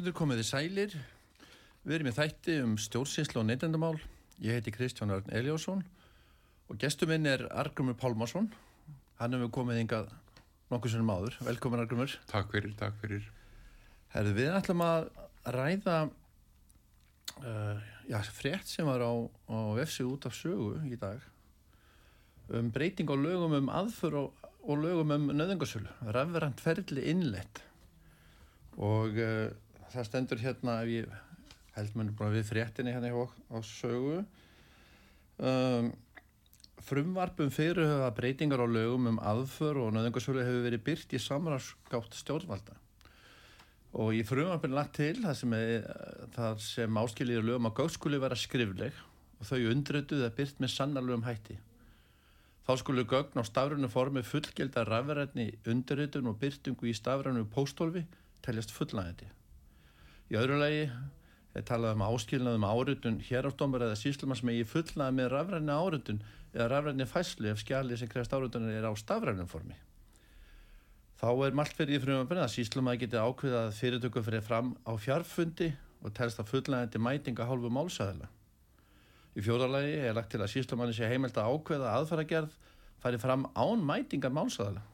Góða 0.00 0.06
hlustundur 0.06 0.16
komiði 0.16 0.44
sælir. 0.48 0.94
Við 1.84 1.94
erum 1.98 2.08
í 2.08 2.12
þætti 2.16 2.54
um 2.64 2.76
stjórnsýnslu 2.80 3.42
og 3.42 3.44
neytendamál. 3.44 3.98
Ég 4.40 4.56
heiti 4.56 4.72
Kristján 4.72 5.12
Örn 5.12 5.28
Eliásson 5.28 5.82
og 6.72 6.78
gestur 6.80 7.10
minn 7.10 7.28
er 7.28 7.44
Argrumur 7.52 7.98
Pálmarsson. 8.00 8.48
Hann 9.20 9.36
hefur 9.36 9.52
komið 9.58 9.82
yngað 9.82 10.08
nokkur 10.72 10.94
sem 10.94 11.12
áður. 11.12 11.36
Velkomin 11.44 11.84
Argrumur. 11.84 12.16
Takk 12.32 12.48
fyrir, 12.48 12.72
takk 12.80 12.96
fyrir. 13.04 13.28
Herðu, 14.16 14.34
við 14.40 14.56
ætlum 14.62 14.86
að 14.88 15.12
ræða 15.58 16.00
uh, 16.08 17.86
já, 18.08 18.20
frétt 18.40 18.72
sem 18.72 18.88
var 18.88 19.04
á, 19.04 19.12
á 19.52 19.84
FC 19.84 20.08
út 20.08 20.24
af 20.24 20.40
sögu 20.40 20.78
í 20.88 20.96
dag 20.96 21.20
um 22.48 22.72
breyting 22.72 23.12
á 23.12 23.16
lögum 23.20 23.60
um 23.60 23.68
aðför 23.68 24.22
og, 24.24 24.52
og 24.64 24.80
lögum 24.80 25.12
um 25.12 25.32
nöðungarsölu. 25.36 25.92
Rafverand 26.08 26.64
ferli 26.64 27.10
innleitt 27.12 27.66
og 28.80 29.20
uh, 29.20 29.50
það 29.90 30.06
stendur 30.08 30.42
hérna 30.42 30.76
ef 30.84 30.92
ég 30.92 31.18
held 31.76 31.96
mér 31.96 32.12
bara 32.18 32.34
við 32.34 32.46
fréttinni 32.50 32.94
hérna 32.94 33.10
á, 33.10 33.24
á 33.26 33.58
sögu. 33.66 34.20
Um, 35.40 35.90
frumvarpum 36.84 37.50
fyrirhauða 37.52 38.10
breytingar 38.16 38.62
á 38.64 38.68
lögum 38.68 39.08
um 39.12 39.18
aðför 39.22 39.80
og 39.84 39.94
nöðungarsölu 39.94 40.44
hefur 40.44 40.66
verið 40.66 40.84
byrt 40.86 41.14
í 41.16 41.20
samrarskátt 41.22 42.16
stjórnvalda. 42.18 42.76
Og 44.00 44.14
í 44.14 44.22
frumvarpinu 44.26 44.76
lagt 44.76 44.98
til 45.00 45.16
það 45.22 45.38
sem, 45.40 45.56
sem 46.62 47.00
áskiljiður 47.02 47.48
lögum 47.48 47.70
á 47.70 47.76
gáðskuli 47.80 48.20
vera 48.22 48.38
skrifleg 48.38 48.94
og 49.40 49.48
þau 49.48 49.72
undrötuð 49.72 50.24
að 50.26 50.36
byrt 50.38 50.62
með 50.62 50.74
sannarlegum 50.76 51.26
hætti. 51.26 51.58
Þá 52.68 52.72
skulu 52.78 53.02
gögn 53.08 53.40
á 53.40 53.44
stafranu 53.48 53.88
formi 53.90 54.22
fullgelda 54.22 54.84
rafverðinni 54.86 55.48
undirritun 55.66 56.28
og 56.30 56.38
byrtingu 56.38 56.86
í 56.86 56.94
stafranu 56.94 57.46
póstólfi 57.50 58.04
teljast 58.44 58.70
fullnægandi. 58.76 59.26
Í 60.30 60.38
öðru 60.38 60.60
lagi 60.60 60.82
er 61.58 61.64
talað 61.66 61.96
um 61.96 62.02
áskilnaðum 62.06 62.66
áritun 62.68 63.16
hérafdómar 63.26 63.82
eða 63.88 63.98
síslumar 63.98 64.38
sem 64.38 64.52
eigi 64.52 64.66
fullnæði 64.70 65.16
með 65.16 65.30
rafræðinni 65.32 65.74
áritun 65.74 66.20
eða 66.54 66.68
rafræðinni 66.70 67.06
fæslu 67.10 67.50
ef 67.50 67.62
skjali 67.64 67.98
sem 67.98 68.10
krefst 68.10 68.36
áritunir 68.36 68.78
er 68.78 68.86
á 68.86 68.94
stafrænum 68.94 69.50
formi. 69.50 69.74
Þá 71.18 71.30
er 71.48 71.56
malt 71.58 71.74
fyrir 71.74 71.98
í 71.98 72.02
frumöfnir 72.04 72.44
að 72.44 72.52
síslumar 72.54 73.00
geti 73.00 73.18
ákveða 73.18 73.64
að 73.66 73.74
fyrirtöku 73.80 74.22
fyrir 74.24 74.46
fram 74.46 74.70
á 74.86 74.94
fjarfundi 74.94 75.72
og 76.00 76.14
telst 76.16 76.38
að 76.40 76.52
fullnægandi 76.54 77.02
mætinga 77.02 77.48
hálfu 77.50 77.72
málsæðila. 77.74 78.30
Í 79.34 79.42
fjóðarlagi 79.44 79.98
er 80.06 80.14
lagt 80.14 80.30
til 80.32 80.40
að 80.40 80.52
síslumanni 80.54 80.94
sé 80.94 81.10
heimilt 81.10 81.36
að 81.38 81.50
ákveða 81.50 81.92
aðfæragerð 81.98 82.54
færi 83.02 83.20
fram 83.20 83.50
án 83.58 83.82
mætinga 83.84 84.30
málsæðila. 84.32 84.86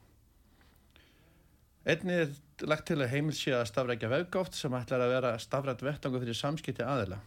Einni 1.87 2.17
er 2.19 2.31
lagt 2.67 2.89
til 2.89 2.97
að 2.99 3.13
heimil 3.13 3.35
sé 3.37 3.53
að 3.55 3.69
stafrækja 3.69 4.09
vefgátt 4.11 4.57
sem 4.57 4.73
ætlar 4.75 5.05
að 5.05 5.13
vera 5.13 5.29
stafrætt 5.39 5.83
vettangu 5.85 6.19
fyrir 6.19 6.35
samskipti 6.35 6.83
aðila. 6.83 7.21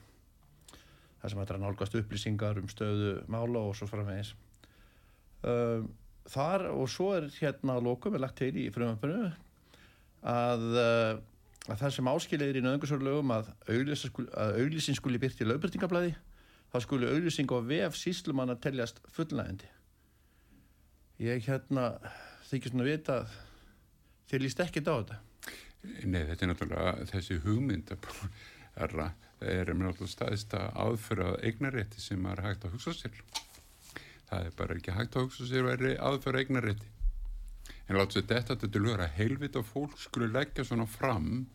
Það 1.23 1.33
sem 1.33 1.43
ætlar 1.45 1.59
að 1.59 1.65
nálgast 1.65 1.97
upplýsingar 1.97 2.61
um 2.61 2.69
stöðu 2.69 3.15
mála 3.33 3.63
og 3.71 3.73
svo 3.79 3.89
framvegis. 3.89 4.35
Þar 6.31 6.67
og 6.75 6.93
svo 6.93 7.15
er 7.17 7.31
hérna 7.39 7.79
að 7.79 7.89
lókum 7.89 8.17
er 8.17 8.25
lagt 8.27 8.37
til 8.43 8.53
í 8.61 8.69
frumöfunu 8.75 9.31
að, 10.29 10.67
að 10.77 11.77
það 11.81 11.95
sem 11.97 12.11
áskilir 12.13 12.61
í 12.61 12.65
nöðungarsörlögum 12.65 13.33
að 13.39 13.53
auglýsin 13.73 14.99
skuli 14.99 15.21
byrti 15.23 15.47
í 15.47 15.49
lögbyrtingablaði 15.49 16.17
þá 16.71 16.81
skuli 16.85 17.09
auglýsing 17.09 17.53
og 17.57 17.69
vef 17.71 17.97
síslumann 17.99 18.53
að 18.53 18.61
teljast 18.69 19.01
fullnægandi. 19.17 19.69
Ég 21.25 21.49
hérna 21.49 21.95
þykist 22.51 22.77
nú 22.77 22.85
að 22.85 22.93
vita 22.93 23.23
að 23.23 23.39
þér 24.31 24.45
líst 24.45 24.63
ekkit 24.65 24.91
á 24.91 24.95
þetta. 24.95 25.19
Nei, 26.05 26.23
þetta 26.29 26.45
er 26.45 26.51
náttúrulega 26.51 27.09
þessi 27.11 27.39
hugmynd 27.45 27.93
það 29.41 29.51
er 29.51 29.71
náttúrulega 29.75 30.11
staðist 30.13 30.57
að 30.57 30.81
aðföra 30.85 31.31
eignarétti 31.47 32.03
sem 32.05 32.27
er 32.29 32.43
hægt 32.45 32.67
að 32.67 32.77
hugsa 32.77 32.97
sér. 32.97 33.23
Það 34.31 34.47
er 34.47 34.57
bara 34.59 34.77
ekki 34.77 34.97
hægt 34.97 35.17
að 35.17 35.29
hugsa 35.29 35.49
sér 35.49 35.65
að 35.67 35.73
vera 35.85 36.11
aðföra 36.11 36.43
eignarétti. 36.45 36.91
En 37.89 37.99
látt 37.99 38.15
sér 38.15 38.29
þetta 38.29 38.59
til 38.61 38.85
að 38.93 39.17
helvita 39.17 39.65
fólk 39.67 39.97
skulle 39.99 40.31
leggja 40.31 40.67
svona 40.69 40.87
fram 40.87 41.49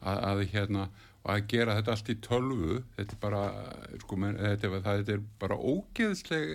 að, 0.00 0.22
að 0.30 0.44
hérna 0.54 0.86
og 1.24 1.30
að 1.32 1.46
gera 1.48 1.76
þetta 1.78 1.94
allt 1.94 2.10
í 2.12 2.16
tölvu 2.24 2.78
þetta 2.96 3.16
er 3.16 3.20
bara 3.22 3.42
sko, 4.02 4.18
menn, 4.20 4.36
þetta, 4.36 4.68
er, 4.68 4.82
það, 4.84 4.98
þetta 5.00 5.14
er 5.14 5.22
bara 5.40 5.56
ógeðsleg 5.56 6.50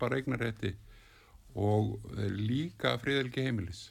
bara 0.00 0.18
eignarétti 0.20 0.74
og 1.60 1.94
líka 2.36 2.94
friðelgi 3.00 3.46
heimilis 3.46 3.86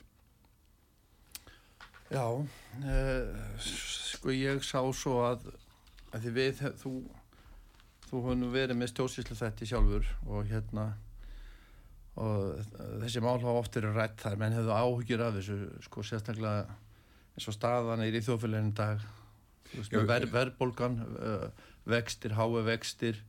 Já 2.09 2.25
uh, 2.25 2.46
sko 3.62 4.34
ég 4.34 4.64
sá 4.66 4.81
svo 4.97 5.20
að, 5.28 5.46
að 6.09 6.25
því 6.25 6.34
við 6.40 6.64
þú, 6.81 6.94
þú 8.09 8.24
hefur 8.25 8.50
verið 8.56 8.80
með 8.80 8.92
stjórnsýslu 8.94 9.38
þetta 9.38 9.70
sjálfur 9.70 10.09
og 10.25 10.50
hérna 10.50 10.90
og 12.19 12.59
þessi 13.00 13.22
mál 13.24 13.38
hafa 13.38 13.56
oft 13.62 13.78
verið 13.78 13.96
rætt 13.96 14.19
þar. 14.19 14.38
Menn 14.42 14.56
hefðu 14.58 14.75
áhugir 14.75 15.24
af 15.24 15.38
þessu 15.38 15.59
sko 15.86 16.03
sérstaklega 16.03 16.66
eins 17.38 17.48
og 17.48 17.56
staðan 17.56 18.03
er 18.03 18.18
í 18.18 18.24
þjóðfélaginu 18.25 18.75
dag. 18.75 19.03
Ver, 19.94 20.25
verðbólgan 20.34 20.98
uh, 21.06 21.46
vextir, 21.88 22.34
hái 22.34 22.64
vextir 22.66 23.19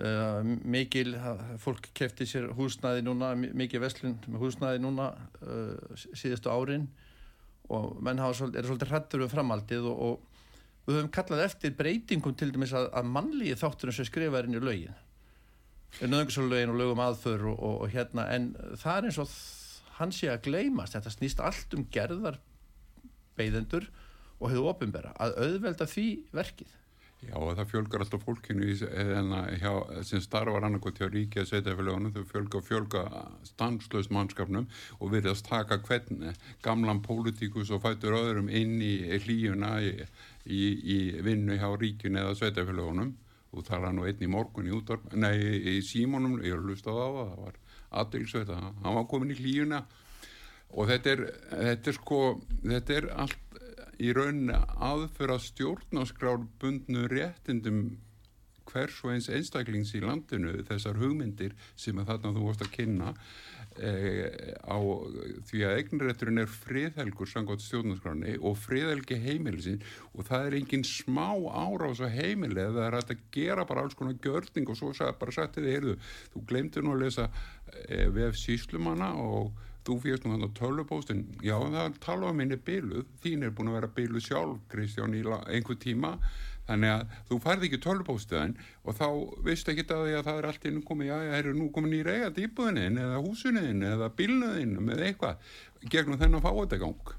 uh, 0.00 0.40
mikil 0.42 1.12
fólk 1.60 1.90
kefti 1.94 2.26
sér 2.28 2.48
húsnæði 2.56 3.04
núna 3.04 3.34
mikið 3.36 3.84
veslun 3.84 4.16
með 4.24 4.40
húsnæði 4.40 4.80
núna 4.82 5.10
uh, 5.44 5.76
síðustu 6.16 6.48
árin 6.48 6.88
og 7.72 7.96
menn 8.04 8.20
hafa, 8.20 8.50
er 8.52 8.66
svolítið 8.66 8.92
hrættur 8.92 9.24
um 9.24 9.32
framaldið 9.32 9.88
og, 9.88 10.04
og 10.04 10.88
við 10.88 10.98
höfum 10.98 11.12
kallað 11.14 11.44
eftir 11.46 11.74
breytingum 11.78 12.36
til 12.36 12.50
dæmis 12.52 12.74
að, 12.76 12.90
að 12.92 13.10
mannlíði 13.14 13.58
þátturinn 13.60 13.96
sem 13.96 14.08
skrifa 14.08 14.40
er 14.40 14.48
inn 14.48 14.58
í 14.58 14.62
lögin. 14.62 15.02
Er 16.02 16.10
nöðungsalögin 16.10 16.72
og 16.74 16.80
lögum 16.80 17.02
aðför 17.04 17.46
og, 17.52 17.58
og, 17.58 17.76
og 17.84 17.92
hérna 17.94 18.26
en 18.34 18.50
það 18.80 18.96
er 18.96 19.08
eins 19.08 19.20
og 19.22 19.36
hann 20.00 20.12
sé 20.12 20.28
að 20.32 20.48
gleymast. 20.48 20.96
Þetta 20.96 21.14
snýst 21.14 21.42
allt 21.44 21.76
um 21.78 21.86
gerðar 21.94 22.40
beigðendur 23.38 23.86
og 24.40 24.50
hefur 24.50 24.72
ofinbera 24.74 25.14
að 25.22 25.38
auðvelda 25.46 25.86
því 25.88 26.08
verkið 26.34 26.74
Já 27.24 27.36
og 27.40 27.54
það 27.56 27.70
fjölgar 27.70 28.04
alltaf 28.04 28.24
fólkinu 28.26 28.66
í, 28.68 28.74
hjá, 29.60 29.72
sem 30.06 30.22
starfar 30.22 30.66
annarkot 30.66 30.98
hjá 31.00 31.08
fyrir 31.78 31.94
honum, 31.94 32.12
þau 32.12 32.26
fjölga 32.30 32.60
fjölga 32.68 33.02
stanslöst 33.48 34.12
mannskapnum 34.14 34.68
og 34.98 35.12
virðast 35.14 35.48
taka 35.48 35.80
hvern 35.86 36.30
gamlan 36.64 37.02
pólitíkus 37.04 37.72
og 37.74 37.82
fætur 37.84 38.18
öðrum 38.18 38.50
inn 38.52 38.76
í 38.84 38.94
hlíuna 39.24 39.78
í, 39.82 39.94
í, 40.44 40.62
í 40.96 40.98
vinnu 41.24 41.58
hjá 41.60 41.70
ríkinu 41.72 42.22
eða 42.22 42.38
honum 42.90 43.14
og 43.54 43.66
það 43.68 43.88
er 43.88 43.94
nú 43.96 44.06
einn 44.08 44.24
í 44.24 44.30
morgun 44.30 44.68
í 44.68 44.74
útvarp, 44.74 45.12
nei 45.14 45.36
í 45.74 45.80
símónum, 45.86 46.40
ég 46.42 46.56
har 46.56 46.64
hlustað 46.64 46.98
á 46.98 47.06
það, 47.06 47.28
það 47.28 47.44
var 47.44 47.60
aðdilsveita, 48.02 48.62
hann 48.82 48.98
var 48.98 49.06
komin 49.10 49.34
í 49.34 49.38
hlíuna 49.38 49.84
og 50.74 50.90
þetta 50.90 51.12
er, 51.12 51.22
þetta 51.52 51.90
er 51.92 51.96
sko, 52.00 52.20
þetta 52.64 52.96
er 52.98 53.08
allt 53.24 53.43
í 53.98 54.12
rauninni 54.16 54.56
aðföra 54.82 55.38
stjórnáskrálbundnu 55.42 57.06
réttindum 57.12 57.86
hvers 58.70 59.00
og 59.04 59.14
eins 59.14 59.28
einstaklings 59.32 59.92
í 59.96 60.02
landinu 60.04 60.54
þessar 60.68 60.98
hugmyndir 61.00 61.54
sem 61.76 61.98
að 62.00 62.12
þarna 62.12 62.32
þú 62.36 62.46
vorst 62.46 62.64
að 62.64 62.70
kynna 62.74 63.10
e, 63.76 63.90
á 64.64 64.78
því 65.50 65.64
að 65.66 65.76
eignrætturinn 65.80 66.42
er 66.42 66.52
friðhelgur 66.52 67.30
sangótt 67.30 67.64
stjórnarskráni 67.64 68.38
og 68.40 68.56
friðhelgi 68.62 69.20
heimilisinn 69.24 69.84
og 70.12 70.28
það 70.30 70.48
er 70.48 70.58
engin 70.60 70.86
smá 70.88 71.28
árás 71.50 72.02
á 72.02 72.08
heimili 72.08 72.62
eða 72.64 72.78
það 72.78 72.88
er 72.88 72.98
hægt 72.98 73.14
að 73.14 73.28
gera 73.36 73.68
bara 73.68 73.84
alls 73.84 73.98
konar 73.98 74.18
gjörning 74.24 74.70
og 74.70 74.80
svo 74.80 74.94
bara 75.20 75.36
sætti 75.36 75.62
þið, 75.62 75.70
heyrðu, 75.76 75.98
þú 76.34 76.44
glemtir 76.48 76.86
nú 76.86 76.96
að 76.96 77.04
lesa 77.04 77.28
e, 77.84 78.08
vef 78.14 78.40
síslumanna 78.40 79.12
og 79.20 79.52
þú 79.84 79.98
fyrst 80.00 80.24
nú 80.24 80.32
þannig 80.34 80.50
að 80.50 80.58
tölupóstin 80.60 81.22
já 81.44 81.54
það 81.60 82.00
tala 82.04 82.30
um 82.32 82.40
minni 82.40 82.56
byluð 82.56 83.06
þín 83.24 83.44
er 83.44 83.54
búin 83.54 83.70
að 83.70 83.78
vera 83.78 83.94
byluð 83.98 84.26
sjálf 84.26 84.60
Kristján 84.72 85.16
í 85.16 85.22
einhver 85.24 85.80
tíma 85.80 86.14
þannig 86.68 86.92
að 86.94 87.16
þú 87.28 87.38
færði 87.44 87.68
ekki 87.68 87.80
tölupóstiðan 87.84 88.54
og 88.84 88.96
þá 88.96 89.06
vist 89.44 89.68
ekki 89.68 89.84
að 89.84 90.06
því 90.06 90.16
að 90.18 90.26
það 90.28 90.38
er 90.38 90.48
allt 90.48 90.66
inn 90.70 90.80
komið, 90.88 91.10
já 91.10 91.16
það 91.18 91.38
eru 91.38 91.54
nú 91.58 91.68
komin 91.74 91.96
í 91.98 92.02
reygat 92.06 92.40
íbúðinin 92.40 93.00
eða 93.02 93.20
húsunin 93.24 93.84
eða 93.84 94.10
bílnuðin 94.16 94.78
með 94.80 95.04
eitthvað 95.08 95.54
gegnum 95.92 96.20
þennan 96.20 96.44
fáetagang 96.44 97.14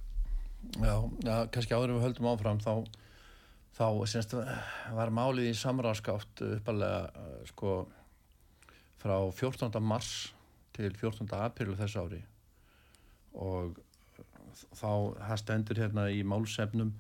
Já, 0.82 0.96
já, 1.22 1.36
kannski 1.54 1.76
áður 1.78 1.94
við 1.94 2.06
höldum 2.08 2.32
áfram 2.32 2.62
þá, 2.64 2.74
þá 3.78 3.88
semst, 4.10 4.34
var 4.98 5.12
málið 5.14 5.52
í 5.52 5.58
samráðskátt 5.60 6.42
uppalega 6.48 7.28
sko 7.52 7.84
frá 8.98 9.20
14. 9.30 9.78
mars 9.86 10.32
til 10.74 10.90
14. 10.98 11.30
april 11.38 11.76
þess 11.78 12.00
ári 12.02 12.24
og 13.36 13.80
þá 14.76 14.92
það 15.20 15.40
stendur 15.42 15.82
hérna 15.84 16.08
í 16.14 16.22
málsefnum 16.28 16.94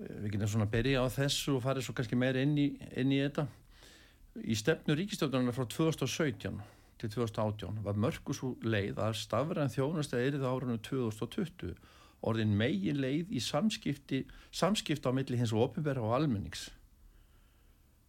við 0.00 0.28
getum 0.34 0.48
svona 0.48 0.68
að 0.68 0.74
byrja 0.76 1.04
á 1.04 1.06
þessu 1.12 1.56
og 1.56 1.64
farið 1.64 1.86
svo 1.86 1.94
kannski 1.96 2.18
meira 2.18 2.42
inn 2.42 2.56
í, 2.56 2.68
inn 2.96 3.12
í 3.12 3.20
þetta 3.20 3.46
í 4.46 4.56
stefnu 4.56 4.96
ríkistjóðunar 4.96 5.56
frá 5.56 5.66
2017 5.66 6.60
til 7.00 7.10
2018 7.16 7.80
var 7.84 7.98
mörgusú 7.98 8.54
leið 8.62 9.00
að 9.02 9.16
stafræðan 9.20 9.72
þjónast 9.72 10.14
eða 10.14 10.28
erið 10.28 10.46
árunum 10.46 10.82
2020 10.86 11.74
orðin 12.28 12.52
megin 12.56 13.00
leið 13.00 13.32
í 13.32 13.40
samskipti, 13.40 14.24
samskipti 14.52 15.08
á 15.08 15.12
milli 15.16 15.38
hins 15.40 15.54
og 15.56 15.70
ofinbæra 15.70 16.02
og 16.04 16.12
almennings. 16.18 16.68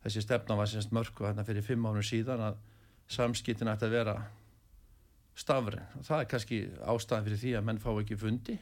Þessi 0.04 0.26
stefna 0.26 0.58
var 0.60 0.68
semst 0.68 0.92
mörgu 0.92 1.28
hérna 1.28 1.46
fyrir 1.48 1.64
fimm 1.64 1.86
ánum 1.88 2.04
síðan 2.04 2.44
að 2.50 2.60
samskiptin 3.12 3.72
ætti 3.72 3.88
að 3.88 3.96
vera 3.96 4.16
stafren. 5.38 5.88
Það 6.06 6.20
er 6.20 6.30
kannski 6.34 6.60
ástæðan 6.82 7.26
fyrir 7.28 7.42
því 7.42 7.56
að 7.58 7.66
menn 7.70 7.82
fá 7.82 7.92
ekki 7.94 8.20
fundi. 8.20 8.58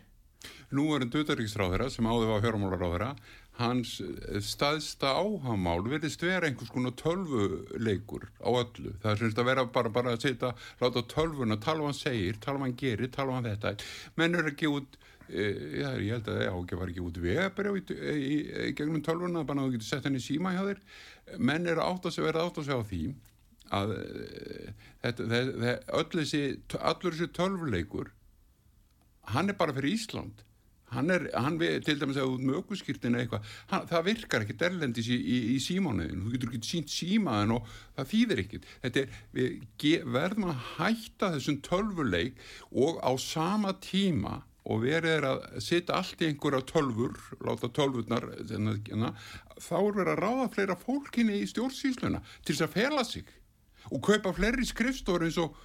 Nú 0.72 0.86
er 0.94 1.04
einn 1.04 1.12
dötaríksráðara 1.12 1.90
sem 1.92 2.08
áður 2.08 2.30
var 2.32 2.44
fjármálaráðara, 2.46 3.10
hans 3.60 3.98
staðsta 4.46 5.12
áhamál 5.20 5.82
verðist 5.84 6.22
vera 6.24 6.48
einhvers 6.48 6.72
konar 6.72 6.94
tölvuleikur 7.00 8.30
á 8.40 8.50
öllu. 8.54 8.94
Það 9.02 9.12
er 9.12 9.22
semst 9.24 9.42
að 9.42 9.50
vera 9.50 9.66
bara, 9.76 9.92
bara 9.92 10.14
að 10.16 10.24
setja, 10.28 10.54
láta 10.80 11.04
tölvuna, 11.12 11.60
tala 11.60 11.84
hvað 11.84 11.92
hann 11.92 12.00
segir, 12.00 12.40
tala 12.40 12.62
hvað 12.62 12.68
hann 12.70 12.80
gerir, 12.80 13.12
tala 13.12 13.34
hvað 13.34 13.40
hann 13.40 13.50
þetta. 13.50 13.90
Menn 14.22 14.40
er 14.40 14.52
ekki 14.54 14.72
út, 14.72 15.00
e, 15.28 15.50
já, 15.82 15.90
ég 15.98 16.14
held 16.16 16.32
að 16.32 16.44
það 16.46 16.78
var 16.84 16.94
ekki 16.94 17.08
út 17.10 17.20
í, 17.98 18.38
í 18.38 18.72
gegnum 18.78 19.04
tölvuna, 19.04 19.44
bara 19.44 19.66
að 19.66 19.74
þú 19.74 19.76
getur 19.76 19.90
sett 19.90 20.08
henni 20.08 20.24
síma 20.24 20.56
hjá 20.56 20.64
þér. 20.70 20.86
Menn 21.52 21.68
er 21.68 21.84
átt 21.84 22.08
að 22.08 22.22
verða 22.30 22.48
átt 22.48 22.62
að 22.62 22.70
segja 22.70 22.80
á 22.80 22.90
því 22.94 23.04
að 23.76 23.96
þessi, 25.04 26.44
allur 26.80 27.14
þessi 27.14 27.34
tölvuleikur 27.36 28.14
hann 29.34 29.50
er 29.52 29.58
bara 29.58 29.76
fyrir 29.76 29.94
Ísland. 29.94 30.46
Hann 30.90 31.12
er, 31.14 31.28
hann 31.38 31.60
við, 31.62 31.84
til 31.86 32.00
dæmis 32.02 32.18
að 32.18 32.32
út 32.34 32.42
með 32.42 32.56
ökkuskýrtin 32.64 33.18
eitthvað, 33.20 33.50
hann, 33.70 33.84
það 33.92 34.08
virkar 34.08 34.46
ekkit 34.46 34.64
erlendis 34.66 35.10
í, 35.14 35.20
í, 35.22 35.38
í 35.54 35.58
símánuðin, 35.62 36.24
þú 36.24 36.32
getur 36.34 36.50
ekki 36.50 36.66
sínt 36.66 36.90
símaðin 36.90 37.54
og 37.60 37.68
það 37.94 38.10
þýðir 38.14 38.42
ekkit 38.44 38.66
þetta 38.72 39.04
er, 39.04 39.20
við 39.38 39.60
ge, 39.84 39.92
verðum 40.18 40.48
að 40.50 40.64
hætta 40.80 41.30
þessum 41.36 41.60
tölvuleik 41.68 42.42
og 42.74 42.98
á 43.06 43.12
sama 43.22 43.76
tíma 43.86 44.40
og 44.70 44.82
verið 44.82 45.14
er 45.20 45.28
að 45.30 45.46
setja 45.62 46.00
allt 46.00 46.26
í 46.26 46.32
einhverja 46.32 46.66
tölfur, 46.74 47.22
láta 47.46 47.70
tölfurnar 47.78 48.26
þá 49.62 49.78
er 49.78 49.94
verið 49.94 50.14
að 50.16 50.24
ráða 50.24 50.50
fleira 50.56 50.80
fólkinni 50.88 51.38
í 51.44 51.48
stjórnsýsluna 51.54 52.24
til 52.42 52.56
þess 52.56 52.66
að 52.66 52.76
fela 52.80 53.06
sig 53.06 53.30
og 53.90 54.02
kaupa 54.06 54.34
fleiri 54.36 54.66
skrifstóri 54.68 55.30
eins 55.30 55.40
og 55.42 55.56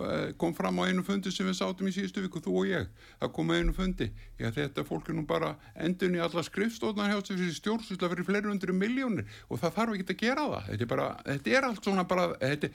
uh, 0.00 0.32
kom 0.40 0.54
fram 0.56 0.80
á 0.80 0.88
einu 0.88 1.04
fundi 1.06 1.32
sem 1.32 1.46
við 1.48 1.58
sátum 1.60 1.88
í 1.90 1.94
síðustu 1.94 2.24
viku, 2.24 2.42
þú 2.42 2.56
og 2.62 2.70
ég. 2.70 2.88
Það 3.20 3.32
kom 3.36 3.52
á 3.52 3.54
einu 3.58 3.74
fundi, 3.76 4.08
já 4.40 4.48
þetta 4.54 4.86
fólk 4.88 5.10
er 5.10 5.18
nú 5.18 5.26
bara 5.28 5.54
endun 5.74 6.16
í 6.16 6.22
alla 6.22 6.44
skrifstóðnar 6.46 7.12
hjá 7.12 7.20
þessi 7.30 7.52
stjórnsýsla 7.58 8.10
fyrir 8.12 8.28
fleiri 8.28 8.50
hundru 8.50 8.76
miljónir 8.76 9.28
og 9.48 9.62
það 9.62 9.76
þarf 9.78 9.96
ekki 9.98 10.08
að 10.08 10.24
gera 10.24 10.48
það. 10.54 10.68
Þetta 10.70 10.86
er, 10.86 10.92
bara, 10.94 11.08
þetta 11.28 11.56
er 11.56 11.68
allt 11.68 11.88
svona 11.88 12.06
bara 12.08 12.28
þetta, 12.40 12.72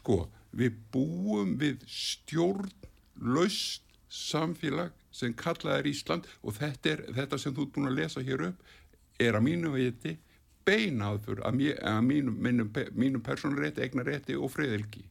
sko, 0.00 0.20
við 0.56 0.78
búum 0.94 1.56
við 1.60 1.82
stjórnlaust 1.96 3.82
samfélag 4.16 4.94
sem 5.16 5.32
kallað 5.36 5.80
er 5.80 5.88
Ísland. 5.90 6.26
Og 6.44 6.56
þetta 6.58 6.92
er 6.92 7.06
þetta 7.16 7.40
sem 7.40 7.54
þú 7.56 7.66
ert 7.66 7.76
búin 7.76 7.90
að 7.90 7.98
lesa 8.02 8.24
hér 8.24 8.50
upp 8.50 8.74
er 9.22 9.36
að 9.36 9.46
mínu 9.46 9.72
veiti 9.72 10.16
beinaður 10.66 11.42
að, 11.46 11.58
mér, 11.60 11.76
að 11.86 12.00
mínum, 12.06 12.38
mínum, 12.42 12.72
mínum 12.98 13.22
personarétti, 13.24 13.84
eignarétti 13.86 14.38
og 14.38 14.50
friðelgi 14.54 15.04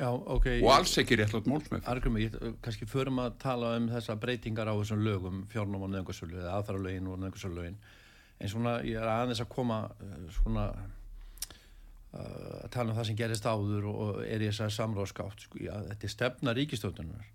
Já, 0.00 0.08
okay. 0.08 0.62
og 0.64 0.72
alls 0.72 0.94
ekki 0.98 1.18
réttlátt 1.20 1.46
málsmef 1.46 1.88
Argrumi, 1.88 2.30
kannski 2.64 2.88
förum 2.88 3.20
að 3.22 3.36
tala 3.42 3.74
um 3.78 3.90
þessa 3.92 4.16
breytingar 4.18 4.70
á 4.72 4.74
þessum 4.74 5.04
lögum 5.04 5.42
fjárnum 5.52 5.84
og 5.84 5.92
nefngarsölu 5.92 6.40
eða 6.40 6.56
aðfæralögin 6.58 7.10
og 7.12 7.20
nefngarsöluin 7.22 7.76
en 8.42 8.50
svona 8.50 8.78
ég 8.86 8.98
er 8.98 9.10
aðeins 9.12 9.42
að 9.44 9.52
koma 9.52 9.82
eh, 10.02 10.24
svona 10.38 10.64
uh, 10.72 12.64
að 12.64 12.70
tala 12.74 12.90
um 12.90 12.98
það 12.98 13.08
sem 13.10 13.20
gerist 13.20 13.46
áður 13.46 13.86
og 13.92 14.22
er 14.24 14.42
í 14.42 14.48
þessari 14.48 14.76
samráðskátt 14.78 15.46
sko, 15.46 15.60
já, 15.62 15.74
þetta 15.90 16.08
er 16.08 16.14
stefna 16.16 16.56
ríkistötunar 16.56 17.28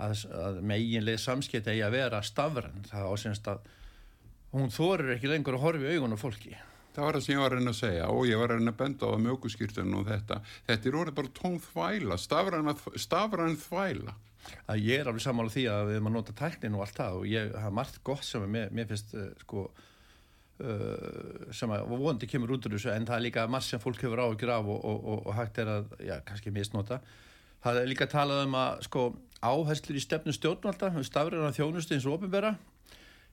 að, 0.00 0.24
að 0.40 0.62
meginlega 0.72 1.20
samskipt 1.20 1.68
eigi 1.70 1.84
að 1.86 1.98
vera 1.98 2.24
stafran 2.26 2.88
það 2.88 3.12
ásynst 3.12 3.52
að 3.52 3.70
hún 4.56 4.72
þorir 4.74 5.14
ekki 5.14 5.30
lengur 5.30 5.60
að 5.60 5.66
horfi 5.68 5.94
augun 5.94 6.16
á 6.16 6.18
fólki 6.18 6.56
Það 6.94 7.04
var 7.04 7.16
það 7.16 7.24
sem 7.24 7.34
ég 7.34 7.40
var 7.40 7.52
að 7.52 7.60
reyna 7.60 7.72
að 7.72 7.78
segja 7.78 8.08
og 8.10 8.24
ég 8.26 8.40
var 8.40 8.50
að 8.50 8.58
reyna 8.58 8.72
að 8.72 8.80
benda 8.80 9.06
á 9.06 9.10
það 9.12 9.22
mjöguskýrtunum 9.26 10.00
og 10.00 10.08
þetta. 10.08 10.40
Þetta 10.66 10.90
er 10.90 10.98
orðið 11.00 11.18
bara 11.20 11.32
tóm 11.38 11.60
þvæla, 11.66 12.18
stafræn 12.98 13.60
þvæla. 13.60 14.16
Að 14.72 14.82
ég 14.88 15.02
er 15.02 15.10
alveg 15.10 15.22
samála 15.22 15.52
því 15.52 15.66
að 15.70 15.84
við 15.86 15.98
erum 15.98 16.10
að 16.10 16.16
nota 16.16 16.34
tæknin 16.40 16.76
og 16.78 16.82
allt 16.86 16.98
það 16.98 17.20
og 17.20 17.30
ég 17.30 17.54
hafa 17.54 17.76
margt 17.76 18.00
gott 18.06 18.26
sem 18.26 18.46
mér, 18.50 18.70
mér 18.74 18.88
finnst 18.88 19.12
uh, 19.14 19.26
sko 19.44 19.66
uh, 19.68 21.50
sem 21.54 21.74
að 21.76 21.92
vondi 22.00 22.28
kemur 22.30 22.54
út 22.56 22.66
úr 22.66 22.74
þessu 22.74 22.90
en 22.94 23.06
það 23.06 23.18
er 23.18 23.26
líka 23.28 23.44
margt 23.52 23.68
sem 23.68 23.82
fólk 23.82 24.00
hefur 24.00 24.24
á 24.24 24.26
að 24.26 24.38
grafa 24.40 24.72
og, 24.74 24.80
og, 24.80 25.04
og, 25.12 25.26
og 25.28 25.36
hægt 25.36 25.60
er 25.60 25.74
að, 25.76 25.92
já, 26.08 26.16
kannski 26.26 26.54
misnota. 26.56 27.02
Það 27.60 27.82
er 27.82 27.92
líka 27.92 28.08
talað 28.10 28.46
um 28.46 28.56
að 28.56 28.82
sko 28.88 29.06
áherslur 29.44 30.00
í 30.00 30.02
stefnu 30.02 30.34
stjórnvalda, 30.34 30.90
um 30.96 31.04
stafræna 31.06 31.52
þjónustu 31.56 31.96
eins 31.96 32.08
og 32.08 32.16
ofinbera 32.16 32.56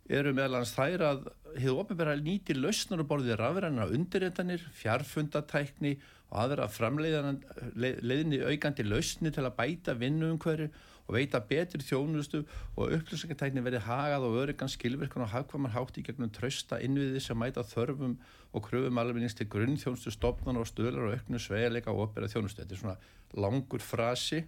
eru 0.07 0.33
meðalans 0.35 0.73
þær 0.75 1.03
að 1.03 1.23
hefur 1.57 1.81
ofinbæra 1.83 2.15
nýti 2.21 2.55
lausnar 2.55 3.01
og 3.03 3.09
borðið 3.09 3.39
rafræna 3.41 3.87
undirreitanir, 3.91 4.63
fjarfundatækni 4.77 5.97
og 6.29 6.37
aðra 6.43 6.67
framleiðinni 6.71 8.43
aukandi 8.47 8.85
lausni 8.87 9.31
til 9.33 9.45
að 9.47 9.57
bæta 9.57 9.95
vinnuumhverju 9.97 10.69
og 11.07 11.15
veita 11.15 11.39
betur 11.39 11.83
þjónustu 11.87 12.41
og 12.75 12.91
upplýsingartækni 12.97 13.63
verið 13.63 13.85
hagað 13.87 14.25
og 14.27 14.35
öryggan 14.41 14.71
skilvirkan 14.71 15.23
og 15.23 15.31
hagkvamar 15.31 15.71
hátt 15.75 15.99
í 15.99 16.03
gegnum 16.03 16.31
trösta 16.35 16.81
innviði 16.83 17.21
sem 17.23 17.39
mæta 17.39 17.63
þörfum 17.63 18.17
og 18.51 18.65
kröfum 18.67 18.99
alveg 18.99 19.31
til 19.35 19.47
grunnþjónustu, 19.51 20.11
stopnar 20.11 20.59
og 20.59 20.67
stöðlar 20.67 21.07
og 21.07 21.15
auknu 21.15 21.39
sveileika 21.39 21.93
og 21.93 22.09
opera 22.09 22.27
þjónustu. 22.27 22.63
Þetta 22.63 22.75
er 22.75 22.81
svona 22.81 22.97
langur 23.39 23.83
frasi. 23.83 24.43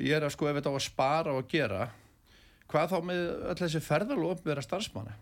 Ég 0.00 0.16
er 0.16 0.26
að 0.26 0.34
sko 0.36 0.48
ef 0.48 0.58
þetta 0.58 0.72
á 0.72 0.76
að 0.76 0.86
spara 0.86 1.36
og 1.36 1.48
gera 1.48 1.88
hvað 2.70 2.94
þá 2.94 2.98
með 3.10 3.22
öll 3.52 3.58
þessi 3.62 3.82
ferðalóp 3.84 4.42
vera 4.46 4.64
starfsmanna? 4.64 5.18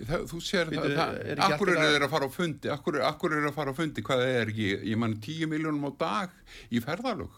Það, 0.00 0.24
þú 0.30 0.40
sér 0.42 0.70
Vítu, 0.70 0.88
það, 0.96 1.12
það 1.28 1.42
akkur 1.46 1.70
er 1.74 1.80
þeir 1.84 2.04
að 2.06 2.12
fara 2.14 2.26
á 2.26 2.30
fundi 2.32 2.70
akkur, 2.72 2.98
akkur 3.06 3.34
er 3.34 3.42
þeir 3.42 3.50
að 3.50 3.58
fara 3.58 3.74
á 3.74 3.78
fundi 3.78 4.04
hvað 4.06 4.24
er 4.26 4.50
ekki, 4.50 4.68
ég 4.90 5.00
mann 5.00 5.16
10 5.22 5.50
miljónum 5.52 5.86
á 5.86 5.92
dag 6.00 6.34
í 6.72 6.82
ferðalög. 6.82 7.36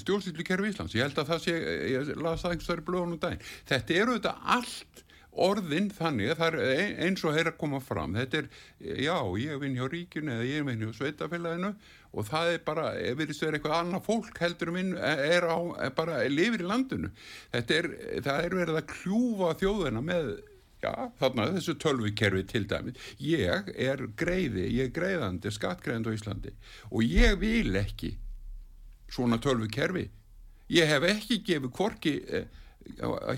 Stjórnsýtlu 0.00 0.44
kerfi 0.46 0.70
Íslands 0.70 0.96
ég 0.96 1.04
held 1.04 1.18
að 1.20 1.32
það 1.32 1.42
sé, 1.46 1.56
ég 1.92 2.12
las 2.20 2.44
það 2.44 2.54
einhvers 2.54 2.70
vegar 2.70 2.84
blöðunum 2.86 3.20
daginn, 3.20 3.42
þetta 3.68 3.96
eru 3.96 4.16
þetta 4.18 4.36
allt 4.56 5.02
orðin 5.30 5.88
þannig 5.94 6.32
að 6.32 6.40
það 6.40 6.58
er 6.66 6.98
eins 7.06 7.24
og 7.24 7.36
þeir 7.36 7.52
að 7.52 7.58
koma 7.60 7.80
fram. 7.84 8.18
Þetta 8.18 8.42
er, 8.42 8.50
já, 9.04 9.16
ég 9.44 9.62
vinn 9.62 9.78
hjá 9.78 9.86
ríkinu 9.92 10.34
eða 10.34 10.50
ég 10.50 10.68
vinn 10.68 10.84
hjá 10.84 10.92
sveitafélaginu 10.98 11.72
og 12.10 12.26
það 12.26 12.52
er 12.56 12.62
bara, 12.66 12.86
ef 12.98 13.18
við 13.20 13.34
erum 13.36 13.58
eitthvað 13.58 13.76
annað 13.78 14.06
fólk 14.08 14.40
heldur 14.42 14.72
minn, 14.74 14.94
er, 14.98 15.46
á, 15.46 15.58
er 15.86 15.92
bara 15.94 16.22
lifir 16.26 16.64
í 16.64 16.70
landinu. 16.70 17.12
Er, 17.54 17.90
það 18.24 18.46
er 18.46 18.56
verið 18.62 18.80
að 18.80 18.88
kljúfa 18.96 19.52
þjóðina 19.62 20.02
með 20.02 20.32
já, 20.82 20.92
þarna 21.20 21.48
þessu 21.56 21.76
tölvikerfi 21.80 22.44
til 22.48 22.64
dæmi 22.68 22.94
ég 23.24 23.70
er 23.76 24.04
greiði, 24.18 24.66
ég 24.78 24.88
er 24.88 24.94
greiðandi 24.96 25.52
skattgreiðandi 25.54 26.12
á 26.12 26.16
Íslandi 26.16 26.54
og 26.90 27.04
ég 27.04 27.36
vil 27.40 27.76
ekki 27.80 28.14
svona 29.10 29.40
tölvikerfi 29.42 30.06
ég 30.72 30.90
hef 30.90 31.06
ekki 31.10 31.40
gefið 31.46 31.74
korki 31.76 32.16
eh, 32.28 32.48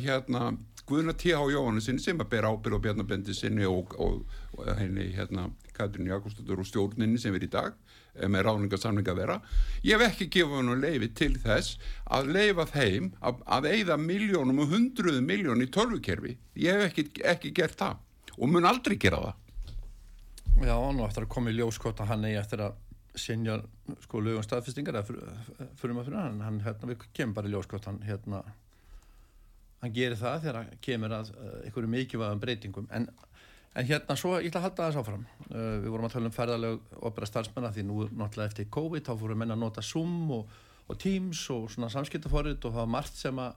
hérna 0.04 0.52
Guðna 0.88 1.14
T.H. 1.14 1.38
Jóhannesson 1.52 2.00
sem 2.02 2.18
að 2.18 2.30
bera 2.32 2.50
ábyrð 2.50 2.78
á 2.78 2.84
Bjarnabendi 2.84 3.34
sinni 3.36 3.66
og, 3.68 3.94
og, 4.02 4.22
og 4.58 4.70
henni 4.80 5.12
hérna 5.14 5.48
Katrin 5.76 6.08
Jakobsdóttur 6.10 6.62
og 6.62 6.66
stjórninni 6.68 7.20
sem 7.22 7.34
er 7.38 7.46
í 7.46 7.50
dag 7.50 7.76
eh, 8.16 8.26
með 8.26 8.48
ráningarsamling 8.48 9.08
að 9.08 9.20
vera 9.22 9.36
ég 9.86 9.94
hef 9.94 10.08
ekki 10.08 10.28
gefið 10.36 10.58
hann 10.58 10.72
að 10.74 10.86
leifi 10.86 11.10
til 11.20 11.32
þess 11.42 11.78
að 12.18 12.32
leifa 12.36 12.66
þeim 12.72 13.12
að, 13.20 13.44
að 13.58 13.68
eigða 13.72 13.98
miljónum 14.02 14.64
og 14.64 14.74
hundruðu 14.74 15.22
miljón 15.26 15.62
í 15.62 15.70
tölvukerfi 15.70 16.34
ég 16.64 16.80
hef 16.80 16.90
ekki, 16.90 17.06
ekki 17.34 17.54
gert 17.56 17.78
það 17.78 18.02
og 18.38 18.50
mun 18.50 18.68
aldrei 18.68 18.98
gera 18.98 19.22
það 19.28 19.38
Já, 20.62 20.76
nú 20.92 21.06
eftir 21.06 21.24
að 21.24 21.32
koma 21.32 21.50
í 21.50 21.56
ljóskott 21.56 22.02
að 22.02 22.10
hann 22.12 22.26
eigi 22.28 22.40
eftir 22.42 22.66
að 22.66 22.74
sinja 23.18 23.58
sko 24.04 24.20
lögum 24.24 24.44
staðfestingar 24.44 24.98
eða 25.00 25.06
fyrir 25.78 25.94
maður 25.94 26.10
fyrir 26.10 26.18
hann 26.18 26.42
hann 26.44 26.60
hérna, 26.64 26.90
við 26.90 27.06
kemum 27.16 27.34
bara 27.36 27.48
í 27.48 27.54
ljóskott 27.54 27.88
hann 27.88 28.02
hérna 28.06 28.42
hann 29.82 29.94
gerir 29.94 30.18
það 30.18 30.44
þegar 30.44 30.58
hann 30.60 30.80
kemur 30.86 31.14
að 31.16 31.32
uh, 31.34 31.54
einhverju 31.66 31.90
mikilvægum 31.90 32.42
breytingum. 32.42 32.88
En, 32.94 33.08
en 33.74 33.88
hérna 33.88 34.16
svo 34.18 34.36
ég 34.38 34.50
ætla 34.50 34.62
að 34.62 34.66
halda 34.68 34.78
það 34.78 34.90
þess 34.90 35.00
áfram. 35.02 35.24
Uh, 35.48 35.76
við 35.82 35.88
vorum 35.90 36.08
að 36.08 36.16
tala 36.16 36.30
um 36.30 36.36
ferðalög 36.36 36.96
opera 37.10 37.30
starfsmenna 37.30 37.72
því 37.74 37.86
nú 37.88 37.98
náttúrulega 38.10 38.52
eftir 38.52 38.70
COVID 38.78 39.08
þá 39.08 39.12
fórum 39.22 39.42
menna 39.42 39.58
að 39.58 39.64
nota 39.64 39.84
Zoom 39.86 40.34
og, 40.38 40.58
og 40.86 41.00
Teams 41.02 41.44
og 41.54 41.70
svona 41.74 41.90
samskiptaforrið 41.92 42.58
og 42.60 42.68
það 42.68 42.80
var 42.80 42.92
margt 42.96 43.18
sem 43.18 43.40
að 43.42 43.56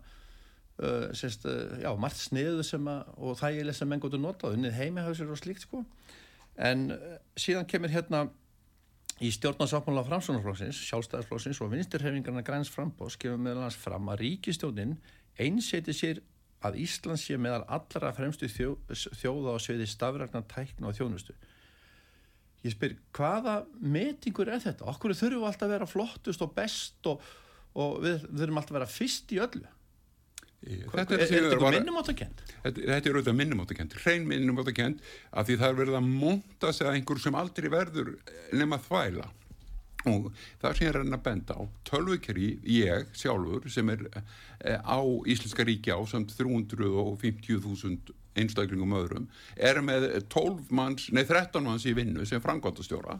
uh, 0.81 1.11
sérst, 1.17 1.45
já, 1.83 1.91
margt 1.99 2.23
sniðu 2.23 2.65
sem 2.65 2.89
að 2.89 3.13
og 3.17 3.37
þægileg 3.43 3.77
sem 3.77 3.91
menn 3.91 4.01
góður 4.01 4.25
nota 4.25 4.49
og 4.49 4.57
unnið 4.57 4.79
heimihauðsir 4.79 5.29
og 5.29 5.41
slíkt 5.41 5.67
sko. 5.67 5.83
En 6.55 6.87
síðan 7.35 7.67
kemur 7.67 7.91
hérna 7.91 8.21
í 9.23 9.29
stjórnarsáttmála 9.31 10.03
framsónarflóksins, 10.07 10.79
sjálfstæðarflóksins 10.89 11.59
og 11.63 11.71
vinstirhefingarna 11.71 12.43
græns 12.47 12.71
frambóðs 12.71 13.15
kemur 13.19 13.39
meðal 13.43 13.69
fram 13.75 14.07
að 14.11 14.21
ríkistjónin 14.23 14.95
einseti 15.41 15.95
sér 15.95 16.21
að 16.65 16.79
Ísland 16.81 17.21
sé 17.21 17.37
meðal 17.37 17.63
allra 17.77 18.13
fremstu 18.15 18.49
þjó, 18.49 18.75
þjóða 19.19 19.55
á 19.55 19.57
sviði 19.61 19.87
stafrækna 19.89 20.41
tækna 20.49 20.89
og 20.89 20.97
þjónustu 20.97 21.35
ég 22.65 22.73
spyr 22.73 22.95
hvaða 23.13 23.59
metingur 23.77 24.49
er 24.49 24.63
þetta? 24.63 24.87
Okkur 24.89 25.13
þurfum 25.13 25.43
við 25.43 25.49
alltaf 25.51 25.67
að 25.67 25.73
vera 25.75 25.89
flottust 25.89 26.45
og 26.45 26.53
best 26.55 27.09
og, 27.11 27.23
og 27.77 27.99
við 28.05 28.25
þurfum 28.31 28.61
alltaf 28.61 28.73
að 28.73 28.79
vera 28.79 28.93
fyrst 28.95 29.35
í 29.35 29.41
öllu 29.45 29.65
Þetta 30.65 31.13
er, 31.13 31.21
er 31.21 31.43
þetta 31.51 31.71
minnumáttakent? 31.75 32.39
Þetta, 32.63 32.85
þetta 32.87 33.09
er 33.09 33.17
auðvitað 33.19 33.35
minnumáttakent, 33.37 33.95
hrein 34.01 34.23
minnumáttakent 34.25 35.03
af 35.29 35.45
því 35.45 35.57
það 35.61 35.67
er 35.67 35.75
verið 35.77 35.97
að 35.99 36.07
monta 36.09 36.71
sig 36.73 36.87
að 36.87 36.95
einhver 36.97 37.21
sem 37.21 37.37
aldrei 37.37 37.67
verður 37.69 38.09
nema 38.55 38.79
þvæla 38.81 39.27
og 40.11 40.29
það 40.61 40.77
sem 40.77 40.87
ég 40.87 40.91
er 40.93 41.01
að 41.03 41.23
benda 41.25 41.57
á 41.57 41.63
tölvukeri 41.87 42.51
ég 42.75 43.09
sjálfur 43.17 43.65
sem 43.71 43.89
er 43.93 44.05
eh, 44.13 44.79
á 44.79 44.99
Íslenska 45.25 45.65
ríki 45.67 45.93
á 45.93 45.99
samt 46.09 46.35
350.000 46.37 48.15
einstaklingum 48.35 48.95
öðrum 48.97 49.27
er 49.55 49.79
með 49.85 50.07
12 50.31 50.71
manns, 50.75 51.09
nei 51.15 51.23
13 51.23 51.63
manns 51.63 51.85
í 51.87 51.95
vinnu 51.95 52.25
sem 52.27 52.43
frangvátastjóra 52.43 53.19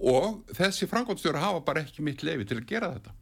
og 0.00 0.54
þessi 0.56 0.88
frangvátastjóra 0.90 1.42
hafa 1.42 1.60
bara 1.64 1.84
ekki 1.84 2.04
mitt 2.04 2.24
lefi 2.26 2.46
til 2.48 2.60
að 2.60 2.70
gera 2.70 2.94
þetta. 2.94 3.12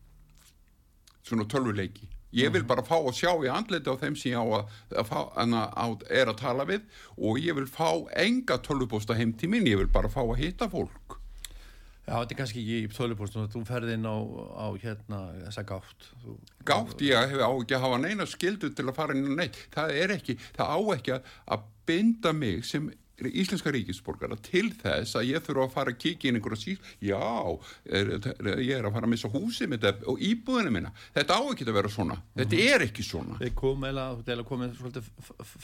Svona 1.26 1.46
tölvuleiki. 1.50 2.06
Ég 2.36 2.52
vil 2.52 2.60
mhm. 2.60 2.68
bara 2.68 2.84
fá 2.84 2.96
að 2.98 3.14
sjá 3.16 3.30
í 3.40 3.48
andleti 3.48 3.88
á 3.88 3.96
þeim 4.00 4.16
sem 4.18 4.34
ég 4.34 4.38
á 4.38 4.44
að, 4.44 4.74
að, 5.00 5.12
að, 5.40 5.54
að 5.82 6.04
er 6.20 6.30
að 6.30 6.40
tala 6.42 6.66
við. 6.68 6.84
Og 7.16 7.40
ég 7.40 7.56
vil 7.56 7.66
fá 7.68 7.88
enga 8.20 8.60
tölvupósta 8.64 9.16
heim 9.16 9.32
til 9.32 9.50
minn, 9.52 9.66
ég 9.68 9.80
vil 9.80 9.90
bara 9.92 10.12
fá 10.12 10.20
að 10.26 10.42
hitta 10.42 10.68
fólk 10.70 11.07
Já, 12.08 12.14
þetta 12.14 12.34
er 12.34 12.38
kannski 12.38 12.62
ekki 12.62 12.76
í 12.80 12.92
tölvupóstum 12.96 13.48
þú 13.52 13.64
ferði 13.68 13.96
inn 13.98 14.06
á, 14.08 14.16
á 14.16 14.66
hérna 14.80 15.18
þessa 15.42 15.64
gátt. 15.68 16.06
Þú, 16.22 16.36
Gátt, 16.68 17.02
ég 17.04 17.34
hef 17.34 17.42
á 17.44 17.50
ekki 17.50 17.76
að 17.76 17.84
hafa 17.84 17.98
neina 18.00 18.28
skildu 18.28 18.70
til 18.72 18.86
að 18.86 18.96
fara 18.96 19.16
inn 19.16 19.28
og 19.28 19.36
neitt, 19.36 19.58
það 19.74 19.92
er 20.04 20.14
ekki 20.16 20.38
það 20.56 20.72
á 20.72 20.78
ekki 20.96 21.18
að 21.18 21.68
binda 21.88 22.32
mig 22.36 22.64
sem 22.68 22.88
íslenska 23.18 23.72
ríkisborgara 23.74 24.36
til 24.46 24.68
þess 24.78 25.16
að 25.18 25.32
ég 25.32 25.44
þurfa 25.44 25.64
að 25.66 25.72
fara 25.74 25.92
að 25.92 26.00
kíkja 26.04 26.30
inn 26.30 26.38
einhverja 26.38 26.60
síl, 26.60 26.76
já 27.02 27.18
er, 27.18 28.12
ég 28.62 28.74
er 28.76 28.86
að 28.86 28.94
fara 28.94 29.08
að 29.08 29.12
missa 29.12 29.30
húsið 29.32 29.72
mitt 29.72 29.86
og 30.08 30.22
íbúðinu 30.22 30.74
minna, 30.74 30.92
þetta 31.16 31.40
á 31.40 31.42
ekki 31.50 31.66
að 31.66 31.78
vera 31.80 31.90
svona. 31.92 32.20
Þetta 32.36 32.54
mm 32.54 32.62
-hmm. 32.62 32.76
er 32.76 32.86
ekki 32.86 33.06
svona. 33.06 33.40
Þið 33.42 33.56
kom 33.58 33.88
eða 33.90 34.46
komið 34.52 34.78
svolítið 34.78 35.10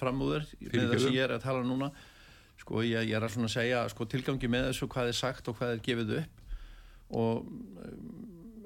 fram 0.01 0.27
úr 0.27 0.43
þér 0.59 0.83
með 0.83 0.93
þess 0.97 1.09
að 1.09 1.15
ég 1.15 1.25
er 1.25 1.37
að 1.39 1.47
tala 1.47 1.63
núna 1.63 1.93
sko 2.65 2.81
ég, 2.81 3.11
ég 3.11 3.17
er 3.17 3.25
að 3.25 3.35
svona 3.37 3.53
segja 3.53 3.83
sko 3.93 4.07
tilgangi 4.09 4.49
með 4.49 4.71
þessu 4.71 4.89
hvað 4.89 5.11
er 5.11 5.19
sagt 5.19 5.51
og 5.53 5.59
hvað 5.59 5.75
er 5.75 5.83
gefið 5.85 6.15
upp 6.23 6.41
og 7.15 7.51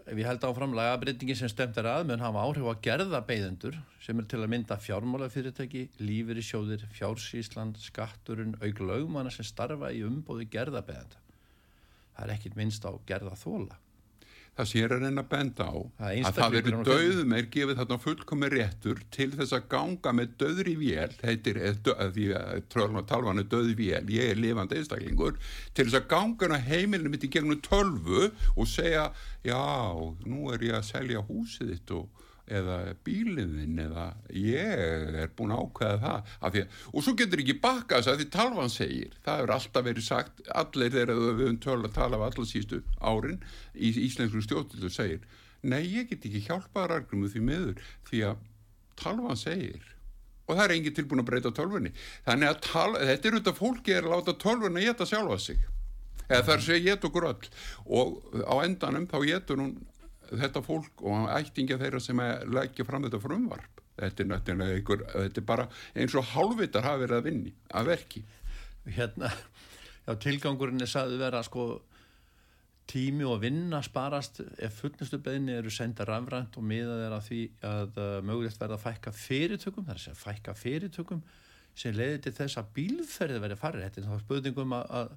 ef 0.09 0.15
ég 0.17 0.29
held 0.29 0.47
áfram 0.47 0.77
lagabreitingi 0.79 1.35
sem 1.37 1.51
stemt 1.51 1.77
er 1.83 1.89
að 1.91 2.07
mun 2.09 2.23
hafa 2.23 2.45
áhrif 2.47 2.69
að 2.71 2.85
gerða 2.87 3.21
beigðendur 3.27 3.81
sem 4.05 4.23
er 4.23 4.29
til 4.31 4.39
að 4.41 4.53
mynda 4.55 4.79
fjármálafyrirtæki, 4.81 5.83
lífur 6.01 6.39
í 6.39 6.45
sjóðir, 6.47 6.87
fjársísland, 6.97 7.77
skatturinn, 7.83 8.55
auk 8.63 8.81
lögmanna 8.81 9.35
sem 9.35 9.45
starfa 9.45 9.91
í 9.93 10.01
umbóði 10.07 10.47
gerða 10.49 10.81
beigðenda. 10.87 11.21
Það 12.15 12.25
er 12.25 12.35
ekkit 12.39 12.57
minnst 12.57 12.87
á 12.89 12.93
gerða 13.11 13.37
þóla 13.37 13.77
það 14.59 14.69
sér 14.73 14.95
að 14.95 15.05
reyna 15.05 15.23
að 15.23 15.31
benda 15.33 15.67
á 15.71 15.77
það 15.99 16.29
að 16.29 16.39
það 16.39 16.55
verður 16.57 16.89
döðum 16.89 17.35
er 17.39 17.49
gefið 17.55 17.81
þarna 17.81 17.99
fullkomi 18.05 18.51
réttur 18.55 19.03
til 19.15 19.29
þess 19.37 19.55
að 19.55 19.69
ganga 19.75 20.15
með 20.19 20.35
döðri 20.43 20.75
vél 20.81 21.17
heitir, 21.23 21.61
því 22.17 22.27
að 22.39 22.63
talvan 22.75 23.43
er 23.43 23.49
döðri 23.53 23.77
vél. 23.79 24.05
Ég 24.13 24.33
er 24.33 24.41
lifandi 24.41 24.81
einstaklingur. 24.81 25.39
Til 25.75 25.87
þess 25.87 26.01
að 26.01 26.09
ganga 26.11 26.61
heimilinu 26.69 27.13
mitt 27.13 27.27
í 27.27 27.33
gegnum 27.33 27.61
tölvu 27.65 28.31
og 28.57 28.71
segja 28.71 29.11
já, 29.47 29.61
nú 30.27 30.51
er 30.55 30.65
ég 30.67 30.79
að 30.79 30.89
selja 30.91 31.23
húsið 31.29 31.75
þitt 31.75 31.95
og 31.99 32.25
eða 32.49 32.77
bíliðin 33.07 33.81
eða 33.85 34.07
ég 34.35 34.83
er 35.25 35.33
búin 35.37 35.53
að 35.55 35.65
ákveða 35.67 35.99
það 36.05 36.33
að, 36.49 36.59
og 36.93 37.05
svo 37.05 37.15
getur 37.19 37.43
ekki 37.43 37.59
baka 37.63 37.99
þess 37.99 38.13
að 38.13 38.23
því 38.23 38.29
talvan 38.37 38.73
segir, 38.73 39.19
það 39.27 39.41
hefur 39.41 39.55
alltaf 39.57 39.87
verið 39.89 40.07
sagt 40.09 40.43
allir 40.63 40.95
þegar 40.95 41.15
við 41.15 41.43
höfum 41.43 41.61
töl 41.65 41.79
að 41.81 41.95
tala 41.99 42.21
af 42.21 42.27
allar 42.29 42.51
sístu 42.51 42.81
árin 43.01 43.39
í 43.75 43.93
Íslensku 44.07 44.43
stjórnildu 44.45 44.93
segir, 44.93 45.23
nei 45.63 45.83
ég 45.85 46.11
get 46.11 46.25
ekki 46.25 46.47
hjálpað 46.49 46.91
ræðgrumu 46.95 47.33
því 47.33 47.45
miður 47.45 47.87
því 48.11 48.25
að 48.33 48.45
talvan 48.99 49.39
segir 49.39 49.95
og 50.49 50.57
það 50.57 50.65
er 50.65 50.75
enginn 50.79 50.95
tilbúin 50.97 51.21
að 51.21 51.27
breyta 51.29 51.51
tölvunni. 51.53 51.91
Þannig 52.25 52.49
að 52.49 52.61
tal, 52.65 52.93
þetta 52.97 53.29
er 53.29 53.35
út 53.37 53.51
af 53.51 53.59
fólki 53.61 53.93
er 53.93 54.07
að 54.07 54.15
láta 54.15 54.35
tölvunni 54.41 54.81
að 54.81 54.89
geta 54.89 55.09
sjálfa 55.11 55.37
sig 55.45 55.67
eða 56.29 56.45
þar 56.45 56.65
sé 56.65 56.77
ég 56.77 56.87
get 56.89 57.07
okkur 57.09 57.27
öll 57.31 57.47
og 57.99 58.19
á 58.45 58.55
endanum 58.65 59.07
þá 59.09 59.19
getur 59.25 59.63
hún 59.63 59.71
þetta 60.31 60.63
fólk 60.65 61.05
og 61.07 61.29
ættinga 61.35 61.79
þeirra 61.81 62.01
sem 62.03 62.23
leggja 62.53 62.87
fram 62.87 63.07
þetta 63.07 63.21
frumvarp. 63.23 63.85
Þetta 63.99 64.23
er 64.23 64.31
náttúrulega 64.31 64.79
einhver, 64.79 65.05
þetta 65.15 65.41
er 65.41 65.47
bara 65.49 65.69
eins 65.99 66.15
og 66.15 66.29
hálfvitar 66.33 66.87
hafi 66.87 67.05
verið 67.05 67.17
að 67.19 67.29
vinni 67.31 67.55
að 67.75 67.93
verki. 67.93 68.25
Hérna, 68.89 69.33
já 70.07 70.13
tilgangurinn 70.23 70.85
er 70.85 70.91
saðu 70.91 71.19
vera 71.21 71.43
sko 71.47 71.69
tími 72.89 73.27
og 73.29 73.43
vinna 73.43 73.83
sparast. 73.85 74.41
Ef 74.65 74.79
fullnustu 74.83 75.19
beðinni 75.25 75.59
eru 75.59 75.73
senda 75.73 76.07
rafrænt 76.09 76.57
og 76.57 76.65
miðað 76.65 77.05
er 77.09 77.17
að 77.17 77.27
því 77.27 77.43
að 77.69 77.99
uh, 78.01 78.15
mögulegt 78.25 78.63
verða 78.63 78.79
að 78.79 78.87
fækka 78.87 79.15
fyrirtökum, 79.17 79.89
það 79.89 79.95
er 79.95 80.01
að 80.01 80.07
segja 80.07 80.23
fækka 80.23 80.57
fyrirtökum 80.57 81.27
sem 81.79 81.95
leiði 81.95 82.23
til 82.25 82.35
þess 82.41 82.59
að 82.59 82.71
bílferði 82.75 83.43
verði 83.43 83.59
farið, 83.59 83.85
þetta 83.87 84.01
er 84.01 84.09
þá 84.09 84.25
spöðningum 84.25 84.73
að, 84.79 85.13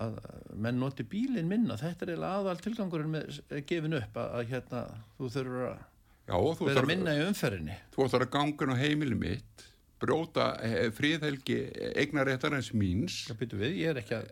að 0.00 0.18
að 0.22 0.52
menn 0.64 0.78
noti 0.80 1.04
bílinn 1.04 1.50
minna 1.50 1.76
þetta 1.80 2.06
er 2.06 2.14
eiginlega 2.14 2.38
aðal 2.38 2.62
tilgangurinn 2.64 3.12
með 3.12 3.40
gefin 3.68 3.98
upp 3.98 4.16
að, 4.16 4.30
að 4.38 4.52
hérna 4.52 4.84
þú 5.18 5.32
þurfur 5.36 5.66
að 5.70 5.80
Já, 6.22 6.36
þú 6.38 6.68
vera 6.68 6.86
minna 6.86 7.12
í 7.18 7.22
umferðinni 7.26 7.76
Þú 7.92 8.04
ætlar 8.06 8.24
að 8.24 8.34
gangan 8.36 8.72
á 8.72 8.76
heimili 8.78 9.16
mitt 9.18 9.64
bróta 10.02 10.46
eh, 10.64 10.88
fríðhelgi 10.94 11.58
eignaréttar 12.00 12.56
eins 12.56 12.72
míns 12.74 13.20
við, 13.38 13.76
ég 13.82 13.92
er 13.92 14.00
ekki 14.00 14.16
að 14.18 14.30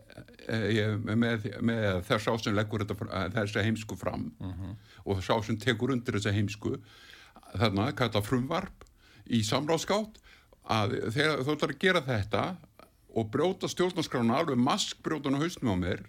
eh, 0.51 0.95
með, 0.99 1.47
með 1.63 2.01
þess 2.07 2.31
að 2.31 2.41
sem 2.45 2.57
leggur 2.57 2.85
þessa 2.87 3.65
heimsku 3.65 3.97
fram 3.99 4.29
uh 4.39 4.49
mhm. 4.49 4.71
-huh. 4.71 4.97
og 5.05 5.19
þess 5.19 5.35
að 5.35 5.45
sem 5.49 5.61
tekur 5.67 5.95
undir 5.95 6.17
þessa 6.17 6.35
heimsku 6.35 6.75
þarna, 7.51 7.91
kalla 7.95 8.23
frumvarp 8.23 8.85
í 9.31 9.43
samráðskátt 9.47 10.19
að 10.71 10.97
þegar 11.15 11.43
þú 11.45 11.55
ætlar 11.55 11.73
að 11.73 11.81
gera 11.81 12.01
þetta 12.05 12.43
og 13.11 13.29
bróta 13.31 13.69
stjórnarskrána 13.71 14.39
alveg 14.39 14.59
maskbrótan 14.59 15.35
á 15.35 15.43
hausnum 15.43 15.75
á 15.75 15.77
mér 15.79 16.03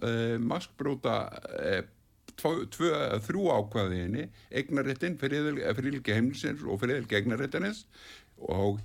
eh, 0.00 0.38
maskbróta 0.38 1.16
eh, 1.58 1.82
tvö, 2.38 2.90
þrjú 3.26 3.46
ákvaðiðinni 3.58 4.28
eignaréttin 4.54 5.18
fyrir 5.20 5.62
ilgi 5.90 6.14
heimlisins 6.14 6.64
og 6.66 6.80
fyrir 6.82 7.02
ilgi 7.02 7.20
eignaréttinins 7.20 7.84
og 8.38 8.80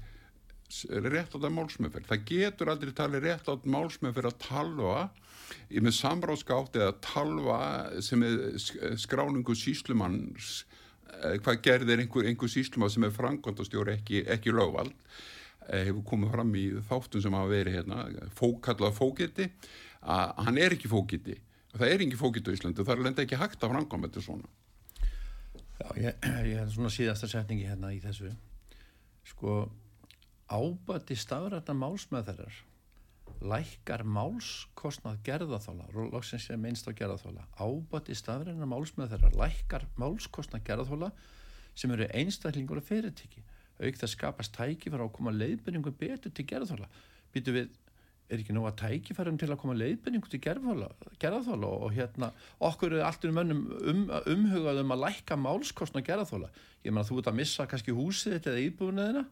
rétt 0.69 1.33
á 1.33 1.37
það 1.41 1.53
málsmeðferð. 1.55 2.09
Það 2.11 2.25
getur 2.29 2.69
aldrei 2.69 2.91
talið 2.93 3.25
rétt 3.25 3.49
á 3.49 3.53
málsmeðferð 3.65 4.29
að 4.29 4.41
talva 4.43 5.09
í 5.73 5.81
með 5.81 5.95
samráðskátt 5.97 6.77
eða 6.77 6.97
talva 7.01 7.61
sem 8.05 8.21
er 8.25 8.37
skráningu 9.01 9.55
síslumanns 9.57 10.63
eh, 11.23 11.39
hvað 11.41 11.63
gerðir 11.65 12.03
einhver, 12.03 12.29
einhver 12.29 12.53
síslumann 12.53 12.93
sem 12.93 13.07
er 13.07 13.15
frangvandastjóri 13.15 13.97
ekki, 13.97 14.23
ekki 14.29 14.53
lögvald. 14.53 14.93
Eh, 14.93 15.38
hefur 15.69 16.05
komið 16.11 16.33
fram 16.33 16.55
í 16.57 16.65
þáttum 16.89 17.23
sem 17.23 17.37
hafa 17.37 17.51
verið 17.51 17.77
hérna, 17.79 18.05
fók, 18.35 18.61
kallað 18.65 18.97
fókiti 18.97 19.49
að 19.99 20.33
hann 20.45 20.59
er 20.61 20.75
ekki 20.75 20.91
fókiti 20.91 21.35
það 21.75 21.91
er 21.93 22.05
ekki 22.05 22.19
fókiti 22.19 22.49
á 22.49 22.55
Íslandi 22.55 22.85
það 22.85 22.95
er 22.95 23.03
lenda 23.07 23.25
ekki 23.25 23.39
hægt 23.39 23.63
af 23.63 23.73
rangam 23.73 24.07
þetta 24.07 24.23
svona. 24.25 24.49
Já, 25.79 25.89
ég, 25.95 26.25
ég 26.49 26.57
hef 26.59 26.73
svona 26.73 26.91
síðasta 26.91 27.29
setningi 27.31 27.67
hérna 27.69 27.93
í 27.95 28.01
þessu. 28.03 28.33
Sko 29.29 29.61
ábæti 30.49 31.15
stafrætna 31.19 31.75
málsmeðferðar 31.77 32.63
lækkar 33.39 34.03
málskostnað 34.03 35.21
gerðaþála, 35.23 35.85
loksins 36.11 36.47
sem 36.49 36.65
einst 36.65 36.89
á 36.89 36.91
gerðaþála 36.91 37.45
ábæti 37.61 38.17
stafrætna 38.17 38.67
málsmeðferðar 38.67 39.37
lækkar 39.39 39.85
málskostnað 40.01 40.65
gerðaþála 40.67 41.11
sem 41.77 41.93
eru 41.95 42.09
einstaklingur 42.09 42.81
og 42.81 42.87
fyrirtiki 42.89 43.45
auk 43.79 43.99
það 43.99 44.11
skapast 44.13 44.55
tækifæra 44.55 45.05
á 45.05 45.07
að 45.07 45.15
koma 45.15 45.35
leiðbyrningu 45.35 45.93
betur 45.99 46.33
til 46.33 46.45
gerðarþála 46.49 46.89
býtu 47.33 47.53
við, 47.55 47.69
er 48.29 48.41
ekki 48.41 48.55
að 48.57 48.75
tækifærum 48.81 49.37
til 49.39 49.49
að 49.49 49.59
koma 49.61 49.77
leiðbyrningu 49.79 50.31
til 50.31 50.41
gerðarþála 50.43 51.69
og 51.69 51.93
hérna, 51.95 52.31
okkur 52.59 52.97
er 52.97 53.05
allt 53.07 53.25
um 53.29 53.41
önnum 53.43 53.63
um, 53.79 54.03
umhugað 54.35 54.81
um 54.83 54.95
að 54.95 55.03
lækka 55.05 55.39
málskostna 55.39 56.03
gerðarþála, 56.05 56.51
ég 56.83 56.93
menna 56.93 57.07
þú 57.07 57.21
ert 57.21 57.31
að 57.31 57.39
missa 57.39 57.67
kannski 57.69 57.95
húsið 57.95 58.37
þetta 58.37 58.53
eða 58.53 58.65
íbúinniðina 58.67 59.25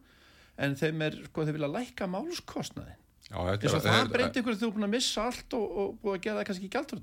en 0.58 0.74
þeim 0.78 1.04
er, 1.06 1.20
sko 1.28 1.46
þeir 1.46 1.58
vilja 1.58 1.74
lækka 1.76 2.10
málskostnaðin 2.10 3.04
eins 3.28 3.74
og 3.76 3.84
það 3.84 4.12
breyti 4.14 4.40
ykkur 4.40 4.54
að 4.54 4.62
þú 4.62 4.68
er 4.68 4.76
búin 4.76 4.88
að 4.88 4.94
missa 4.94 5.24
allt 5.28 5.56
og, 5.58 5.64
og 5.68 5.96
búin 6.00 6.16
að 6.16 6.22
gera 6.24 6.40
það 6.40 6.48
kannski 6.48 6.70
gælt 6.72 6.94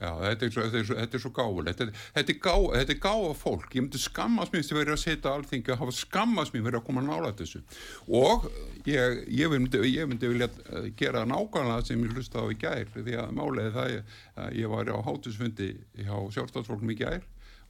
Já, 0.00 0.14
þetta 0.16 0.46
er 0.46 0.52
svo, 0.54 0.62
svo, 0.88 1.18
svo 1.20 1.30
gáðulegt, 1.36 1.80
þetta, 1.82 2.02
þetta 2.14 2.32
er 2.32 2.38
gáða 2.40 2.94
gá 3.04 3.34
fólk, 3.36 3.66
ég 3.76 3.84
myndi 3.84 3.98
skammast 4.00 4.54
mér 4.54 4.62
verið 4.64 4.94
að 4.94 5.02
setja 5.02 5.32
alþingi 5.36 5.74
að 5.74 5.82
hafa 5.82 5.92
skammast 5.98 6.54
mér 6.54 6.64
verið 6.70 6.80
að 6.80 6.86
koma 6.86 7.02
nála 7.04 7.32
þessu. 7.36 7.60
Og 8.08 8.46
ég, 8.88 9.18
ég, 9.28 9.52
myndi, 9.52 9.82
ég 9.92 10.08
myndi 10.08 10.30
vilja 10.32 10.48
eh, 10.48 10.88
gera 10.96 11.26
nákvæmlega 11.28 11.84
sem 11.84 12.00
ég 12.06 12.16
hlusta 12.16 12.40
á 12.40 12.48
í 12.48 12.56
gær 12.62 12.88
því 12.94 13.18
að 13.20 13.36
málega 13.36 13.74
það 13.76 13.92
ég, 13.92 14.16
ég 14.62 14.72
var 14.72 14.88
á 14.88 14.98
hátusfundi 15.04 15.68
hjá 16.00 16.16
sjálfstafsfólkum 16.38 16.94
í 16.94 16.98
gær. 17.02 17.20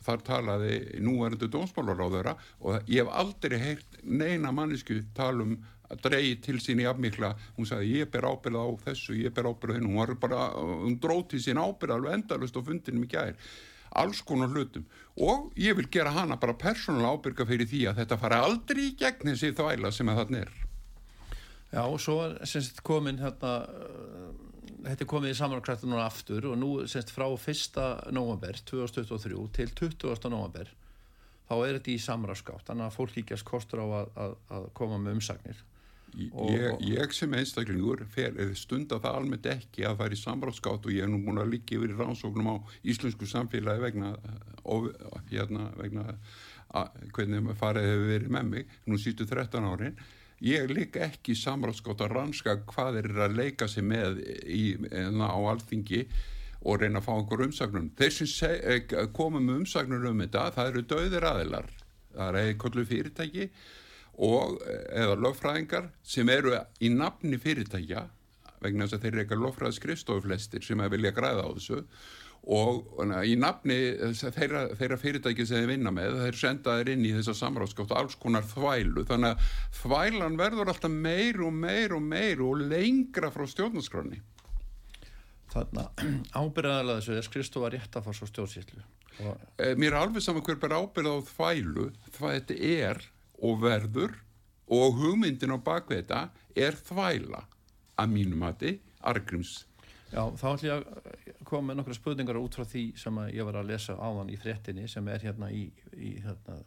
Þar 0.01 0.23
talaði 0.25 0.77
núverðandi 1.03 1.51
dómsmálar 1.51 1.99
á 1.99 2.09
þeirra 2.15 2.39
og 2.63 2.87
ég 2.89 3.03
hef 3.03 3.11
aldrei 3.25 3.59
heyrt 3.61 3.99
neina 4.07 4.55
mannesku 4.55 5.03
talum 5.19 5.59
dreyið 6.05 6.39
til 6.45 6.59
sín 6.63 6.83
í 6.83 6.87
afmikla 6.89 7.33
hún 7.57 7.69
sagði 7.69 8.01
ég 8.01 8.13
ber 8.13 8.29
ábyrða 8.31 8.63
á 8.63 8.71
þessu 8.87 9.17
ég 9.19 9.35
ber 9.35 9.51
ábyrða 9.51 9.79
hennu, 9.79 9.91
hún 9.91 10.01
var 10.01 10.15
bara 10.23 10.47
hún 10.55 10.99
dróð 11.03 11.27
til 11.33 11.43
sín 11.43 11.61
ábyrða 11.61 11.99
alveg 11.99 12.19
endalust 12.19 12.59
á 12.59 12.63
fundinum 12.63 13.07
í 13.07 13.11
gær 13.11 13.35
alls 14.01 14.23
konar 14.23 14.53
hlutum 14.55 14.87
og 15.19 15.51
ég 15.59 15.75
vil 15.79 15.89
gera 15.91 16.15
hana 16.15 16.39
bara 16.39 16.55
persónulega 16.55 17.17
ábyrga 17.17 17.47
fyrir 17.49 17.71
því 17.71 17.85
að 17.91 18.03
þetta 18.03 18.21
fara 18.23 18.43
aldrei 18.47 18.85
í 18.87 18.97
gegn 18.99 19.33
þessi 19.33 19.55
þvæla 19.59 19.91
sem 19.95 20.13
að 20.13 20.23
þarna 20.23 20.45
er 20.45 20.59
Já, 21.71 21.85
og 21.87 22.01
svo 22.03 22.17
semst 22.51 22.81
komin 22.83 23.21
hérna, 23.23 23.53
þetta 24.83 25.05
er 25.05 25.09
komið 25.11 25.35
í 25.35 25.39
samanlagkræftu 25.39 25.87
núna 25.87 26.09
aftur 26.09 26.49
og 26.51 26.57
nú 26.59 26.71
semst 26.91 27.13
frá 27.15 27.29
1. 27.31 27.79
november 28.15 28.59
2023 28.67 29.45
til 29.55 29.75
20. 29.79 30.31
november 30.35 30.73
þá 31.51 31.55
er 31.67 31.77
þetta 31.79 31.93
í 31.93 31.99
samraskátt, 32.03 32.67
þannig 32.69 32.87
að 32.87 32.97
fólk 32.97 33.15
líkast 33.19 33.47
kostur 33.47 33.83
á 33.83 33.87
að, 33.87 34.11
að, 34.23 34.35
að 34.55 34.67
koma 34.79 34.99
með 35.03 35.19
umsagnir. 35.19 35.63
Og- 36.33 36.51
Ég, 36.51 36.81
ég 36.99 37.13
sem 37.15 37.33
einstaklingur 37.39 38.05
fer, 38.11 38.35
stunda 38.59 38.99
það 38.99 39.19
almennt 39.21 39.47
ekki 39.47 39.85
að 39.87 39.99
fara 40.01 40.17
í 40.17 40.21
samráðskátt 40.21 40.87
og 40.87 40.93
ég 40.93 41.05
er 41.07 41.09
nú 41.09 41.21
búin 41.25 41.39
að 41.39 41.53
liggja 41.55 41.79
yfir 41.79 41.95
í 41.95 41.99
rannsóknum 41.99 42.51
á 42.51 42.57
íslensku 42.83 43.29
samfélagi 43.31 43.85
vegna, 43.85 44.17
of, 44.65 44.89
hérna, 45.31 45.71
vegna 45.79 46.07
að, 46.75 46.91
hvernig 47.15 47.55
farið 47.61 47.89
hefur 47.91 48.11
verið 48.11 48.35
með 48.37 48.51
mig 48.51 48.75
nú 48.87 48.99
sístu 48.99 49.27
13 49.27 49.65
árin. 49.71 49.97
Ég 50.41 50.71
ligg 50.73 50.97
ekki 50.97 51.35
í 51.35 51.39
samráðskátt 51.39 52.01
að 52.01 52.15
ranska 52.17 52.57
hvað 52.65 53.03
eru 53.03 53.25
að 53.27 53.37
leika 53.37 53.69
sig 53.69 53.85
með 53.85 54.23
í, 54.49 54.77
na, 55.13 55.29
á 55.29 55.39
alþingi 55.53 56.07
og 56.65 56.81
reyna 56.81 57.01
að 57.01 57.07
fá 57.07 57.13
einhver 57.15 57.45
umsagnum 57.47 57.91
þeir 57.97 58.15
sem 58.29 58.57
eh, 58.65 59.07
koma 59.17 59.41
með 59.41 59.63
umsagnur 59.63 60.09
um 60.11 60.23
þetta 60.25 60.51
það 60.57 60.73
eru 60.73 60.83
döðir 60.89 61.29
aðilar. 61.29 61.69
Það 62.11 62.29
er 62.29 62.41
eitthvað 62.41 62.89
fyrirtæki 62.89 63.51
og 64.21 64.59
eða 64.93 65.19
lögfræðingar 65.25 65.91
sem 66.05 66.29
eru 66.29 66.57
í 66.81 66.91
nafni 66.93 67.39
fyrirtækja 67.41 68.07
vegna 68.61 68.85
þess 68.85 68.99
að 68.99 69.05
þeir 69.05 69.13
eru 69.15 69.23
eitthvað 69.23 69.45
lögfræði 69.47 69.79
skrifstofu 69.79 70.25
flestir 70.27 70.65
sem 70.67 70.83
vilja 70.93 71.15
græða 71.17 71.47
á 71.49 71.51
þessu 71.57 71.85
og 72.51 73.01
í 73.29 73.35
nafni 73.37 73.77
þeirra, 74.17 74.63
þeirra 74.79 74.99
fyrirtæki 75.01 75.45
sem 75.45 75.61
þeir 75.61 75.73
vinna 75.75 75.93
með 75.93 76.17
þeir 76.23 76.39
senda 76.41 76.77
þeir 76.79 76.93
inn 76.95 77.05
í 77.05 77.13
þessa 77.19 77.35
samráðskátt 77.37 77.93
alls 77.93 78.17
konar 78.21 78.47
þvælu. 78.49 79.05
Þannig 79.09 79.35
að 79.35 79.51
þvælan 79.83 80.39
verður 80.41 80.73
alltaf 80.73 80.95
meir 80.95 81.41
og 81.45 81.53
meir 81.53 81.97
og 81.97 82.05
meir 82.05 82.41
og 82.45 82.65
lengra 82.73 83.29
frá 83.35 83.45
stjórnarskránni. 83.45 84.23
Þannig 85.53 85.85
að 85.85 86.17
ábyrðaðalega 86.41 87.05
þessu 87.05 87.61
er 87.61 87.77
rétt 87.77 87.99
að 87.99 88.09
fá 88.09 88.13
svo 88.17 88.31
stjórnsýslu. 88.31 88.83
Og, 89.21 89.47
Eh, 89.61 89.75
mér 89.77 89.93
er 89.93 90.01
alveg 90.01 90.25
saman 90.25 90.45
hver 90.47 90.57
ber 90.63 90.77
ábyrða 90.81 91.19
á 91.21 91.29
þvælu. 91.29 91.91
Hvað 92.17 92.37
þetta 92.39 92.59
er 92.65 93.03
og 93.41 93.63
verður 93.65 94.15
og 94.71 95.01
hugmyndin 95.01 95.57
á 95.57 95.59
bakvið 95.59 96.03
þetta 96.03 96.21
er 96.67 96.79
þvæla 96.89 97.43
að 98.01 98.13
mínum 98.15 98.45
mati 98.45 98.77
argrims 99.07 99.65
já, 100.13 100.23
þá 100.39 100.47
ætlum 100.53 100.69
ég 100.69 100.77
að 100.77 101.47
koma 101.49 101.71
með 101.71 101.81
nokkra 101.81 101.97
spurningar 101.97 102.41
út 102.41 102.59
frá 102.59 102.67
því 102.69 102.85
sem 103.01 103.23
ég 103.35 103.47
var 103.49 103.61
að 103.61 103.73
lesa 103.73 103.97
áðan 103.99 104.31
í 104.33 104.39
fréttinni 104.41 104.87
sem 104.91 105.09
er 105.11 105.25
hérna 105.25 105.51
í, 105.55 105.67
í 105.97 106.13
hérna, 106.25 106.61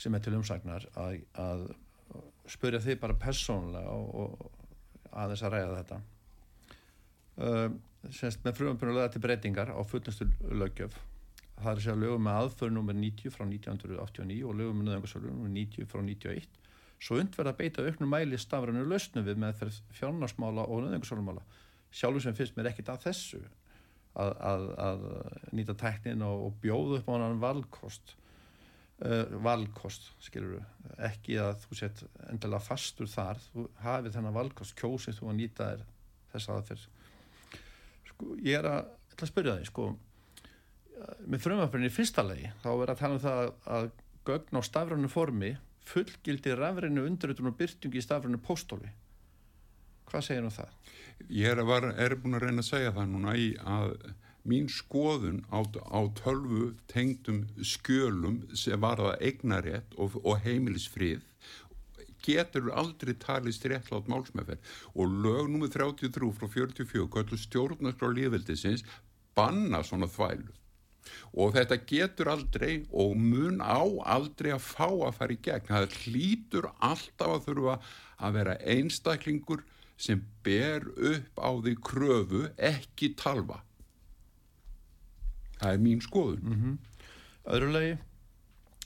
sem 0.00 0.14
er 0.14 0.24
til 0.24 0.36
umsagnar 0.38 0.86
að, 1.00 1.22
að 1.40 1.66
spyrja 2.50 2.82
þið 2.84 3.00
bara 3.00 3.18
persónulega 3.20 3.94
og, 3.94 4.14
og 4.24 5.14
aðeins 5.14 5.44
að 5.46 5.54
ræða 5.54 5.76
þetta. 5.78 5.98
Um, 7.34 7.76
semst 8.12 8.44
með 8.44 8.58
frumömpunum 8.58 8.98
lögða 8.98 9.14
til 9.14 9.22
breytingar 9.24 9.72
á 9.72 9.80
fullnustu 9.88 10.26
lögjöf 10.52 10.98
það 11.58 11.70
er 11.70 11.78
að 11.78 11.82
segja 11.86 11.96
lögum 12.00 12.24
með 12.26 12.38
aðför 12.42 12.72
nummer 12.74 12.96
90 12.98 13.34
frá 13.34 13.44
1989 13.46 14.40
og 14.48 14.56
lögum 14.58 14.80
með 14.80 14.90
nöðungarsölu 14.90 15.30
nummer 15.30 15.52
90 15.54 15.90
frá 15.90 16.02
91 16.02 16.60
svo 17.04 17.18
undverð 17.20 17.52
að 17.52 17.60
beita 17.60 17.84
auknum 17.84 18.10
mæli 18.14 18.40
stafrannu 18.40 18.86
lausnu 18.88 19.24
við 19.26 19.40
með 19.42 19.62
fjárnarsmála 19.98 20.66
og 20.66 20.84
nöðungarsölumála 20.86 21.44
sjálfur 21.94 22.24
sem 22.24 22.36
finnst 22.38 22.58
mér 22.58 22.72
ekkit 22.72 22.90
að 22.90 23.06
þessu 23.08 23.42
að, 24.14 24.34
að, 24.38 24.66
að 24.78 25.06
nýta 25.54 25.76
tæknin 25.78 26.22
og, 26.26 26.48
og 26.48 26.60
bjóða 26.62 27.00
upp 27.00 27.10
á 27.10 27.14
hann 27.14 27.42
valkost 27.42 28.14
uh, 29.02 29.34
valkost 29.44 30.10
skilur 30.22 30.62
ekki 31.02 31.38
að 31.42 31.64
þú 31.64 31.78
sett 31.78 32.02
endilega 32.28 32.62
fastur 32.62 33.10
þar 33.10 33.40
þú 33.50 33.68
hafið 33.84 34.16
þennan 34.18 34.36
valkost 34.38 34.76
kjósið 34.78 35.20
þú 35.20 35.30
að 35.30 35.38
nýta 35.40 35.70
þess 36.34 36.50
aðferð. 36.54 36.88
Sko, 38.10 38.34
ég 38.42 38.58
er 38.58 38.68
að, 38.70 38.90
að 39.18 39.30
spyrja 39.30 39.56
því 39.58 39.70
sko, 39.70 39.88
með 41.26 41.44
frumvarpinni 41.46 41.90
í 41.90 41.94
fyrsta 41.94 42.24
lagi 42.26 42.50
þá 42.62 42.70
er 42.74 42.92
að 42.92 43.00
tala 43.00 43.18
um 43.18 43.22
það 43.24 43.40
að, 43.44 43.54
að 43.76 43.88
gögn 44.28 44.60
á 44.60 44.62
stafrannu 44.64 45.10
formi 45.12 45.54
fullgildi 45.84 46.54
rafrænu 46.56 47.04
undirutun 47.04 47.50
og 47.50 47.56
byrtingi 47.58 48.00
í 48.00 48.04
stafrannu 48.04 48.40
póstóli 48.44 48.92
hvað 50.08 50.26
segir 50.28 50.46
um 50.46 50.54
það? 50.54 50.70
ég 51.28 51.50
er, 51.50 51.64
var, 51.68 51.88
er 51.92 52.16
búin 52.20 52.38
að 52.38 52.46
reyna 52.46 52.64
að 52.64 52.70
segja 52.70 52.94
það 52.96 53.10
núna 53.12 53.36
í 53.36 53.50
að 53.60 53.96
mín 54.44 54.66
skoðun 54.68 55.40
á, 55.48 55.64
á 55.64 56.00
tölvu 56.20 56.74
tengdum 56.92 57.44
skjölum 57.64 58.42
sem 58.56 58.80
var 58.80 59.00
það 59.00 59.22
eignarétt 59.28 59.94
og, 59.96 60.18
og 60.24 60.42
heimilisfrið 60.44 61.22
getur 62.24 62.70
aldrei 62.72 63.12
talist 63.20 63.64
réttlátt 63.68 64.08
málsmeðferð 64.08 64.74
og 64.96 65.16
lög 65.24 65.48
nr. 65.52 65.68
33 65.72 66.30
frá 66.36 66.48
44 66.48 67.08
kvöldu 67.12 67.40
stjórnarskrá 67.40 68.12
líðveldisins 68.12 68.84
banna 69.36 69.82
svona 69.84 70.08
þvælu 70.08 70.52
og 71.32 71.54
þetta 71.56 71.80
getur 71.88 72.30
aldrei 72.32 72.84
og 72.92 73.16
mun 73.18 73.60
á 73.60 73.82
aldrei 74.16 74.52
að 74.54 74.64
fá 74.66 74.88
að 74.88 75.14
fara 75.18 75.36
í 75.36 75.42
gegn. 75.44 75.68
Það 75.68 75.98
hlýtur 76.04 76.70
alltaf 76.78 77.36
að 77.36 77.46
þurfa 77.48 77.76
að 78.24 78.38
vera 78.38 78.56
einstaklingur 78.74 79.64
sem 79.96 80.24
ber 80.44 80.86
upp 80.94 81.38
á 81.38 81.50
því 81.60 81.76
kröfu 81.84 82.42
ekki 82.58 83.14
talva. 83.18 83.60
Það 85.60 85.70
er 85.70 85.84
mín 85.84 86.02
skoðun. 86.02 86.42
Mm 86.42 86.58
-hmm. 86.62 86.76
Öðrulegi 87.44 87.98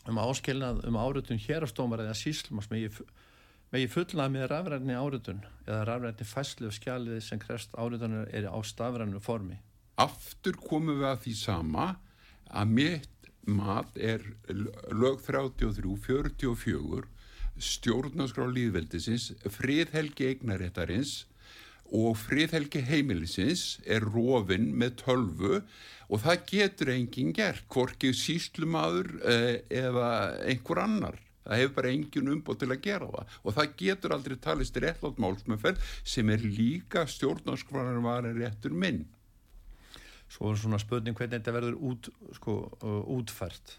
um 0.09 0.19
áskilnað 0.19 0.85
um 0.89 0.97
áritun 0.97 1.41
hérastómar 1.41 2.01
eða 2.01 2.17
síslumars 2.17 2.71
megi, 2.71 2.89
megi 3.73 3.89
fullnað 3.93 4.33
með 4.35 4.47
rafræðni 4.53 4.97
áritun 4.97 5.43
eða 5.67 5.85
rafræðni 5.85 6.25
fæslu 6.25 6.67
og 6.67 6.77
skjalið 6.77 7.21
sem 7.21 7.39
krest 7.39 7.75
áritunar 7.75 8.29
er 8.33 8.49
á 8.49 8.59
stafræðinu 8.65 9.21
formi. 9.21 9.59
Aftur 9.99 10.57
komum 10.57 11.01
við 11.01 11.09
að 11.11 11.23
því 11.27 11.35
sama 11.35 11.89
að 12.49 12.75
mitt 12.79 13.31
mat 13.49 13.97
er 13.97 14.25
lög 14.93 15.23
33, 15.25 15.97
44 16.05 17.07
stjórnarskrá 17.59 18.47
líðveldisins 18.53 19.33
friðhelgi 19.51 20.29
eignaréttarins 20.33 21.25
og 21.95 22.19
friðhelgi 22.21 22.83
heimilisins 22.85 23.79
er 23.89 24.05
rofin 24.05 24.69
með 24.79 24.99
tölvu 25.03 25.63
og 26.09 26.21
það 26.25 26.45
getur 26.51 26.93
enginn 26.93 27.33
gert 27.37 27.65
hvorki 27.73 28.13
síslumadur 28.17 29.11
eh, 29.25 29.55
eða 29.73 30.11
einhver 30.45 30.83
annar. 30.85 31.19
Það 31.49 31.63
hefur 31.63 31.77
bara 31.79 31.93
engin 31.95 32.33
umbóð 32.35 32.59
til 32.61 32.71
að 32.75 32.83
gera 32.85 33.07
það. 33.09 33.37
Og 33.41 33.55
það 33.57 33.77
getur 33.81 34.15
aldrei 34.15 34.37
talist 34.45 34.81
réttlátt 34.85 35.21
málsmeðferð 35.25 35.93
sem 36.05 36.33
er 36.33 36.45
líka 36.45 37.07
stjórnarskránar 37.09 38.03
var 38.05 38.29
réttur 38.37 38.77
minn 38.77 39.07
Svo 40.29 40.53
er 40.53 40.61
svona 40.61 40.81
spurning 40.81 41.17
hvernig 41.17 41.39
þetta 41.39 41.55
verður 41.57 41.77
út, 41.91 42.09
sko, 42.37 42.57
uh, 42.85 43.03
útfært. 43.17 43.79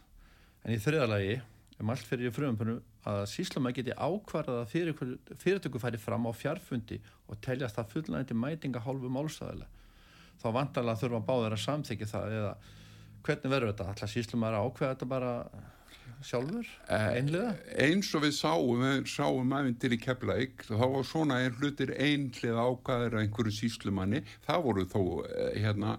En 0.65 0.73
í 0.73 0.79
þriðalagi 0.81 1.35
er 1.39 1.87
mælt 1.87 2.07
fyrir 2.07 2.29
í 2.29 2.35
frumömpunum 2.35 2.81
að 3.09 3.21
síslumæð 3.31 3.77
geti 3.79 3.95
ákvarðað 3.95 4.61
að 4.63 4.71
fyrir, 4.73 5.03
fyrirtöku 5.39 5.81
færi 5.81 5.99
fram 6.01 6.27
á 6.27 6.31
fjarfundi 6.35 6.99
og 7.29 7.39
teljast 7.45 7.77
það 7.77 7.93
fullnægndi 7.93 8.35
mætinga 8.37 8.81
hálfu 8.83 9.11
málsæðilega. 9.13 9.69
Þá 10.39 10.47
vantarlega 10.55 11.01
þurfa 11.01 11.25
báður 11.27 11.55
að 11.55 11.63
samþykja 11.63 12.09
það 12.09 12.35
eða 12.39 12.51
hvernig 13.27 13.53
verður 13.53 13.71
þetta? 13.73 13.87
Ætla 13.93 14.09
síslumæður 14.13 14.57
að 14.59 14.67
ákveða 14.67 14.93
þetta 14.93 15.09
bara 15.13 15.31
sjálfur, 16.25 16.67
einliða? 16.89 17.53
eins 17.79 18.09
og 18.17 18.23
við 18.25 18.33
sáum, 18.35 18.81
við 18.83 19.05
sáum 19.11 19.53
æfintir 19.55 19.95
í 19.95 19.99
Keflavík, 20.03 20.65
þá 20.67 20.83
var 20.83 21.07
svona 21.07 21.39
einn 21.43 21.55
hlutir 21.59 21.93
einhlið 21.95 22.59
ákvæður 22.59 23.15
að 23.15 23.23
einhverju 23.23 23.55
síslumanni, 23.55 24.21
það 24.47 24.65
voru 24.65 24.85
þó 24.91 25.01
eh, 25.29 25.55
hérna, 25.63 25.95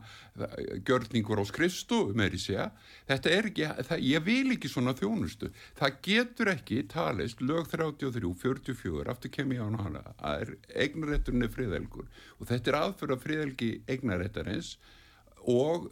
gjörningur 0.89 1.41
á 1.41 1.45
skrifstu 1.49 2.03
með 2.17 2.37
því 2.37 2.43
segja, 2.45 2.69
þetta 3.11 3.35
er 3.37 3.51
ekki 3.51 3.73
það, 3.89 4.07
ég 4.11 4.25
vil 4.29 4.55
ekki 4.57 4.71
svona 4.73 4.97
þjónustu. 5.01 5.51
Það 5.81 5.99
getur 6.07 6.53
ekki 6.55 6.85
talist 6.93 7.43
lög 7.45 7.69
33, 7.73 8.33
44, 8.45 9.09
aftur 9.11 9.35
kem 9.35 9.57
ég 9.57 9.65
á 9.65 9.69
hana 9.69 10.05
að 10.19 10.47
er 10.47 10.55
eignarétturinn 10.87 11.49
er 11.49 11.53
friðelgur 11.53 12.09
og 12.39 12.49
þetta 12.49 12.73
er 12.73 12.81
aðfyrra 12.85 13.21
friðelgi 13.21 13.75
eignaréttarins 13.91 14.77
og 14.77 14.99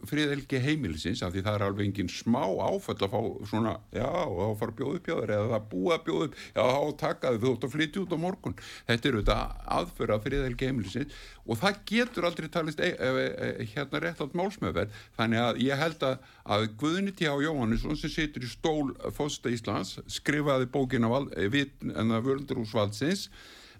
friðhelgi 0.08 0.60
heimilisins 0.62 1.22
af 1.24 1.32
því 1.32 1.42
það 1.46 1.56
er 1.56 1.64
alveg 1.66 1.86
engin 1.88 2.10
smá 2.12 2.42
áföll 2.44 2.98
að 3.06 3.14
fá 3.14 3.20
svona, 3.48 3.74
já, 3.94 4.04
þá 4.04 4.58
fara 4.60 4.76
bjóðu 4.80 5.00
bjóður 5.06 5.32
eða 5.36 5.48
það 5.54 5.66
búa 5.72 5.98
bjóðu, 6.04 6.28
já, 6.52 6.62
þá 6.62 6.82
takaðu 7.02 7.40
þú 7.42 7.52
ert 7.54 7.66
að 7.66 7.74
flytja 7.74 8.02
út 8.02 8.14
á 8.14 8.18
morgun 8.24 8.56
þetta 8.90 9.10
eru 9.10 9.22
þetta 9.22 9.38
aðföra 9.78 10.20
friðhelgi 10.24 10.68
heimilisins 10.68 11.18
og 11.48 11.60
það 11.62 11.80
getur 11.88 12.28
aldrei 12.28 12.48
talist 12.52 12.82
e 12.84 12.90
e 12.92 13.26
e 13.62 13.68
hérna 13.72 14.02
rétt 14.04 14.20
átt 14.24 14.36
málsmeðverð 14.36 14.98
þannig 15.16 15.44
að 15.44 15.62
ég 15.64 15.82
held 15.82 16.04
að, 16.04 16.18
að 16.44 16.66
Guðni 16.82 17.14
T. 17.16 17.28
H. 17.28 17.38
Jóhannesson 17.46 17.96
sem 17.96 18.12
situr 18.12 18.44
í 18.44 18.50
stól 18.52 18.92
Fósta 19.16 19.52
Íslands 19.52 19.96
skrifaði 20.18 20.68
bókina 20.72 21.08
en 21.08 22.12
það 22.12 22.26
völdurúsvaldsins 22.28 23.28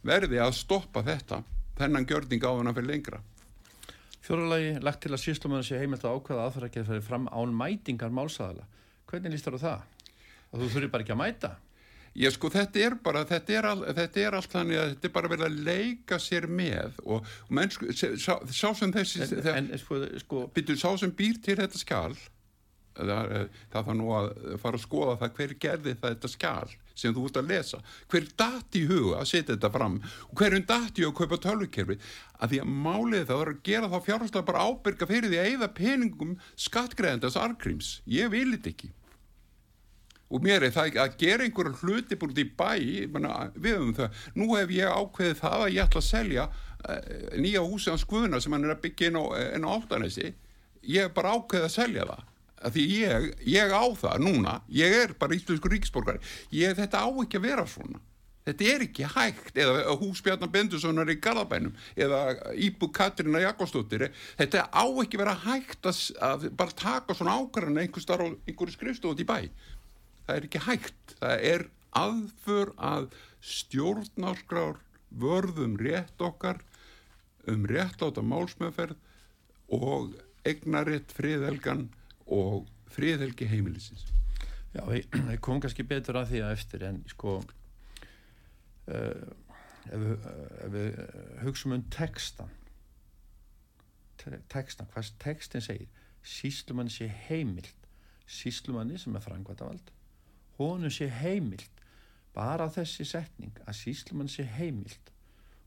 verði 0.07 0.41
að 0.41 0.57
stoppa 0.57 1.05
þetta 1.05 1.43
þennan 1.79 2.07
gjörning 2.09 2.43
á 2.47 2.51
hann 2.51 2.71
að 2.71 2.81
fyrir 2.81 2.91
lengra 2.95 3.21
Fjóralagi 4.29 4.75
lagt 4.85 5.01
til 5.07 5.15
að 5.17 5.23
síslumann 5.25 5.65
sé 5.65 5.79
heimilt 5.81 6.05
að 6.05 6.19
ákveða 6.19 6.43
aðfæra 6.49 6.69
ekki 6.69 6.83
að 6.83 6.91
fyrir 6.93 7.07
fram 7.07 7.29
án 7.33 7.55
mætingar 7.57 8.13
málsæðala. 8.13 8.67
Hvernig 9.09 9.33
líst 9.33 9.49
á 9.49 9.57
það? 9.57 9.87
Að 10.53 10.61
þú 10.65 10.69
þurfi 10.75 10.91
bara 10.93 11.07
ekki 11.07 11.15
að 11.17 11.21
mæta? 11.23 11.51
Ég 12.19 12.33
sko 12.35 12.49
þetta 12.51 12.81
er 12.83 12.95
bara, 13.05 13.21
þetta 13.29 13.53
er, 13.55 13.67
all, 13.69 13.83
þetta 13.95 14.21
er 14.27 14.35
allt 14.39 14.51
þannig 14.53 14.79
að 14.81 14.89
þetta 14.95 15.07
er 15.09 15.13
bara 15.15 15.29
verið 15.31 15.45
að 15.47 15.59
leika 15.69 16.19
sér 16.19 16.47
með 16.51 16.97
og, 17.05 17.29
og 17.47 17.53
menn 17.55 17.71
sko, 17.71 17.93
sá, 17.95 18.33
sá 18.49 18.69
sem 18.75 18.93
þessi, 18.97 19.21
En, 19.23 19.31
þegar- 19.37 19.59
en 19.61 19.69
sko, 19.79 19.99
sko, 20.25 20.41
Býtu, 20.57 20.77
sá 20.81 20.89
sem 20.99 21.13
býr 21.15 21.39
til 21.45 21.57
þetta 21.61 21.79
skjál 21.79 22.17
það, 22.99 23.35
það 23.71 23.77
þarf 23.79 23.93
nú 24.01 24.09
að 24.19 24.31
fara 24.65 24.81
að 24.81 24.85
skoða 24.89 25.17
það 25.21 25.37
hver 25.39 25.55
gerði 25.67 25.95
þetta 26.03 26.33
skjál 26.33 26.75
sem 26.99 27.15
þú 27.15 27.29
ert 27.29 27.41
að 27.41 27.51
lesa. 27.53 27.81
Hver 28.11 28.29
dati 28.41 28.83
í 28.83 28.89
huga 28.91 29.23
að 29.23 29.31
setja 29.33 29.55
þetta 29.55 29.73
fram? 29.75 29.99
Og 30.29 30.37
hverjum 30.41 30.67
dati 30.69 31.07
að 31.07 31.17
kaupa 31.21 31.41
tölvukerfi? 31.45 31.99
Að 32.39 32.53
því 32.53 32.63
að 32.63 32.77
málið 32.87 33.27
það 33.31 33.43
var 33.43 33.53
að 33.53 33.65
gera 33.71 33.91
þá 33.93 33.99
fjárhanslega 34.09 34.49
bara 34.51 34.69
ábyrga 34.69 35.11
fyrir 35.11 35.33
því 35.33 35.41
að 35.41 35.51
eyða 35.53 35.73
peningum 35.79 36.39
skattgreðandast 36.69 37.43
argríms 37.43 37.93
ég 38.11 38.33
vil 38.35 38.49
þetta 38.55 38.73
ekki. 38.75 38.93
Og 40.29 40.43
mér 40.45 40.67
er 40.67 40.73
það 40.75 40.99
að 41.01 41.15
gera 41.23 41.45
einhverja 41.47 41.79
hluti 41.81 42.17
búin 42.21 42.35
í 42.37 42.45
bæ, 42.45 42.73
meina, 43.15 43.49
við 43.57 43.79
höfum 43.79 43.95
það. 43.97 44.25
Nú 44.37 44.49
hef 44.53 44.75
ég 44.77 44.91
ákveðið 44.93 45.39
það 45.41 45.63
að 45.65 45.73
ég 45.73 45.87
ætla 45.87 46.03
að 46.03 46.09
selja 46.11 46.45
uh, 46.49 46.99
nýja 47.41 47.63
húsi 47.65 47.89
hans 47.89 48.05
Guðuna 48.09 48.41
sem 48.45 48.53
hann 48.53 48.67
er 48.69 48.75
að 48.75 48.83
byggja 48.85 49.09
inn 49.09 49.17
á, 49.17 49.25
inn 49.57 49.65
á 49.65 49.73
áltanesi 49.73 50.35
ég 50.89 51.07
hef 51.07 51.15
bara 51.17 51.33
ákveðið 51.37 51.69
að 51.69 51.75
selja 51.75 52.07
það 52.11 52.27
að 52.65 52.77
því 52.77 52.85
ég, 52.99 53.27
ég 53.55 53.73
á 53.75 53.85
það 53.99 54.23
núna 54.27 54.59
ég 54.73 54.95
er 55.05 55.17
bara 55.19 55.37
íslensku 55.37 55.71
ríksborgari 55.73 56.23
ég, 56.55 56.77
þetta 56.79 57.05
á 57.05 57.09
ekki 57.23 57.41
að 57.41 57.49
vera 57.49 57.67
svona. 57.69 58.01
Þetta 58.49 58.69
er 58.73 58.85
ekki 58.87 59.09
hægt. 59.13 59.59
Eða 59.61 59.95
hús 60.01 60.23
Bjarnar 60.25 60.51
Bendussonar 60.53 61.11
í 61.13 61.19
Garðabænum 61.21 61.75
eða 62.01 62.21
Íbú 62.57 62.89
Katrina 62.97 63.43
Jakobsdóttir. 63.43 64.07
Þetta 64.39 64.65
á 64.73 64.85
ekki 65.03 65.19
að 65.19 65.23
vera 65.25 65.35
hægt 65.43 65.89
að, 65.89 65.99
að 66.25 66.47
bara 66.57 66.77
taka 66.79 67.17
svona 67.17 67.37
ákvarðan 67.37 67.83
einhver 67.83 68.05
starf 68.05 68.25
og 68.25 68.39
einhverju 68.49 68.77
skrifstofut 68.77 69.21
í 69.21 69.29
bæ. 69.29 69.51
Það 70.25 70.39
er 70.39 70.49
ekki 70.49 70.65
hægt. 70.65 71.17
Það 71.21 71.45
er 71.51 71.67
aðför 71.99 72.73
að 72.77 73.11
stjórnarskrár 73.45 74.81
vörðum 75.09 75.77
rétt 75.81 76.25
okkar 76.25 76.63
um 77.49 77.69
réttláta 77.69 78.25
málsmeðferð 78.25 78.97
og 79.77 80.17
eignarétt 80.49 81.13
friðhelgan 81.17 81.89
og 82.35 82.69
friðhelgi 82.93 83.49
heimilisins. 83.49 84.07
Já, 84.75 84.83
ég 84.93 85.41
kom 85.45 85.61
kannski 85.63 85.85
betur 85.89 86.19
að 86.21 86.33
því 86.35 86.43
að 86.45 86.55
eftir 86.57 86.85
en 86.89 87.03
sko 87.09 87.39
uh, 87.41 89.29
ef, 89.89 90.03
við, 90.03 90.27
við 90.75 90.89
uh, 90.93 91.21
hugsaum 91.45 91.77
um 91.79 91.85
textan 91.95 92.53
te- 94.21 94.43
textan, 94.53 94.89
hvað 94.93 95.13
textin 95.23 95.65
segir 95.65 95.89
síslumanni 96.29 96.93
sé 96.93 97.09
heimilt 97.29 97.89
síslumanni 98.29 98.99
sem 99.01 99.17
er 99.17 99.25
frangvætavald 99.25 99.93
honum 100.59 100.93
sé 100.93 101.09
heimilt 101.21 101.85
bara 102.37 102.69
þessi 102.73 103.07
setning 103.09 103.57
að 103.65 103.79
síslumanni 103.81 104.35
sé 104.35 104.45
heimilt 104.59 105.13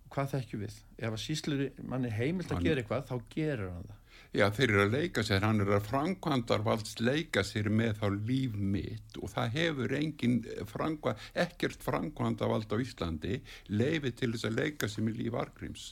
og 0.05 0.13
hvað 0.13 0.35
þekkjum 0.35 0.63
við? 0.65 0.77
Ef 0.99 1.09
að 1.15 1.23
síslumanni 1.23 2.11
er 2.11 2.17
heimilt 2.19 2.53
að 2.53 2.65
gera 2.67 2.83
eitthvað 2.83 3.07
þá 3.09 3.15
gerur 3.33 3.73
hann 3.73 3.89
það 3.89 4.00
Já, 4.31 4.45
þeir 4.55 4.69
eru 4.69 4.83
að 4.85 4.93
leika 4.95 5.23
sér, 5.27 5.43
hann 5.43 5.59
er 5.59 5.73
að 5.75 5.89
framkvæmdarvalds 5.89 7.01
leika 7.03 7.41
sér 7.43 7.67
með 7.67 7.97
þá 7.99 8.05
líf 8.29 8.53
mitt. 8.55 9.17
Og 9.19 9.27
það 9.33 9.57
hefur 9.57 9.95
engin 9.97 10.37
framkvæm, 10.71 11.25
ekkert 11.43 11.83
framkvæmdarvald 11.83 12.71
á 12.71 12.77
Íslandi 12.79 13.41
leifi 13.73 14.13
til 14.15 14.31
þess 14.31 14.47
að 14.47 14.55
leika 14.61 14.87
sér 14.87 15.07
með 15.09 15.19
líf 15.19 15.37
Argríms. 15.41 15.89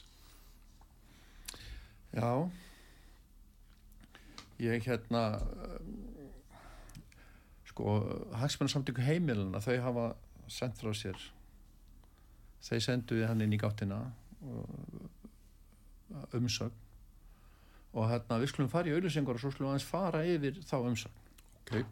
Já. 2.16 2.32
Ég 4.60 4.88
hérna 4.88 5.24
sko 7.68 8.00
hagsmennar 8.40 9.04
heimilina 9.04 9.60
þau 9.60 9.76
hafa 9.84 10.10
sendt 10.48 10.80
frá 10.80 10.96
sér. 10.96 11.30
Þeir 12.64 12.86
sendu 12.88 13.24
hann 13.28 13.44
inn 13.44 13.56
í 13.56 13.60
gáttina 13.60 14.00
og, 14.40 15.10
umsögn 16.36 16.88
og 17.90 18.10
hérna 18.10 18.38
við 18.38 18.52
skulum 18.52 18.70
fara 18.70 18.90
í 18.90 18.94
auðlýsingar 18.94 19.38
og 19.38 19.42
svo 19.42 19.50
skulum 19.54 19.70
við 19.70 19.74
aðeins 19.74 19.90
fara 19.90 20.26
yfir 20.26 20.62
þá 20.66 20.76
umsögn 20.82 21.18
Okay. 21.70 21.84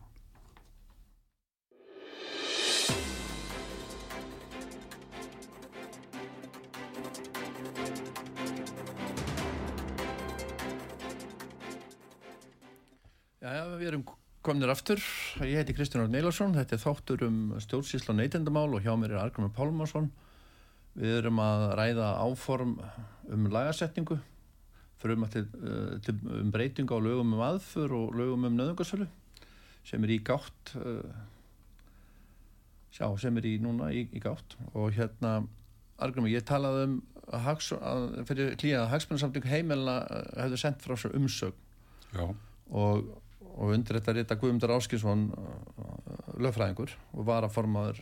Já, 13.39 13.63
við 13.79 13.85
erum 13.87 14.03
komnir 14.43 14.73
aftur. 14.73 14.99
Ég 15.47 15.61
heiti 15.61 15.77
Kristján 15.77 16.03
Orn 16.03 16.17
Eilarsson. 16.19 16.57
Þetta 16.57 16.75
er 16.75 16.83
þáttur 16.83 17.23
um 17.29 17.39
stjórnsýsla 17.63 18.17
og 18.17 18.19
neytendamál 18.19 18.73
og 18.75 18.83
hjá 18.83 18.91
mér 18.99 19.15
er 19.15 19.23
Argrimur 19.23 19.55
Pálmarsson. 19.55 20.11
Við 20.99 21.21
erum 21.21 21.39
að 21.45 21.69
ræða 21.79 22.11
áform 22.27 22.75
um 23.31 23.47
lagasetningu 23.55 24.19
fyrir 24.99 25.19
um, 25.19 25.27
til, 25.31 25.47
uh, 25.63 25.97
til, 26.05 26.19
um 26.41 26.53
breytingu 26.55 26.99
á 26.99 27.01
lögum 27.03 27.35
um 27.37 27.45
aðför 27.45 27.95
og 27.97 28.17
lögum 28.19 28.49
um 28.49 28.57
nöðungarsölu 28.59 29.07
sem 29.87 30.05
er 30.05 30.15
í 30.15 30.19
gátt 30.25 30.75
uh, 30.77 31.05
sjá, 32.93 33.07
sem 33.21 33.37
er 33.39 33.47
í 33.47 33.55
núna 33.63 33.93
í, 33.95 34.07
í 34.13 34.23
gátt. 34.23 34.59
Og 34.75 34.93
hérna 34.97 35.41
Argrimur, 35.99 36.31
ég 36.31 36.45
talaði 36.47 36.85
um 36.89 36.99
að, 37.29 37.41
hags, 37.47 37.71
að 37.75 38.05
fyrir 38.29 38.59
klíða 38.61 38.85
að 38.85 38.93
hagsmunarsamting 38.95 39.49
heimilina 39.49 39.97
uh, 40.05 40.29
hefðu 40.45 40.61
sendt 40.61 40.85
frá 40.85 40.99
sér 40.99 41.17
umsögn. 41.19 41.65
Já, 42.09 42.25
og, 42.73 43.09
og 43.55 43.75
undir 43.75 43.99
þetta 43.99 44.15
rita 44.17 44.37
Guðmundur 44.41 44.73
Áskinsson 44.73 45.27
lögfræðingur 46.41 46.95
og 47.13 47.27
varaformaður. 47.29 48.01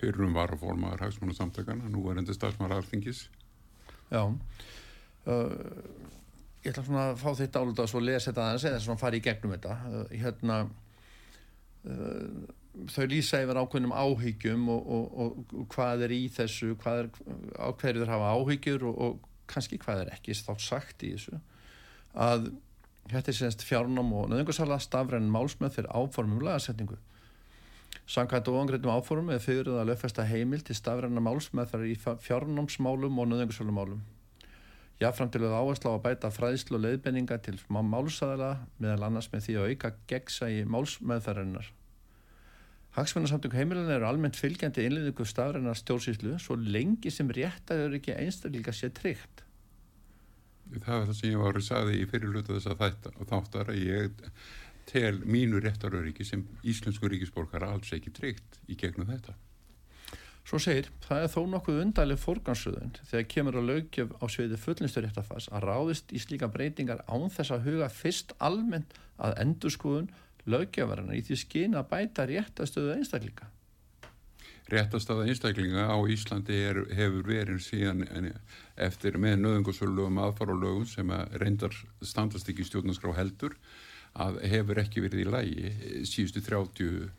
Fyrrum 0.00 0.34
varaformaður 0.34 1.06
hagsmunum 1.06 1.36
samtakana, 1.38 1.88
nú 1.92 2.04
er 2.10 2.20
endur 2.20 2.36
starfsmaður 2.36 2.80
alþingis. 2.80 3.26
Já. 4.10 4.22
Uh, 5.22 5.52
ég 6.62 6.72
ætla 6.72 6.84
svona 6.86 7.04
að 7.10 7.20
fá 7.22 7.28
þitt 7.38 7.58
álita 7.58 7.84
og 7.84 7.90
svo 7.90 8.02
lesa 8.02 8.30
þetta 8.30 8.46
aðeins 8.48 8.66
eða 8.70 8.80
svona 8.86 9.02
fara 9.02 9.18
í 9.18 9.22
gegnum 9.24 9.54
þetta. 9.54 9.76
Uh, 9.86 10.16
hérna 10.22 10.58
uh, 11.86 12.42
þau 12.90 13.06
lýsa 13.10 13.42
yfir 13.44 13.60
ákveðnum 13.60 13.94
áhyggjum 13.94 14.66
og, 14.72 14.90
og, 14.96 15.22
og, 15.24 15.54
hvað 15.74 16.06
er 16.08 16.16
í 16.16 16.22
þessu 16.32 16.72
hvað 16.82 17.04
er, 17.04 17.12
á 17.60 17.68
hverju 17.70 18.02
þeir 18.02 18.12
hafa 18.14 18.34
áhyggjur 18.38 18.86
og, 18.90 19.00
og 19.06 19.30
kannski 19.52 19.78
hvað 19.82 20.06
er 20.06 20.12
ekki 20.16 20.36
þátt 20.38 20.64
sagt 20.64 21.04
í 21.06 21.14
þessu. 21.16 21.40
Að 22.12 22.50
þetta 23.10 23.32
er 23.32 23.38
semst 23.38 23.64
fjárnám 23.66 24.12
og 24.16 24.30
nöðungarsala 24.30 24.78
stafrænin 24.80 25.32
málsmeð 25.32 25.76
fyrir 25.76 25.92
áformum 25.92 26.44
lagasetningu 26.46 26.98
Samkvæmt 28.06 28.48
og 28.50 28.58
angreitum 28.60 28.90
áformum 28.90 29.30
er 29.30 29.42
fyrir 29.42 29.70
að 29.70 29.92
lögfesta 29.92 30.24
heimil 30.26 30.64
til 30.66 30.74
stafræna 30.76 31.22
málsmeðferðar 31.22 31.92
í 31.92 31.98
fjárnámsmálum 32.26 33.20
og 33.22 33.28
nöðungarsölumálum. 33.30 34.00
Jáfram 35.02 35.30
til 35.32 35.42
að 35.46 35.54
áhersla 35.58 35.94
á 35.94 35.96
að 35.96 36.02
bæta 36.04 36.30
fræðslu 36.30 36.78
og 36.78 36.82
leiðbenninga 36.84 37.38
til 37.42 37.54
málsæðala 37.70 38.50
meðal 38.82 39.06
annars 39.08 39.30
með 39.32 39.46
því 39.46 39.54
að 39.58 39.70
auka 39.70 39.92
gegsa 40.10 40.50
í 40.50 40.64
málsmeðferðarinnar. 40.66 41.70
Hagsmunarsamtök 42.92 43.54
heimilina 43.56 43.94
eru 43.96 44.04
almennt 44.10 44.36
fylgjandi 44.36 44.84
innliðingu 44.84 45.24
stafræna 45.24 45.72
stjórnsýslu 45.78 46.36
svo 46.42 46.58
lengi 46.60 47.10
sem 47.10 47.30
réttaður 47.32 47.96
ekki 47.96 48.18
einstakleika 48.18 48.74
sé 48.76 48.90
tryggt. 48.92 49.46
Það 50.72 50.98
var 50.98 51.06
það 51.08 51.16
sem 51.16 51.30
ég 51.30 51.40
var 51.40 51.56
að 51.56 51.64
sagði 51.66 51.96
í 52.00 52.08
fyrirlutu 52.10 52.58
þess 52.58 52.70
að 52.72 52.84
þáttar 53.30 53.72
að 53.72 53.80
ég 53.80 54.20
tel 54.90 55.20
mínu 55.24 55.60
réttaröryggi 55.62 56.26
sem 56.26 56.44
íslensku 56.62 57.08
ríkisborgara 57.08 57.70
alls 57.72 57.92
ekki 57.94 58.12
tryggt 58.14 58.60
í 58.68 58.76
gegnum 58.78 59.10
þetta. 59.10 59.34
Svo 60.42 60.58
segir, 60.58 60.88
það 61.04 61.24
er 61.24 61.30
þó 61.30 61.42
nokkuð 61.52 61.80
undarleg 61.84 62.18
fórgansröðun 62.18 62.96
þegar 63.06 63.28
kemur 63.30 63.58
að 63.60 63.68
lögjöf 63.68 64.14
á 64.18 64.24
sviði 64.26 64.58
fullinstur 64.58 65.06
réttafas 65.06 65.46
að 65.54 65.68
ráðist 65.68 66.10
í 66.10 66.22
slíka 66.22 66.48
breytingar 66.50 67.04
án 67.06 67.30
þess 67.30 67.54
að 67.54 67.68
huga 67.68 67.88
fyrst 67.94 68.34
almennt 68.42 68.96
að 69.22 69.38
endurskoðun 69.44 70.10
lögjöfarana 70.50 71.14
í 71.14 71.22
því 71.22 71.38
skyn 71.44 71.78
að 71.78 71.90
bæta 71.92 72.26
réttastöðu 72.26 72.96
einstaklinga. 72.96 73.46
Réttastaða 74.72 75.28
einstaklinga 75.28 75.86
á 75.90 75.98
Íslandi 76.10 76.58
er, 76.64 76.78
hefur 76.96 77.26
verið 77.28 77.62
síðan 77.62 78.02
eftir 78.80 79.18
með 79.22 79.42
nöðungusölulegum 79.44 80.20
aðfaralögum 80.22 80.86
sem 80.88 81.10
að 81.12 81.34
reyndar 81.42 81.76
standast 82.02 82.50
ekki 82.50 82.66
stjórnarskrá 82.66 83.14
heldur 83.18 83.54
að 84.20 84.42
hefur 84.52 84.76
ekki 84.82 85.00
verið 85.04 85.22
í 85.24 85.30
lægi 85.30 85.70
síðustu 86.08 86.40
30 86.44 87.10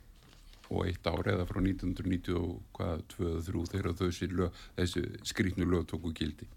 og 0.74 0.82
eitt 0.88 1.06
ári 1.10 1.30
eða 1.34 1.46
frá 1.50 1.60
1992-3 1.62 3.64
þegar 3.72 3.94
þessi, 4.00 4.26
þessi 4.78 5.02
skrýtnu 5.30 5.66
lög 5.70 5.84
tóku 5.90 6.10
gildi. 6.16 6.48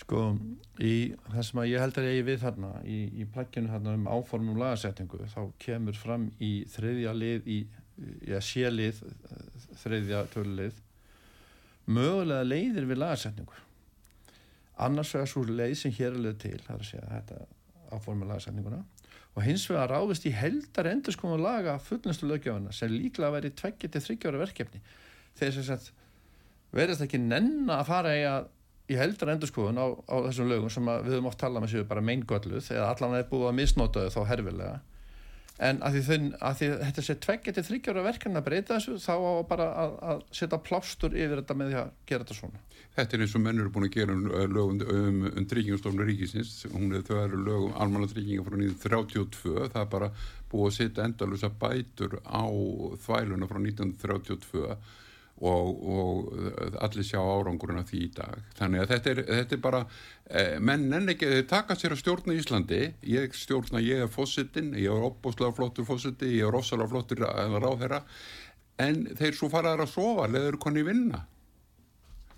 Sko, 0.00 0.20
í 0.80 1.12
það 1.26 1.44
sem 1.44 1.58
að 1.60 1.70
ég 1.70 1.78
held 1.82 1.96
að 2.00 2.08
ég 2.08 2.24
við 2.24 2.38
þarna, 2.44 2.70
í, 2.88 2.98
í 3.20 3.22
plakkinu 3.28 3.68
þarna 3.68 3.90
um 3.98 4.06
áformum 4.08 4.60
lagasetningu, 4.60 5.16
þá 5.28 5.42
kemur 5.60 5.96
fram 5.98 6.24
í 6.40 6.64
þriðja 6.72 7.12
lið, 7.16 7.40
í, 7.44 7.66
í 8.24 8.32
að 8.32 8.44
sé 8.46 8.70
lið, 8.72 8.96
þriðja 9.82 10.20
tölulið, 10.32 10.74
mögulega 11.90 12.44
leiðir 12.46 12.86
við 12.88 12.98
lagasetningu. 13.02 13.56
annars 14.80 15.14
vegar 15.14 15.28
svo 15.28 15.42
leið 15.44 15.74
sem 15.76 15.92
hér 15.92 16.12
er 16.14 16.20
leið 16.24 16.38
til 16.40 16.60
það 16.64 16.74
er 16.74 16.80
að 16.80 16.88
segja 16.88 17.08
þetta 17.10 17.36
áforma 17.94 18.28
lagasetninguna 18.28 18.82
og 19.36 19.44
hins 19.46 19.64
vegar 19.70 19.92
ráðist 19.92 20.26
í 20.26 20.32
heldar 20.34 20.90
endur 20.90 21.14
sko 21.14 21.34
að 21.36 21.44
laga 21.44 21.76
fullnastu 21.82 22.28
lögjöfuna 22.28 22.74
sem 22.74 22.90
líklega 22.92 23.50
tveggja 23.50 23.90
til 23.90 24.02
þryggjára 24.06 24.42
verkefni. 24.42 24.80
Þegar 25.38 25.54
sem 25.54 25.66
sagt 25.68 25.92
verðist 26.74 27.04
ekki 27.06 27.20
nenna 27.22 27.80
að 27.80 27.90
fara 27.90 28.14
í, 28.16 28.24
að, 28.26 28.48
í 28.90 28.98
heldar 28.98 29.34
endur 29.34 29.50
sko 29.50 29.68
á, 29.70 29.86
á 30.10 30.16
þessum 30.26 30.50
lögum 30.50 30.72
sem 30.72 30.90
við 30.90 31.14
höfum 31.14 31.30
oft 31.30 31.40
talað 31.42 31.64
með 31.64 31.74
séu 31.74 31.86
bara 31.90 32.04
meingölluð 32.04 32.72
eða 32.74 32.90
allan 32.90 33.18
er 33.18 33.28
búið 33.30 33.50
að 33.50 33.58
misnóta 33.60 34.06
þau 34.06 34.16
þá 34.18 34.30
herfilega 34.32 34.76
en 35.60 35.80
að 35.84 35.96
því, 35.96 36.02
þau, 36.06 36.26
að 36.48 36.58
því 36.58 36.68
þetta 36.80 37.04
sé 37.04 37.16
tveggja 37.26 37.54
til 37.56 37.64
þryggjára 37.66 38.04
verkefni 38.06 38.40
að 38.40 38.46
breyta 38.46 38.76
þessu 38.78 38.96
þá 39.02 39.14
á 39.20 39.32
bara 39.50 39.66
að, 39.82 39.96
að 40.12 40.22
setja 40.38 40.58
plástur 40.64 41.16
yfir 41.16 41.42
þetta 41.42 41.56
með 41.60 41.72
því 41.72 41.78
að 41.82 41.90
gera 42.08 42.26
þetta 42.26 42.38
svona. 42.38 42.62
Þetta 42.96 43.16
er 43.16 43.24
eins 43.24 43.34
og 43.36 43.44
menn 43.44 43.60
eru 43.62 43.72
búin 43.74 43.86
að 43.86 43.96
gera 43.98 44.16
um, 44.16 44.24
lög 44.54 44.72
um, 44.72 44.80
um, 44.96 45.20
um 45.30 45.48
tryggingastofnur 45.50 46.08
ríkisins, 46.10 46.54
er 46.66 47.04
þau 47.06 47.18
eru 47.20 47.42
lög 47.44 47.66
um 47.68 47.76
almanna 47.84 48.08
trygginga 48.10 48.46
frá 48.46 48.56
1932, 48.56 49.68
það 49.74 49.82
er 49.82 49.92
bara 49.92 50.10
búið 50.50 50.70
að 50.70 50.76
setja 50.78 51.06
endalusa 51.06 51.52
bætur 51.60 52.18
á 52.24 52.44
þvæluna 53.04 53.50
frá 53.50 53.60
1932 53.60 54.80
og, 55.40 55.80
og 55.80 56.76
allir 56.84 57.06
sjá 57.06 57.20
árangurinn 57.20 57.80
af 57.80 57.88
því 57.88 58.02
í 58.04 58.10
dag. 58.16 58.44
Þannig 58.58 58.82
að 58.82 58.92
þetta 58.94 59.12
er, 59.12 59.22
þetta 59.30 59.56
er 59.56 59.62
bara, 59.64 59.80
eh, 60.28 60.52
menn 60.60 60.86
enn 60.98 61.14
ekki, 61.14 61.32
þau 61.32 61.48
taka 61.54 61.78
sér 61.80 61.96
að 61.96 62.02
stjórna 62.02 62.36
í 62.36 62.42
Íslandi, 62.42 62.82
ég 63.14 63.36
stjórna, 63.36 63.82
ég 63.84 64.04
er 64.04 64.12
fósittin, 64.12 64.72
ég 64.76 64.92
er 64.92 65.08
opbúslega 65.08 65.56
flottur 65.56 65.88
fósitti, 65.88 66.34
ég 66.36 66.48
er 66.48 66.54
rosalega 66.54 66.92
flottur 66.92 67.24
ráðherra, 67.24 68.04
en 68.80 69.04
þeir 69.16 69.36
svo 69.36 69.50
faraður 69.52 69.86
að 69.86 69.94
sofa, 69.94 70.30
leður 70.30 70.60
konni 70.60 70.84
vinna 70.86 71.24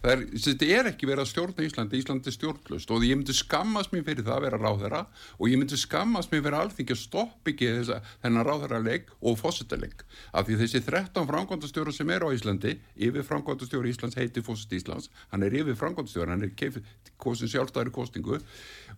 Er, 0.03 0.25
þetta 0.35 0.67
er 0.67 0.89
ekki 0.91 1.07
verið 1.07 1.23
að 1.23 1.29
stjórna 1.31 1.63
Íslandi, 1.63 1.99
Íslandi 2.01 2.27
er 2.27 2.35
stjórnlust 2.35 2.91
og 2.91 3.05
ég 3.07 3.15
myndi 3.15 3.35
skammast 3.39 3.93
mér 3.95 4.03
fyrir 4.09 4.25
það 4.27 4.35
að 4.35 4.47
vera 4.49 4.59
ráðherra. 4.59 5.03
Og 5.39 5.53
ég 5.53 5.61
myndi 5.61 5.79
skammast 5.79 6.33
mér 6.33 6.43
fyrir 6.43 6.57
alþingi 6.59 6.97
að 6.97 6.99
stoppa 7.05 7.53
ekki 7.53 7.69
þessa, 7.71 8.01
þennan 8.25 8.49
ráðherraleg 8.49 9.13
og 9.23 9.39
fósitaleg 9.39 10.03
af 10.35 10.49
því 10.49 10.59
þessi 10.65 10.83
13 10.89 11.29
framkvæmdastjóra 11.31 11.95
sem 11.95 12.11
er 12.11 12.27
á 12.27 12.35
Íslandi, 12.35 12.75
yfir 12.99 13.29
framkvæmdastjóra 13.31 13.95
Íslands 13.95 14.19
heiti 14.19 14.43
fósit 14.43 14.75
Íslands, 14.75 15.07
hann 15.31 15.47
er 15.47 15.55
yfir 15.63 15.79
framkvæmdastjóra, 15.79 16.35
hann 16.35 16.49
er 16.49 16.55
keifið 16.59 16.91
kosin 17.23 17.53
sjálfstæðri 17.55 17.95
kostingu 17.95 18.41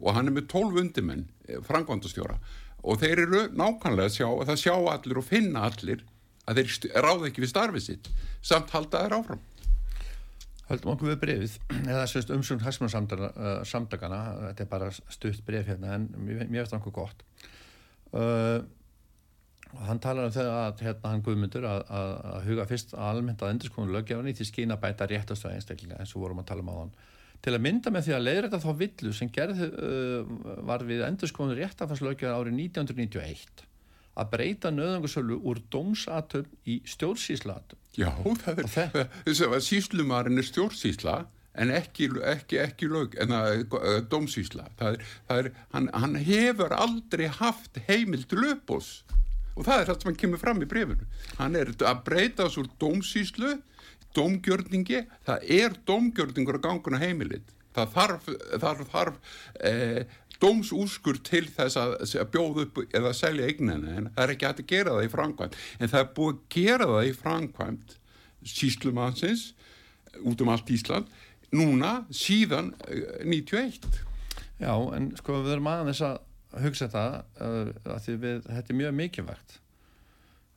og 0.01 0.11
hann 0.17 0.33
er 0.33 0.39
með 0.39 0.49
12 0.57 0.85
undimenn 0.87 1.29
eh, 1.51 1.61
framkvæmdastjóra. 1.69 2.41
Og 2.81 3.05
þeir 3.05 3.27
eru 3.29 3.47
nákvæmlega 3.53 4.09
að 4.09 4.17
sjá, 4.23 4.29
það 4.49 4.63
sjá 4.65 4.77
allir 4.79 5.21
og 5.21 5.29
finna 5.29 5.69
allir 5.69 6.01
að 6.49 6.63
þeir 6.63 7.03
ráða 7.05 7.29
ekki 7.29 7.45
við 7.45 7.53
starfið 7.53 7.91
sitt. 7.93 8.15
Samt 8.45 8.73
halda 8.73 9.05
þeir 9.05 9.21
áfram 9.21 9.51
Höldum 10.71 10.95
okkur 10.95 11.11
við 11.13 11.19
brefið, 11.25 11.59
eða 11.93 12.07
sérst 12.09 12.31
umsum 12.33 12.63
hæsmunarsamdagana, 12.65 14.21
uh, 14.23 14.47
þetta 14.49 14.65
er 14.65 14.71
bara 14.71 14.89
stutt 14.95 15.43
bref 15.45 15.69
hérna 15.69 15.99
en 15.99 16.09
mér 16.17 16.47
finnst 16.47 16.73
það 16.73 16.81
okkur 16.81 16.97
gott. 17.03 17.25
Uh, 18.15 18.63
hann 19.89 20.01
talar 20.01 20.29
um 20.29 20.33
þegar 20.35 20.61
að 20.69 20.85
hérna 20.87 21.11
hann 21.11 21.25
guðmyndur 21.27 21.67
að, 21.69 21.83
að, 21.99 22.13
að 22.31 22.49
huga 22.49 22.69
fyrst 22.71 22.95
almennt 22.95 23.43
að 23.43 23.57
endurskonu 23.57 23.93
löggefinni 23.93 24.37
til 24.39 24.47
skýna 24.49 24.79
bæta 24.81 25.09
réttastu 25.11 25.51
að 25.51 25.59
einstaklinga 25.59 25.99
eins 26.01 26.15
og 26.15 26.25
vorum 26.25 26.41
að 26.41 26.49
tala 26.53 26.65
um 26.65 26.73
á 26.73 26.77
hann. 26.79 26.97
Til 27.45 27.53
að 27.53 27.65
mynda 27.67 27.93
með 27.93 28.07
því 28.07 28.17
að 28.17 28.25
leiðrætta 28.25 28.63
þá 28.63 28.71
villu 28.81 29.13
sem 29.13 29.33
gerði 29.35 29.69
uh, 29.69 30.35
var 30.65 30.87
við 30.89 31.05
endurskonu 31.11 31.59
réttafarslöggefin 31.59 32.33
árið 32.39 32.61
1991 32.71 33.67
að 34.15 34.31
breyta 34.35 34.71
nöðungarsölu 34.75 35.39
úr 35.43 35.61
dómsatum 35.73 36.47
í 36.67 36.81
stjórnsíslatum. 36.89 37.81
Já, 37.99 38.11
það 38.43 38.61
er, 38.65 38.69
það, 38.71 39.01
það, 39.27 39.57
síslumarinn 39.69 40.43
er 40.43 40.49
stjórnsísla 40.49 41.17
en 41.63 41.71
ekki, 41.71 42.09
ekki, 42.27 42.59
ekki 42.63 42.89
lög, 42.91 43.15
en 43.23 43.35
það 43.35 43.51
er 43.55 44.07
dómsísla. 44.11 44.69
Það 44.79 44.97
er, 44.97 45.11
það 45.29 45.43
er, 45.43 45.51
hann, 45.75 45.91
hann 45.95 46.17
hefur 46.27 46.75
aldrei 46.77 47.29
haft 47.41 47.79
heimil 47.89 48.25
til 48.31 48.43
uppbós 48.51 48.97
og 49.55 49.67
það 49.67 49.81
er 49.81 49.89
það 49.89 49.99
sem 50.01 50.11
hann 50.11 50.21
kemur 50.25 50.43
fram 50.43 50.63
í 50.65 50.69
brefinu. 50.71 51.09
Hann 51.39 51.59
er 51.59 51.71
að 51.87 52.01
breyta 52.09 52.49
þessu 52.49 52.65
úr 52.65 52.71
dómsíslu, 52.83 53.53
dómgjörningi, 54.15 55.05
það 55.27 55.51
er 55.59 55.77
dómgjörningur 55.87 56.59
á 56.59 56.65
ganguna 56.67 57.03
heimilið. 57.03 57.53
Það 57.75 57.95
þarf, 57.95 58.27
þarf, 58.63 58.83
þarf 58.93 59.39
eh, 59.67 60.19
dómsúskur 60.45 61.19
til 61.25 61.47
þess 61.49 61.79
að, 61.81 61.97
að 62.21 62.31
bjóða 62.35 62.67
upp 62.67 62.81
eða 62.85 63.13
selja 63.17 63.49
eignina 63.49 63.97
en 63.97 64.09
það 64.13 64.25
er 64.25 64.33
ekki 64.35 64.49
hægt 64.49 64.65
að 64.65 64.73
gera 64.75 64.97
það 64.97 65.09
í 65.09 65.13
framkvæmt 65.15 65.61
en 65.79 65.93
það 65.93 66.01
er 66.03 66.11
búið 66.19 66.35
að 66.35 66.43
gera 66.57 66.89
það 66.93 67.09
í 67.09 67.15
framkvæmt 67.21 67.97
síslumansins 68.55 69.45
út 70.23 70.45
um 70.45 70.53
allt 70.53 70.73
Ísland 70.75 71.09
núna 71.55 71.95
síðan 72.13 72.75
91 73.25 73.89
eh, 73.89 74.03
Já 74.63 74.71
en 74.95 75.11
sko 75.19 75.41
við 75.43 75.57
erum 75.57 75.69
aðeins 75.71 76.01
að 76.07 76.21
hugsa 76.63 76.87
þetta 76.87 77.05
að 77.43 78.09
við, 78.23 78.45
þetta 78.47 78.71
er 78.71 78.79
mjög 78.79 78.97
mikilvægt 79.01 79.57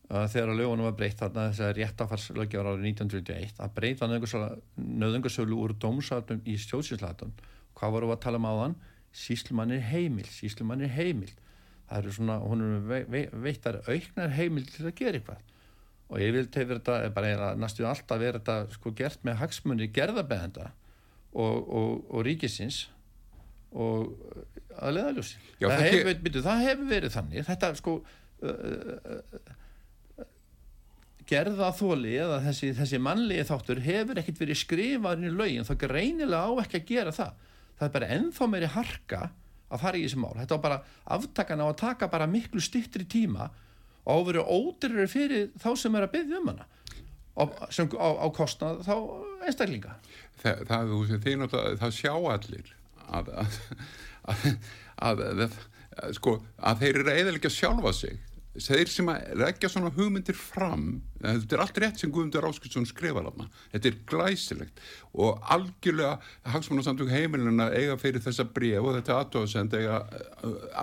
þegar 0.08 0.52
að 0.54 0.60
lögunum 0.62 0.88
var 0.88 0.96
breytt 0.96 1.20
þarna 1.20 1.48
þess 1.50 1.64
að 1.66 1.74
réttafarslöggjár 1.82 2.70
árið 2.70 2.86
1921 2.94 3.58
að 3.64 3.74
breyta 3.76 4.08
nöðungarsölu 4.08 5.58
úr 5.66 5.74
dómsatnum 5.82 6.46
í 6.48 6.56
stjórnsinslatum 6.62 7.34
hvað 7.78 7.96
voru 7.98 8.14
að 8.14 8.22
tala 8.24 8.40
um 8.40 8.48
á 8.48 8.54
þann 8.62 8.78
síslumann 9.16 9.74
er 9.76 9.84
heimil, 9.92 10.28
síslumann 10.32 10.84
er 10.86 10.94
heimil 10.94 11.34
það 11.88 12.02
eru 12.02 12.16
svona, 12.16 12.38
hún 12.44 12.66
er 12.66 13.06
ve 13.08 13.22
veittar 13.46 13.80
auknar 13.88 14.34
heimil 14.36 14.68
til 14.68 14.88
að 14.88 14.98
gera 15.00 15.20
eitthvað. 15.20 15.54
Og 16.08 16.22
ég 16.24 16.34
vil 16.36 16.46
tegja 16.52 16.78
þetta, 16.78 17.00
bara 17.16 17.54
næstu 17.60 17.88
alltaf 17.88 18.20
verið 18.22 18.42
þetta 18.42 18.76
sko 18.76 18.94
gert 18.96 19.26
með 19.28 19.42
hagsmunni 19.42 19.90
gerðabæðenda 19.96 20.70
og, 21.34 21.58
og, 21.58 22.06
og 22.12 22.24
ríkisins 22.28 22.86
og 23.76 24.14
að 24.78 24.96
leðaljósi 24.96 25.42
það, 25.60 25.74
það, 25.74 25.84
hef, 25.92 26.40
það 26.46 26.64
hefur 26.64 26.90
verið 26.94 27.16
þannig. 27.18 27.48
Þetta 27.48 27.72
sko 27.80 27.96
uh, 27.98 28.54
uh, 28.54 29.42
uh, 30.22 30.30
gerða 31.28 31.74
þóli 31.76 32.16
eða 32.24 32.40
þessi, 32.46 32.72
þessi 32.78 33.02
mannlegi 33.04 33.48
þáttur 33.50 33.84
hefur 33.84 34.22
ekkert 34.22 34.44
verið 34.44 34.62
skrifaður 34.64 35.28
í 35.28 35.36
laugin 35.36 35.68
þá 35.68 35.76
greinilega 35.84 36.48
á 36.48 36.52
ekki 36.64 36.80
að 36.80 36.90
gera 36.94 37.16
það 37.16 37.46
það 37.78 37.88
er 37.88 37.94
bara 37.98 38.10
ennþá 38.18 38.50
meiri 38.52 38.72
harka 38.74 39.22
að 39.68 39.84
fara 39.84 40.00
í 40.00 40.06
þessi 40.06 40.22
mál 40.22 40.36
þetta 40.38 40.58
var 40.58 40.64
bara 40.64 40.80
aftakan 41.18 41.64
á 41.64 41.68
að 41.68 41.80
taka 41.84 42.10
bara 42.12 42.30
miklu 42.32 42.64
stittri 42.64 43.08
tíma 43.10 43.50
og 44.08 44.22
áveru 44.22 44.44
ódurri 44.46 45.08
fyrir 45.12 45.50
þá 45.60 45.70
sem 45.80 45.96
er 45.96 46.08
að 46.08 46.14
byggja 46.16 46.42
um 46.42 46.52
hana 46.52 46.68
á, 47.38 47.44
sem, 47.70 47.90
á, 48.00 48.10
á 48.24 48.28
kostnað 48.36 48.84
þá 48.88 48.96
einstaklinga 49.48 49.98
það, 50.42 50.64
það, 50.70 50.94
það, 51.52 51.58
það 51.84 51.98
sjá 52.00 52.14
allir 52.16 52.72
að, 53.08 53.34
að, 54.28 54.48
að 55.12 55.58
sko, 56.18 56.38
að 56.58 56.84
þeir 56.84 57.02
eru 57.04 57.16
eða 57.18 57.54
sjálfa 57.54 57.94
sig 57.96 58.18
þeir 58.58 58.90
sem 58.92 59.10
að 59.12 59.34
leggja 59.42 59.70
svona 59.72 59.92
hugmyndir 59.94 60.38
fram 60.38 60.98
þetta 61.22 61.56
er 61.56 61.64
allt 61.64 61.80
rétt 61.82 62.02
sem 62.02 62.12
Guðmundur 62.14 62.46
Áskilsson 62.48 62.86
skrifar 62.88 63.26
þarna, 63.28 63.48
þetta 63.74 63.90
er 63.90 63.98
glæsilegt. 64.10 64.82
Og 65.18 65.42
algjörlega 65.54 66.18
hagsmunarsamtök 66.54 67.12
heimilina 67.12 67.70
eiga 67.74 67.98
fyrir 68.02 68.24
þessa 68.24 68.46
bref 68.54 68.86
og 68.86 68.98
þetta 69.00 69.18
aðtóðsend 69.22 69.78
eiga 69.78 70.02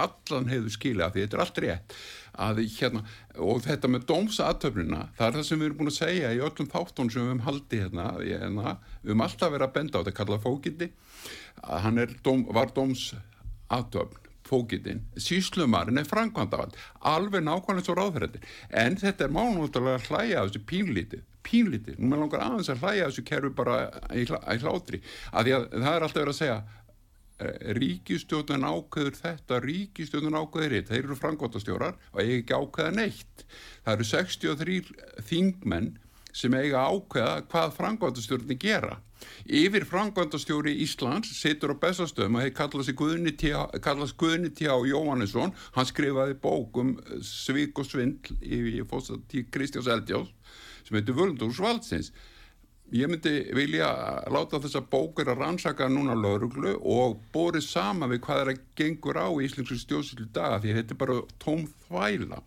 allan 0.04 0.50
heiðu 0.50 0.74
skilja 0.74 1.10
því 1.14 1.26
þetta 1.26 1.38
er 1.38 1.44
allt 1.44 1.62
rétt. 1.64 1.96
Að 2.44 2.64
hérna, 2.74 3.04
og 3.38 3.62
þetta 3.62 3.90
með 3.94 4.08
dómsatöfnina, 4.10 5.04
það 5.14 5.28
er 5.28 5.36
það 5.38 5.46
sem 5.48 5.60
við 5.60 5.68
erum 5.68 5.78
búin 5.78 5.92
að 5.92 6.00
segja 6.00 6.32
í 6.34 6.42
öllum 6.42 6.72
þáttun 6.72 7.12
sem 7.14 7.22
við 7.22 7.30
hefum 7.30 7.44
haldið 7.46 7.84
hérna, 7.84 8.08
hérna, 8.18 8.74
við 9.04 9.12
hefum 9.12 9.24
alltaf 9.28 9.54
verið 9.54 9.68
að 9.68 9.76
benda 9.78 9.94
á 9.94 10.00
þetta 10.02 10.16
kallað 10.18 10.44
fókiti, 10.48 10.90
að 11.62 11.86
hann 11.86 12.02
dóm, 12.26 12.42
var 12.50 12.74
dómsatöfn 12.74 14.23
fókitinn, 14.48 15.02
síslumarinn 15.20 16.00
er 16.00 16.08
frangvandavald, 16.08 16.76
alveg 17.00 17.44
nákvæmlega 17.46 17.86
svo 17.86 17.96
ráðferðin, 17.98 18.46
en 18.84 18.98
þetta 19.00 19.26
er 19.26 19.34
mánúttalega 19.34 20.00
að 20.00 20.08
hlæja 20.10 20.44
þessu 20.44 20.62
pínlítið, 20.70 21.26
pínlítið, 21.44 21.98
nú 21.98 22.12
með 22.12 22.24
langar 22.24 22.46
aðeins 22.46 22.72
að 22.72 22.84
hlæja 22.84 23.10
þessu 23.10 23.26
kerfi 23.30 23.52
bara 23.56 23.78
í, 24.12 24.24
hlátri, 24.28 25.02
að 25.32 25.48
því 25.48 25.56
að 25.58 25.68
það 25.74 25.90
er 25.92 26.06
alltaf 26.08 26.20
verið 26.20 26.34
að 26.34 26.40
segja 26.40 26.58
eh, 26.60 27.74
ríkistjóðun 27.80 28.68
ákveður 28.68 29.20
þetta, 29.22 29.60
ríkistjóðun 29.64 30.40
ákveður 30.40 30.78
þetta, 30.78 30.94
þeir 30.94 31.04
eru 31.04 31.20
frangvandastjórar 31.20 32.00
og 32.12 32.22
eiga 32.22 32.40
ekki 32.42 32.60
ákveða 32.60 32.96
neitt, 33.00 33.46
það 33.84 33.94
eru 33.96 34.10
63 34.12 34.80
þingmenn 35.32 35.92
sem 36.34 36.54
eiga 36.58 36.84
ákveða 36.90 37.44
hvað 37.50 37.74
frangvandastjórnir 37.78 38.58
gera. 38.60 38.98
Yfir 39.44 39.86
frangvandastjóri 39.88 40.74
Íslands 40.84 41.30
situr 41.38 41.72
á 41.72 41.76
bestastöðum 41.80 42.38
og 42.38 42.44
hefur 42.44 42.56
kallast 42.58 44.16
Guðni 44.18 44.50
T.A. 44.56 44.76
Jóhannesson. 44.88 45.54
Hann 45.76 45.88
skrifaði 45.88 46.36
bókum 46.42 46.94
Svík 47.24 47.78
og 47.80 47.88
Svindl 47.88 48.36
í, 48.42 48.80
í 48.80 48.84
fórsattík 48.88 49.50
Kristjáns 49.54 49.90
Eldjás 49.90 50.30
sem 50.84 50.98
heitir 50.98 51.16
Völdúrs 51.16 51.60
Valdsins. 51.62 52.12
Ég 52.94 53.08
myndi 53.08 53.32
vilja 53.56 53.88
láta 54.28 54.60
þessa 54.60 54.82
bókur 54.92 55.30
að 55.32 55.40
rannsaka 55.40 55.88
núna 55.88 56.16
lauruglu 56.18 56.74
og 56.78 57.16
borið 57.32 57.64
sama 57.64 58.10
við 58.10 58.20
hvað 58.26 58.42
er 58.42 58.50
að 58.52 58.64
gengur 58.76 59.18
á 59.18 59.28
í 59.32 59.46
Íslensk 59.46 59.80
stjórnsýlu 59.86 60.28
daga 60.34 60.60
því 60.60 60.76
þetta 60.80 60.94
er 60.94 61.00
bara 61.00 61.20
tóm 61.40 61.64
þvæla. 61.86 62.42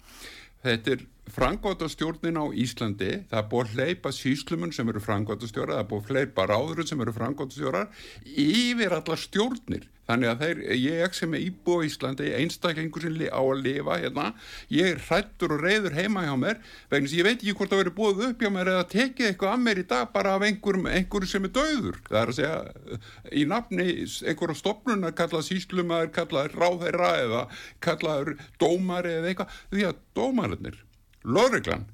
Þetta 0.67 0.93
er 0.93 1.07
frangvátastjórnin 1.35 2.39
á 2.39 2.45
Íslandi, 2.55 3.11
það 3.27 3.41
er 3.41 3.51
búið 3.51 3.67
að 3.67 3.75
hleypa 3.75 4.13
síslumun 4.15 4.73
sem 4.75 4.87
eru 4.87 5.03
frangvátastjóra, 5.03 5.75
það 5.75 5.83
er 5.83 5.91
búið 5.91 6.07
að 6.07 6.15
hleypa 6.15 6.47
ráðurinn 6.47 6.89
sem 6.89 7.03
eru 7.03 7.13
frangvátastjórar 7.17 7.91
yfir 8.23 8.95
allar 8.97 9.21
stjórnir. 9.21 9.87
Þannig 10.07 10.29
að 10.31 10.43
þeir, 10.43 10.59
ég 10.79 11.15
sem 11.17 11.33
er 11.35 11.41
íbúið 11.43 11.81
í 11.83 11.87
Íslandi, 11.89 12.27
einstaklingur 12.37 13.03
sem 13.03 13.17
á 13.27 13.41
að 13.43 13.63
lifa 13.65 13.97
hérna, 13.99 14.27
ég 14.71 15.01
hrættur 15.03 15.57
og 15.57 15.65
reyður 15.65 15.97
heima 15.97 16.23
hjá 16.23 16.31
mér, 16.39 16.61
vegna 16.87 17.11
sem 17.11 17.19
ég 17.19 17.27
veit 17.27 17.41
ekki 17.41 17.55
hvort 17.59 17.73
það 17.73 17.81
verið 17.81 17.97
búið 17.97 18.23
upp 18.29 18.45
hjá 18.45 18.51
mér 18.55 18.71
eða 18.71 18.87
tekið 18.93 19.27
eitthvað 19.33 19.51
að 19.57 19.65
mér 19.65 19.83
í 19.83 19.85
dag 19.91 20.15
bara 20.15 20.37
af 20.37 20.47
einhverjum, 20.47 20.87
einhverjum 20.93 21.33
sem 21.33 21.49
er 21.49 21.55
döður. 21.59 21.99
Það 22.07 22.21
er 22.21 22.31
að 22.31 22.39
segja, 22.39 23.03
í 23.35 23.45
nafni 23.51 23.89
einhverja 24.31 24.59
stopnunar 24.63 25.19
kallað 25.19 25.47
síslumar, 25.49 26.11
kallað 26.15 26.55
ráðherra 26.55 27.13
eða 27.25 27.45
kallað 27.83 28.37
dómari 28.63 29.17
eða 29.19 29.33
eitthvað, 29.33 29.63
því 29.75 29.89
að 29.91 30.03
dómarinnir 30.15 30.83
Lóreglan 31.27 31.85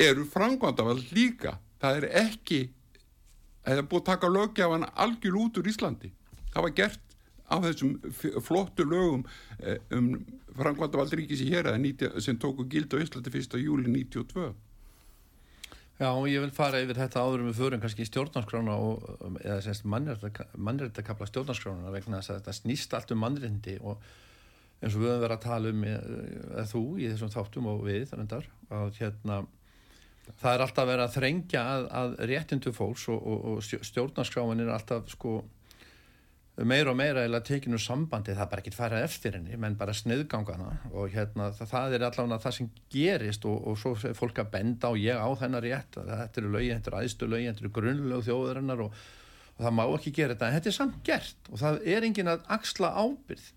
eru 0.00 0.26
frangvandavall 0.26 1.02
líka. 1.14 1.56
Það 1.82 2.00
er 2.00 2.08
ekki, 2.22 2.60
það 3.62 3.80
er 3.80 3.88
búið 3.88 4.02
að 4.02 4.10
taka 4.10 4.30
lögjafan 4.32 4.88
algjör 5.04 5.38
út 5.44 5.60
úr 5.60 5.70
Íslandi. 5.70 6.12
Það 6.52 6.66
var 6.66 6.76
gert 6.80 7.16
á 7.52 7.56
þessum 7.62 7.94
flottu 8.44 8.86
lögum 8.88 9.24
eh, 9.60 9.78
um 9.94 10.12
frangvandavall 10.56 11.10
ríkis 11.12 11.42
í 11.44 11.50
hér 11.52 11.70
sem 12.22 12.38
tóku 12.38 12.66
gild 12.68 12.92
á 12.94 13.02
Íslandi 13.02 13.32
1. 13.32 13.58
júli 13.62 13.88
92. 13.88 14.52
Já, 16.02 16.08
ég 16.26 16.40
vil 16.42 16.50
fara 16.50 16.80
yfir 16.82 16.98
þetta 16.98 17.22
áður 17.22 17.44
með 17.46 17.58
fyrir 17.60 17.80
kannski 17.82 18.06
stjórnarskrána 18.08 18.74
og, 18.80 19.04
eða 19.44 19.60
semst 19.62 19.84
mannrættakabla 19.86 21.28
stjórnarskrána 21.28 21.92
vegna 21.94 22.18
þess 22.18 22.32
að 22.32 22.38
þetta 22.40 22.54
snýst 22.56 22.96
allt 22.96 23.12
um 23.14 23.20
mannrindi 23.22 23.76
og 23.78 24.02
eins 24.82 24.96
og 24.96 25.02
við 25.02 25.12
höfum 25.12 25.22
verið 25.22 25.36
að 25.36 25.44
tala 25.46 25.72
um 25.72 25.82
eða 25.88 26.68
þú 26.72 26.84
í 26.98 27.08
þessum 27.08 27.32
þáttum 27.32 27.68
og 27.70 27.82
við 27.86 28.06
þarendar 28.10 28.48
að 28.74 28.96
hérna 28.98 29.42
það 30.42 30.52
er 30.52 30.64
alltaf 30.66 30.88
verið 30.88 31.04
að 31.04 31.16
þrengja 31.16 31.64
að, 31.72 31.88
að 32.00 32.14
réttindu 32.30 32.72
fólks 32.74 33.08
og, 33.12 33.20
og, 33.22 33.44
og 33.52 33.84
stjórnarskráin 33.88 34.62
er 34.64 34.72
alltaf 34.74 35.10
sko 35.12 35.40
meira 36.68 36.92
og 36.92 36.98
meira 36.98 37.22
eða 37.24 37.40
tekinu 37.46 37.78
sambandi. 37.80 38.34
Það 38.36 38.44
er 38.44 38.50
bara 38.50 38.62
ekki 38.62 38.74
færað 38.76 39.06
eftir 39.06 39.38
henni 39.38 39.56
menn 39.60 39.78
bara 39.80 39.94
sniðgangana 39.96 40.68
og 40.92 41.08
hérna 41.14 41.48
það, 41.56 41.70
það 41.70 41.96
er 41.96 42.04
allavega 42.08 42.42
það 42.42 42.56
sem 42.58 42.68
gerist 42.92 43.48
og, 43.48 43.56
og 43.70 43.80
svo 43.80 43.94
er 43.96 44.18
fólk 44.18 44.42
að 44.42 44.52
benda 44.52 44.92
og 44.92 45.00
ég 45.00 45.16
á 45.16 45.28
þennar 45.40 45.64
rétt 45.64 45.98
þetta 46.02 46.42
eru 46.42 46.52
lögi, 46.52 46.74
þetta 46.74 46.92
eru 46.92 47.02
æðstu 47.06 47.30
lögi, 47.30 47.48
þetta 47.48 47.64
eru 47.64 47.74
grunnlög 47.80 48.28
þjóðarinnar 48.28 48.84
og 48.84 49.02
það 49.62 49.76
má 49.78 49.82
ekki 49.86 50.14
gera 50.18 50.36
þetta. 50.36 50.50
En 50.50 50.58
þetta 50.58 50.72
er 50.72 50.78
samt 50.78 51.02
gert 51.06 51.50
og 51.50 51.62
það 51.64 51.82
er 51.96 52.08
engin 52.08 52.32
að 52.34 52.46
axla 52.58 52.92
ábyrð 53.00 53.50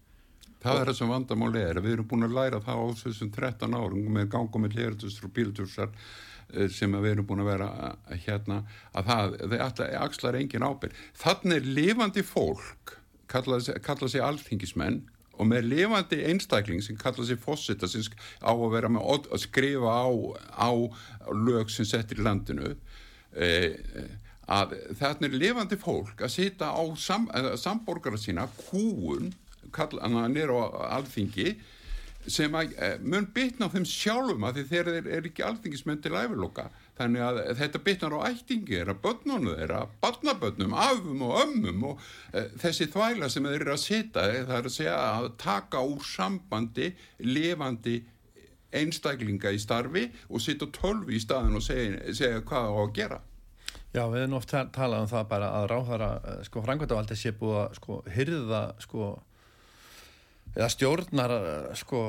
Það 0.65 0.79
er 0.81 0.89
það 0.89 0.97
sem 0.99 1.11
vandamáli 1.13 1.61
er 1.61 1.79
við 1.83 1.95
erum 1.95 2.07
búin 2.09 2.25
að 2.25 2.37
læra 2.39 2.61
það 2.65 2.79
á 2.81 2.85
þessum 3.03 3.31
13 3.35 3.75
árum 3.77 4.07
með 4.17 4.29
gangum 4.33 4.65
með 4.65 4.77
lértustur 4.79 5.27
og 5.27 5.33
bíltursar 5.35 5.91
eh, 5.93 6.69
sem 6.73 6.95
við 6.97 7.11
erum 7.11 7.27
búin 7.29 7.43
að 7.43 7.51
vera 7.51 7.69
eh, 8.09 8.23
hérna 8.25 8.61
að 8.97 9.11
það, 9.11 9.35
alltaf 9.67 9.97
axlar 10.01 10.39
engin 10.39 10.65
ábyrg. 10.65 11.03
Þannig 11.21 11.59
er 11.59 11.69
lifandi 11.79 12.25
fólk, 12.25 12.95
kalla, 13.31 13.61
kalla 13.85 14.09
sig 14.09 14.25
alþingismenn 14.25 15.03
og 15.35 15.49
með 15.51 15.69
lifandi 15.69 16.21
einstakling 16.31 16.83
sem 16.83 16.97
kalla 16.97 17.25
sig 17.27 17.39
fósita 17.41 17.89
sem 17.91 18.03
á 18.41 18.51
að 18.51 18.69
vera 18.73 18.89
með 18.91 19.27
að 19.35 19.41
skrifa 19.45 19.95
á, 20.01 20.07
á 20.65 20.71
lög 21.35 21.69
sem 21.73 21.87
settir 21.87 22.23
í 22.23 22.25
landinu 22.25 22.73
eh, 23.35 23.75
að 24.45 24.75
þannig 24.99 25.33
er 25.33 25.41
lifandi 25.41 25.77
fólk 25.81 26.21
að 26.25 26.35
sita 26.35 26.69
á 26.71 26.83
sam, 26.97 27.27
samborgara 27.59 28.17
sína 28.21 28.47
kúun 28.67 29.33
nýra 29.71 30.59
á 30.59 30.99
alþingi 30.99 31.55
sem 32.27 32.51
að, 32.57 32.73
eh, 32.81 32.97
mun 33.01 33.27
bytna 33.33 33.67
á 33.69 33.73
þeim 33.73 33.85
sjálfum 33.85 34.45
að 34.47 34.63
þeir 34.65 34.87
er, 34.89 35.07
er 35.07 35.27
ekki 35.29 35.45
alþingismenn 35.45 36.01
til 36.01 36.15
æfirloka 36.17 36.69
þannig 36.97 37.21
að 37.21 37.39
þetta 37.59 37.81
bytnar 37.85 38.15
á 38.17 38.27
ættingi 38.31 38.79
er 38.79 38.89
að 38.93 39.01
börnunum 39.03 39.59
þeir 39.59 39.73
að 39.75 39.93
barnabörnum, 40.01 40.73
afum 40.73 41.21
og 41.27 41.37
ömmum 41.43 41.83
og 41.91 42.01
e, 42.33 42.47
þessi 42.61 42.87
þvægla 42.93 43.29
sem 43.29 43.45
þeir 43.45 43.61
eru 43.61 43.75
að 43.75 43.83
setja 43.83 44.25
það 44.31 44.57
er 44.57 44.69
að 44.69 44.75
segja 44.77 44.97
að 44.97 45.29
taka 45.43 45.83
úr 45.85 46.01
sambandi 46.07 46.89
levandi 47.19 47.99
einstaklinga 48.75 49.53
í 49.53 49.61
starfi 49.61 50.07
og 50.29 50.43
setja 50.43 50.67
tölvi 50.73 51.19
í 51.19 51.23
staðin 51.23 51.59
og 51.59 51.63
segja, 51.63 52.01
segja 52.15 52.43
hvað 52.47 52.71
á 52.71 52.75
að 52.81 52.93
gera. 52.97 53.21
Já, 53.95 54.03
við 54.11 54.25
erum 54.25 54.39
oft 54.39 54.51
talað 54.75 55.05
um 55.05 55.07
það 55.07 55.29
bara 55.29 55.51
að 55.59 55.69
ráðhara 55.71 56.09
eh, 56.19 56.41
sko 56.47 56.63
frangvöldavaldi 56.65 57.15
sé 57.19 57.31
búið 57.37 57.61
að 57.61 57.77
sko 57.77 58.01
hyrða 58.11 58.63
sko 58.83 59.13
eða 60.55 60.71
stjórnar 60.71 61.35
sko 61.77 62.07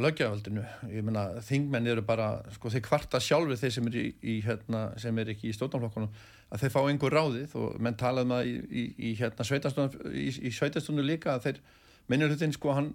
lögjavaldinu, 0.00 0.64
ég 0.90 1.04
menna 1.06 1.42
þingmenn 1.44 1.86
eru 1.92 2.02
bara, 2.02 2.40
sko 2.56 2.72
þeir 2.72 2.82
kvarta 2.88 3.20
sjálfur 3.22 3.60
þeir 3.60 3.74
sem 3.76 3.90
er, 3.90 3.98
í, 4.00 4.08
í, 4.26 4.34
hérna, 4.42 4.88
sem 4.98 5.20
er 5.22 5.30
ekki 5.30 5.52
í 5.52 5.54
stjórnarflokkunum, 5.54 6.10
að 6.50 6.64
þeir 6.64 6.72
fá 6.74 6.80
einhver 6.82 7.14
ráðið. 7.14 7.54
Og 7.60 7.78
menn 7.78 7.98
talaðum 8.00 8.34
að 8.34 8.50
í, 8.50 8.84
í 8.98 9.12
hérna 9.20 9.46
sveitastundu 9.46 11.06
líka 11.06 11.36
að 11.36 11.46
þeir 11.46 11.62
minnurhundin 12.10 12.52
sko 12.54 12.74
hann, 12.76 12.90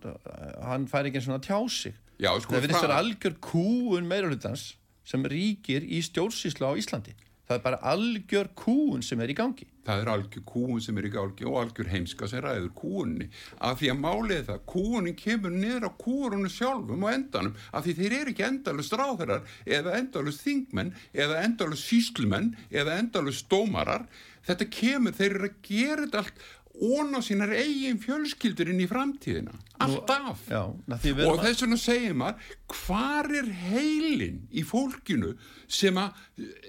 hann 0.62 0.86
fær 0.90 1.08
ekki 1.08 1.20
einn 1.20 1.26
svona 1.26 1.44
tjási 1.44 1.94
Já, 2.20 2.30
sko, 2.36 2.54
það 2.54 2.66
verðist 2.66 2.86
vera 2.86 3.00
algjör 3.02 3.38
kúun 3.42 4.10
meirulhundans 4.10 4.66
sem 5.08 5.24
ríkir 5.26 5.86
í 5.88 6.02
stjórnsísla 6.06 6.70
á 6.70 6.74
Íslandi 6.78 7.16
það 7.50 7.58
er 7.58 7.62
bara 7.66 7.78
algjör 7.90 8.48
kúun 8.54 9.02
sem 9.02 9.22
er 9.24 9.32
í 9.34 9.36
gangi. 9.38 9.66
Það 9.88 10.02
er 10.04 10.10
algjör 10.14 10.44
kúun 10.46 10.82
sem 10.86 10.98
er 11.02 11.08
í 11.08 11.10
gangi 11.16 11.48
og 11.50 11.56
algjör 11.64 11.88
heimska 11.90 12.28
sem 12.30 12.44
ræður 12.46 12.70
kúunni 12.78 13.26
af 13.66 13.80
því 13.80 13.90
að 13.90 14.04
málið 14.04 14.44
það, 14.52 14.60
kúunin 14.70 15.18
kemur 15.18 15.56
niður 15.56 15.88
á 15.90 15.92
kúurunum 16.04 16.54
sjálfum 16.54 17.08
og 17.08 17.14
endanum. 17.16 17.56
Af 17.74 17.88
því 17.88 17.96
þeir 17.98 18.16
eru 18.20 18.34
ekki 18.36 18.46
endalust 18.46 18.94
ráðherrar 18.94 19.56
eða 19.66 19.98
endalust 19.98 20.46
þingmenn 20.46 20.94
eða 21.26 21.42
endalust 21.48 21.90
síslumenn 21.90 22.54
eða 22.70 23.00
endalust 23.02 23.50
dómarar. 23.50 24.06
Þetta 24.46 24.70
kemur, 24.72 25.18
þeir 25.18 25.34
eru 25.40 25.50
að 25.50 25.58
gera 25.66 26.06
þetta 26.06 26.22
allt 26.22 26.46
óna 26.80 27.22
sínar 27.24 27.52
eigin 27.56 28.00
fjölskyldur 28.00 28.72
inn 28.72 28.82
í 28.84 28.88
framtíðina. 28.90 29.54
Alltaf. 29.84 30.42
já, 30.50 30.62
og 30.64 31.42
þess 31.44 31.64
vegna 31.64 31.78
segir 31.80 32.16
maður 32.18 32.54
hvar 32.74 33.30
er 33.42 33.50
heilin 33.70 34.42
í 34.52 34.64
fólkinu 34.68 35.34
sem 35.68 36.00
að 36.00 36.18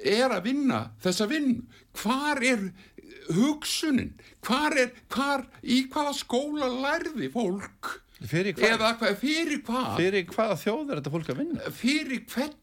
er 0.05 0.31
að 0.31 0.47
vinna 0.51 0.81
þessa 1.03 1.29
vinn 1.31 1.63
hvar 2.03 2.43
er 2.43 2.69
hugsunin? 3.35 4.15
Hvar 4.47 4.77
er, 4.79 4.95
hvar, 5.13 5.47
í 5.63 5.85
hvaða 5.91 6.15
skóla 6.19 6.71
lærði 6.71 7.31
fólk? 7.33 7.97
Fyrir 8.21 8.53
hvað, 8.57 8.75
eða 8.77 9.15
fyrir 9.17 9.63
hvað? 9.65 9.95
Fyrir 9.97 10.27
hvaða 10.29 10.59
þjóð 10.61 10.83
er 10.83 11.01
þetta 11.01 11.13
fólk 11.15 11.31
að 11.33 11.41
vinna? 11.41 11.73
Fyrir 11.73 12.25
hvern 12.29 12.59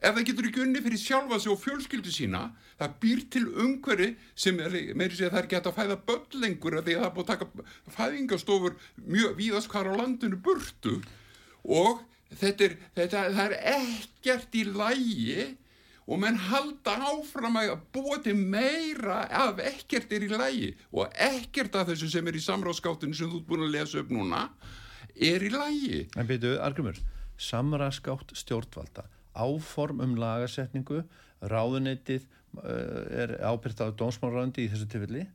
ef 0.00 0.14
það 0.14 0.24
getur 0.28 0.48
ekki 0.50 0.62
unni 0.62 0.82
fyrir 0.84 1.00
sjálfa 1.00 1.38
sig 1.40 1.52
og 1.52 1.60
fjölskyldu 1.62 2.12
sína 2.12 2.42
það 2.80 2.96
býr 3.02 3.22
til 3.32 3.44
umhverfi 3.64 4.08
sem 4.36 4.58
er, 4.60 4.74
meiri 4.98 5.16
sé 5.16 5.28
að 5.28 5.36
það 5.36 5.42
er 5.42 5.50
gett 5.52 5.70
að 5.70 5.78
fæða 5.78 5.98
börn 6.08 6.40
lengur 6.42 6.76
því 6.80 6.96
að 6.96 7.00
það 7.00 7.08
er 7.08 7.14
búið 7.16 7.24
að 7.24 7.30
taka 7.32 7.68
fæðingastofur 7.96 8.76
mjög 9.06 9.38
víðast 9.40 9.70
hvar 9.72 9.88
á 9.88 9.92
landinu 9.96 10.40
burtu. 10.44 10.98
Og 11.64 12.02
þetta 12.34 12.68
er, 12.68 12.76
þetta, 12.98 13.22
það 13.38 13.46
er 13.46 13.56
ekkert 13.76 14.58
í 14.60 14.66
lægi 14.68 15.46
og 16.06 16.20
menn 16.22 16.38
halda 16.38 16.94
áfram 17.08 17.58
að 17.58 17.72
búa 17.94 18.20
til 18.22 18.36
meira 18.38 19.24
af 19.26 19.58
ekkert 19.64 20.12
er 20.14 20.28
í 20.28 20.30
lægi 20.30 20.70
og 20.92 21.10
ekkert 21.10 21.74
af 21.80 21.90
þessu 21.90 22.12
sem 22.12 22.28
er 22.30 22.38
í 22.38 22.44
samráðskáttinu 22.44 23.16
sem 23.16 23.32
þú 23.32 23.40
ert 23.40 23.48
búin 23.48 23.66
að 23.66 23.74
lesa 23.74 24.04
upp 24.04 24.12
núna 24.14 24.44
er 25.16 25.42
í 25.42 25.50
lægi 25.50 26.04
En 26.14 26.28
byrju, 26.28 26.60
Argumur, 26.62 27.00
samráðskátt 27.42 28.36
stjórnvalda 28.38 29.08
áform 29.36 30.02
um 30.04 30.14
lagasetningu 30.20 31.02
ráðuneytið 31.46 32.24
uh, 32.24 33.24
er 33.24 33.36
ábyrgt 33.44 33.82
á 33.84 33.92
dómsmáraðandi 33.92 34.66
í 34.66 34.70
þessu 34.72 34.88
tilfelli. 34.92 35.26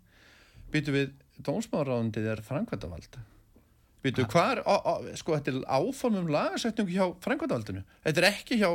Byttu 0.74 0.96
við 0.96 1.14
dómsmáraðandið 1.46 2.34
er 2.34 2.44
frangvæntavald 2.46 3.22
byttu 4.02 4.26
hvar 4.32 4.62
sko 5.20 5.36
þetta 5.38 5.52
er 5.54 5.58
áform 5.70 6.18
um 6.24 6.30
lagasetningu 6.34 6.94
hjá 6.96 7.04
frangvæntavaldinu 7.22 7.84
þetta 8.06 8.22
er 8.24 8.28
ekki 8.32 8.58
hjá 8.58 8.70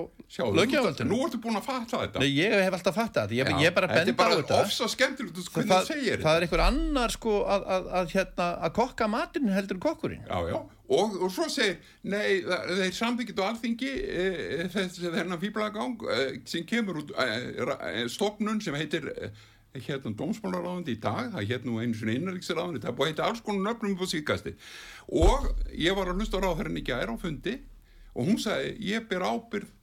lögjavaldinu 0.55 1.11
Nú 1.11 1.19
ertu 1.27 1.41
búin 1.43 1.59
að 1.59 1.67
fatta 1.67 2.03
þetta. 2.05 2.23
Nei, 2.23 2.31
ég 2.37 2.55
hef 2.63 2.77
alltaf 2.79 2.97
fatta 2.97 3.25
þetta, 3.27 3.39
ég, 3.41 3.51
ég 3.65 3.71
er 3.71 3.75
bara 3.75 3.91
að 3.91 3.97
benda 3.97 4.15
á 4.15 4.31
þetta 4.31 4.37
Þetta. 4.37 4.47
er 4.47 4.51
bara 4.53 4.69
ofsa 4.71 4.89
skemmtilegt 4.93 5.43
sko, 5.43 5.65
það, 5.67 5.91
það 6.23 6.31
er 6.33 6.47
einhver 6.47 6.65
annar 6.67 7.15
sko 7.15 7.37
að, 7.43 7.67
að, 7.77 7.91
að, 8.01 8.15
hérna, 8.15 8.49
að 8.69 8.75
kokka 8.79 9.11
matinu 9.11 9.55
heldur 9.57 9.83
kokkurinn. 9.83 10.23
Já, 10.27 10.53
já 10.53 10.59
og, 10.87 11.17
og 11.19 11.33
svo 11.35 11.49
segir, 11.51 11.81
nei, 12.07 12.43
þeir 12.47 12.95
samþykit 12.95 13.43
á 13.43 13.45
alþingi 13.49 13.91
e, 13.91 14.25
e 14.63 14.67
þess 14.73 15.03
að 15.03 15.19
þennan 15.19 15.43
fýblagang 15.43 16.07
e, 16.07 16.19
sem 16.47 16.67
kemur 16.69 17.03
út 17.03 17.13
e, 17.19 17.29
e 17.91 18.07
stopnun 18.13 18.63
sem 18.63 18.77
heitir 18.79 19.09
e, 19.11 19.31
hérna 19.77 20.15
dómsmálaráðandi 20.17 20.95
í 20.95 21.01
dag, 21.03 21.33
það 21.35 21.41
er 21.43 21.49
hérna 21.51 21.81
einu 21.83 21.99
svona 21.99 22.17
innarriksráðandi, 22.17 22.83
það 22.85 22.93
er 22.93 22.99
búið 22.99 23.09
að 23.09 23.13
heita 23.13 23.27
alls 23.27 23.43
konar 23.45 23.65
nöfnum 23.67 23.97
på 24.01 24.09
síkasti 24.09 24.55
og 25.23 25.51
ég 25.77 25.97
var 25.99 26.11
að 26.13 26.23
hlusta 26.23 26.41
á 26.41 26.45
ráðherrin 26.47 26.81
í 26.81 26.87
gæra 26.87 27.13
á 27.13 27.21
fundi 27.21 27.59
og 28.17 28.31
hún 28.31 28.41
sagði, 28.41 28.77
ég 28.89 29.09
ber 29.11 29.27
ábyrð 29.27 29.76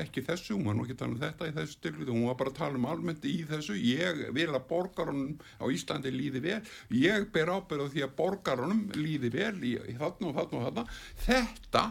ekki 0.00 0.22
þessu, 0.26 0.54
hún 0.54 0.66
var 0.68 0.76
nú 0.76 0.84
ekki 0.84 0.96
að 0.96 1.00
tala 1.02 1.14
um 1.14 1.22
þetta 1.22 1.48
í 1.48 1.54
þessu 1.56 1.76
stöklu, 1.76 2.06
hún 2.10 2.26
var 2.28 2.38
bara 2.40 2.52
að 2.52 2.58
tala 2.60 2.78
um 2.78 2.88
almennt 2.90 3.24
í 3.26 3.36
þessu. 3.48 3.76
Ég 3.80 4.20
vil 4.36 4.48
að 4.50 4.66
borgarunum 4.70 5.38
á 5.58 5.64
Íslandi 5.72 6.12
líði 6.14 6.42
vel, 6.44 6.60
ég 6.94 7.26
ber 7.34 7.52
ábyrð 7.54 7.88
á 7.88 7.92
því 7.94 8.04
að 8.06 8.14
borgarunum 8.20 8.84
líði 8.96 9.32
vel 9.34 9.56
í, 9.62 9.74
í 9.76 9.96
þarna 9.98 10.30
og 10.30 10.38
þarna 10.38 10.60
og 10.60 10.66
þarna. 10.68 10.86
Þetta 11.26 11.84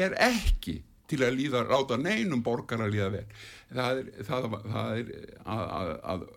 er 0.00 0.16
ekki 0.30 0.76
til 1.10 1.24
að 1.26 1.40
líða, 1.40 1.64
ráta 1.66 1.98
neinum 1.98 2.44
borgar 2.46 2.84
að 2.84 2.94
líða 2.94 3.08
vel. 3.16 3.24
Það 3.70 4.02
er, 4.02 4.12
það, 4.28 4.52
það 4.66 5.00
er 5.00 5.10
að, 5.42 5.64
að, 5.80 5.90
að 6.12 6.28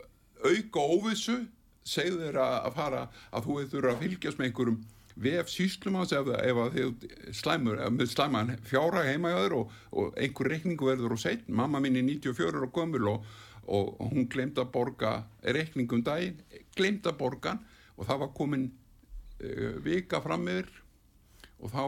auka 0.43 0.87
óvissu, 0.95 1.37
segðu 1.83 2.23
þeir 2.23 2.41
að 2.41 2.73
fara 2.77 3.05
að 3.29 3.47
þú 3.47 3.59
hefur 3.59 3.89
að 3.91 4.03
fylgjast 4.05 4.39
með 4.39 4.49
einhverjum 4.49 4.81
vef 5.15 5.49
síslum 5.51 5.97
hans 5.99 6.13
ef, 6.15 6.27
ef 6.27 6.59
þið 6.73 7.07
slæmur, 7.35 7.81
með 7.93 8.11
slæman 8.13 8.53
fjára 8.67 9.05
heima 9.07 9.33
í 9.33 9.37
öður 9.43 9.57
og, 9.59 9.77
og 9.91 10.17
einhver 10.19 10.51
reikningu 10.53 10.89
verður 10.89 11.15
og 11.17 11.21
seitt, 11.21 11.47
mamma 11.47 11.81
mín 11.83 11.99
er 11.99 12.07
94 12.07 12.65
og 12.67 12.73
gömul 12.75 13.09
og, 13.13 13.29
og 13.67 13.93
hún 14.11 14.27
glemt 14.31 14.59
að 14.59 14.71
borga 14.73 15.13
reikningum 15.55 16.03
daginn, 16.05 16.41
glemt 16.77 17.07
að 17.07 17.19
borga 17.21 17.57
og 17.97 18.09
það 18.09 18.25
var 18.25 18.35
komin 18.37 18.67
uh, 18.71 19.79
vika 19.85 20.21
fram 20.23 20.45
meður 20.47 20.69
og 21.63 21.73
þá 21.73 21.83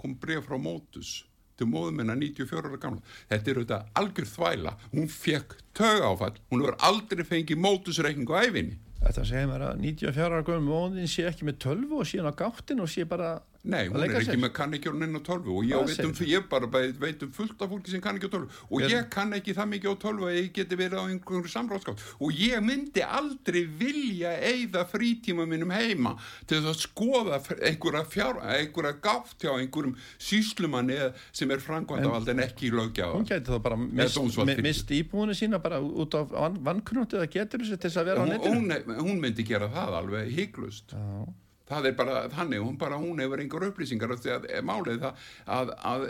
kom 0.00 0.18
bref 0.20 0.46
frá 0.48 0.58
mótus 0.60 1.22
til 1.58 1.68
móðum 1.70 2.00
hennar 2.02 2.18
94 2.18 2.66
ára 2.66 2.78
gamla. 2.82 3.12
Þetta 3.30 3.50
er 3.50 3.58
auðvitað 3.60 3.90
algjör 4.00 4.26
þvæla. 4.26 4.72
Hún 4.90 5.10
fekk 5.12 5.52
tög 5.78 6.02
áfall, 6.02 6.34
hún 6.50 6.64
verður 6.64 6.80
aldrei 6.88 7.22
fengið 7.28 7.60
mótusreikning 7.62 8.32
á 8.34 8.42
æfinni 8.42 8.80
Þetta 9.00 9.24
segir 9.28 9.48
mér 9.50 9.66
að 9.70 9.82
94 9.82 10.28
ára 10.28 10.44
gömum 10.46 10.70
móðin 10.70 11.10
sé 11.10 11.26
ekki 11.28 11.48
með 11.48 11.58
12 11.66 11.98
og 11.98 12.08
síðan 12.08 12.30
á 12.30 12.38
gáttin 12.38 12.84
og 12.84 12.90
sé 12.92 13.04
bara 13.08 13.34
Nei, 13.64 13.86
hún 13.88 14.02
er 14.04 14.18
ekki 14.18 14.36
með 14.36 14.50
kann 14.58 14.76
ekki 14.76 14.90
á 14.92 14.94
nennu 15.00 15.20
tölvu 15.24 15.54
og 15.56 15.64
ég, 15.64 15.80
veit 15.88 16.00
um, 16.04 16.12
ég 16.28 16.42
bara 16.50 16.68
veit 16.68 17.22
um 17.24 17.30
fullt 17.32 17.62
af 17.64 17.70
fólki 17.72 17.92
sem 17.94 18.02
kann 18.04 18.18
ekki 18.18 18.28
á 18.28 18.32
tölvu 18.34 18.48
og 18.68 18.82
Við... 18.82 18.90
ég 18.92 19.06
kann 19.12 19.32
ekki 19.32 19.54
það 19.56 19.70
mikið 19.70 19.94
á 19.94 19.96
tölvu 20.02 20.26
að 20.28 20.34
ég 20.36 20.50
geti 20.58 20.76
verið 20.76 21.00
á 21.00 21.04
einhverjum 21.08 21.46
samráðskátt 21.48 22.02
og 22.18 22.34
ég 22.36 22.60
myndi 22.60 23.00
aldrei 23.06 23.62
vilja 23.80 24.34
eigða 24.50 24.82
frítíma 24.90 25.46
minnum 25.48 25.72
heima 25.72 26.12
til 26.50 26.58
að 26.60 26.76
skoða 26.82 27.38
einhverja, 27.54 28.02
fjár, 28.12 28.42
einhverja 28.44 28.98
gátt 29.06 29.46
hjá 29.46 29.54
einhverjum 29.54 29.94
síslumanni 30.18 30.98
sem 31.32 31.54
er 31.56 31.64
frangvandavald 31.64 32.28
en, 32.34 32.42
en 32.42 32.48
ekki 32.50 32.68
í 32.68 32.74
lögja 32.74 33.08
Hún 33.14 33.24
geti 33.30 33.48
þá 33.48 33.62
bara 33.64 33.78
mist, 33.80 34.20
mist 34.60 34.92
íbúinu 34.92 35.38
sína 35.38 35.62
bara 35.64 35.80
út 35.80 36.18
af 36.20 36.36
vannknútið 36.36 37.24
að 37.24 37.32
getur 37.38 37.64
þessu 37.64 37.80
til 37.80 37.88
þess 37.88 38.02
að 38.02 38.12
vera 38.12 38.20
á 38.20 38.24
netinu? 38.28 38.60
hún, 38.60 39.00
hún 39.08 39.24
myndi 39.24 39.48
gera 39.48 39.70
það 39.72 39.98
alveg 40.02 40.30
hygglust 40.36 40.92
Já 40.92 41.32
það 41.68 41.88
er 41.88 41.96
bara 41.98 42.16
þannig, 42.32 42.64
hún 42.64 42.78
bara 42.80 43.00
hún 43.00 43.22
hefur 43.22 43.42
einhver 43.42 43.68
upplýsingar 43.70 44.12
og 44.14 44.20
því 44.20 44.34
að 44.36 44.48
málið 44.68 45.00
það 45.06 45.24
að, 45.56 45.72
að 45.92 46.06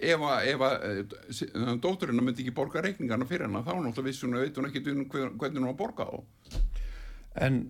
ef 0.00 0.26
að, 0.28 0.50
ef 0.52 0.66
að 0.66 0.86
eh, 0.90 1.72
dótturinn 1.80 2.20
myndi 2.20 2.44
ekki 2.44 2.56
borga 2.56 2.84
reikningarna 2.84 3.28
fyrir 3.28 3.48
hana 3.48 3.64
þá 3.64 3.72
náttúrulega 3.78 4.10
vissun 4.10 4.36
að 4.36 4.46
veit 4.46 4.60
hún 4.60 4.70
ekki 4.70 4.84
hvernig 4.84 5.60
hún 5.60 5.70
var 5.70 5.80
borgað 5.80 6.12
á 6.12 6.18
En 7.36 7.66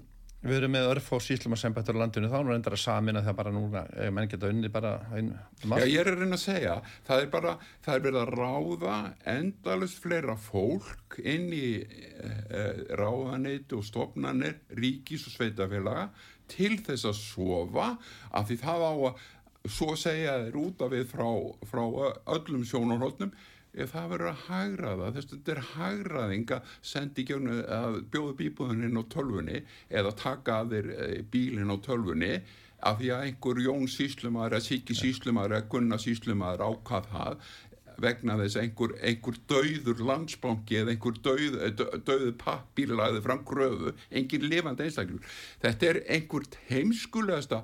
við 0.46 0.60
erum 0.60 0.74
með 0.76 0.88
örf 0.92 1.08
á 1.10 1.18
síslum 1.22 1.56
að 1.56 1.60
sembættur 1.62 1.96
á 1.98 2.00
landinu 2.02 2.28
þá 2.30 2.36
nú 2.38 2.52
reyndar 2.52 2.76
að 2.76 2.82
samina 2.82 3.22
það 3.24 3.38
bara 3.40 3.52
núna 3.54 3.82
menn 4.14 4.28
geta 4.30 4.50
unni 4.52 4.70
bara 4.72 4.92
ein, 5.16 5.32
Já 5.64 5.86
ég 5.88 5.98
er 6.02 6.10
að 6.12 6.20
reyna 6.20 6.38
að 6.38 6.42
segja 6.44 6.76
það 7.08 7.22
er 7.22 7.30
bara, 7.32 7.54
það 7.86 7.98
er 7.98 8.04
verið 8.06 8.20
að 8.20 8.32
ráða 8.36 8.98
endalust 9.32 10.02
fleira 10.04 10.36
fólk 10.38 11.18
inn 11.24 11.48
í 11.56 11.66
e, 11.80 12.30
e, 12.30 12.64
ráðaneit 13.00 13.74
og 13.76 13.84
stopnarnir 13.88 14.60
ríkis 14.78 15.26
og 15.30 15.34
sveitafélaga 15.34 16.08
til 16.52 16.76
þess 16.86 17.08
að 17.10 17.18
sofa 17.20 17.88
af 18.30 18.48
því 18.48 18.58
það 18.62 18.86
á 18.86 18.92
að 18.92 19.26
svo 19.76 19.96
segja 19.98 20.38
þeir 20.44 20.58
út 20.62 20.82
af 20.84 20.92
við 20.94 21.06
frá, 21.10 21.28
frá 21.66 21.84
öllum 22.36 22.64
sjónarhóttnum 22.66 23.32
ef 23.76 23.92
það 23.92 24.12
verður 24.12 24.30
að 24.30 24.44
hagraða 24.46 25.08
þess 25.14 25.26
að 25.26 25.32
þetta 25.34 25.54
er 25.54 25.64
hagraðing 25.72 26.52
að 26.56 26.76
sendi 26.92 27.24
ekki 27.24 27.40
að 27.76 27.98
bjóða 28.12 28.36
bíbúðuninn 28.38 29.00
á 29.00 29.04
tölfunni 29.12 29.58
eða 29.90 30.14
taka 30.16 30.60
að 30.62 30.76
þeir 30.76 30.92
eh, 30.94 31.18
bílinn 31.32 31.74
á 31.74 31.76
tölfunni 31.84 32.32
af 32.86 32.98
því 33.00 33.10
að 33.12 33.26
einhver 33.26 33.62
Jón 33.64 33.86
Síslumar 33.90 34.52
eða 34.54 34.64
Siki 34.64 34.96
Síslumar 34.96 35.52
eða 35.52 35.68
Gunnar 35.72 36.00
Síslumar 36.00 36.62
ákvað 36.64 37.10
það 37.12 37.46
vegna 38.02 38.36
þess 38.40 38.58
einhver, 38.60 38.94
einhver 39.04 39.38
dauður 39.50 40.02
landsbanki 40.08 40.80
eða 40.80 40.94
einhver 40.94 41.20
dauð, 41.24 41.56
dauðu 42.06 42.32
pappir 42.40 42.92
lagði 42.96 43.22
fram 43.24 43.42
gröfu, 43.48 43.94
engin 44.10 44.46
lifandi 44.50 44.86
einstaklega. 44.86 45.34
Þetta 45.64 45.90
er 45.90 46.00
einhver 46.16 46.48
heimskulegasta 46.70 47.62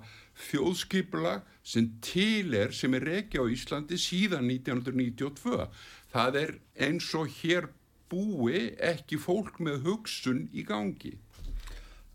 þjóðskipulag 0.49 1.45
sem 1.63 1.91
til 2.05 2.57
er 2.59 2.73
sem 2.77 2.95
er 2.97 3.07
reiki 3.07 3.41
á 3.41 3.45
Íslandi 3.45 3.99
síðan 4.01 4.49
1992. 4.51 5.69
Það 6.13 6.41
er 6.43 6.55
eins 6.89 7.11
og 7.19 7.31
hér 7.43 7.69
búi 8.13 8.73
ekki 8.83 9.21
fólk 9.21 9.61
með 9.65 9.87
hugsun 9.87 10.47
í 10.53 10.65
gangi. 10.69 11.15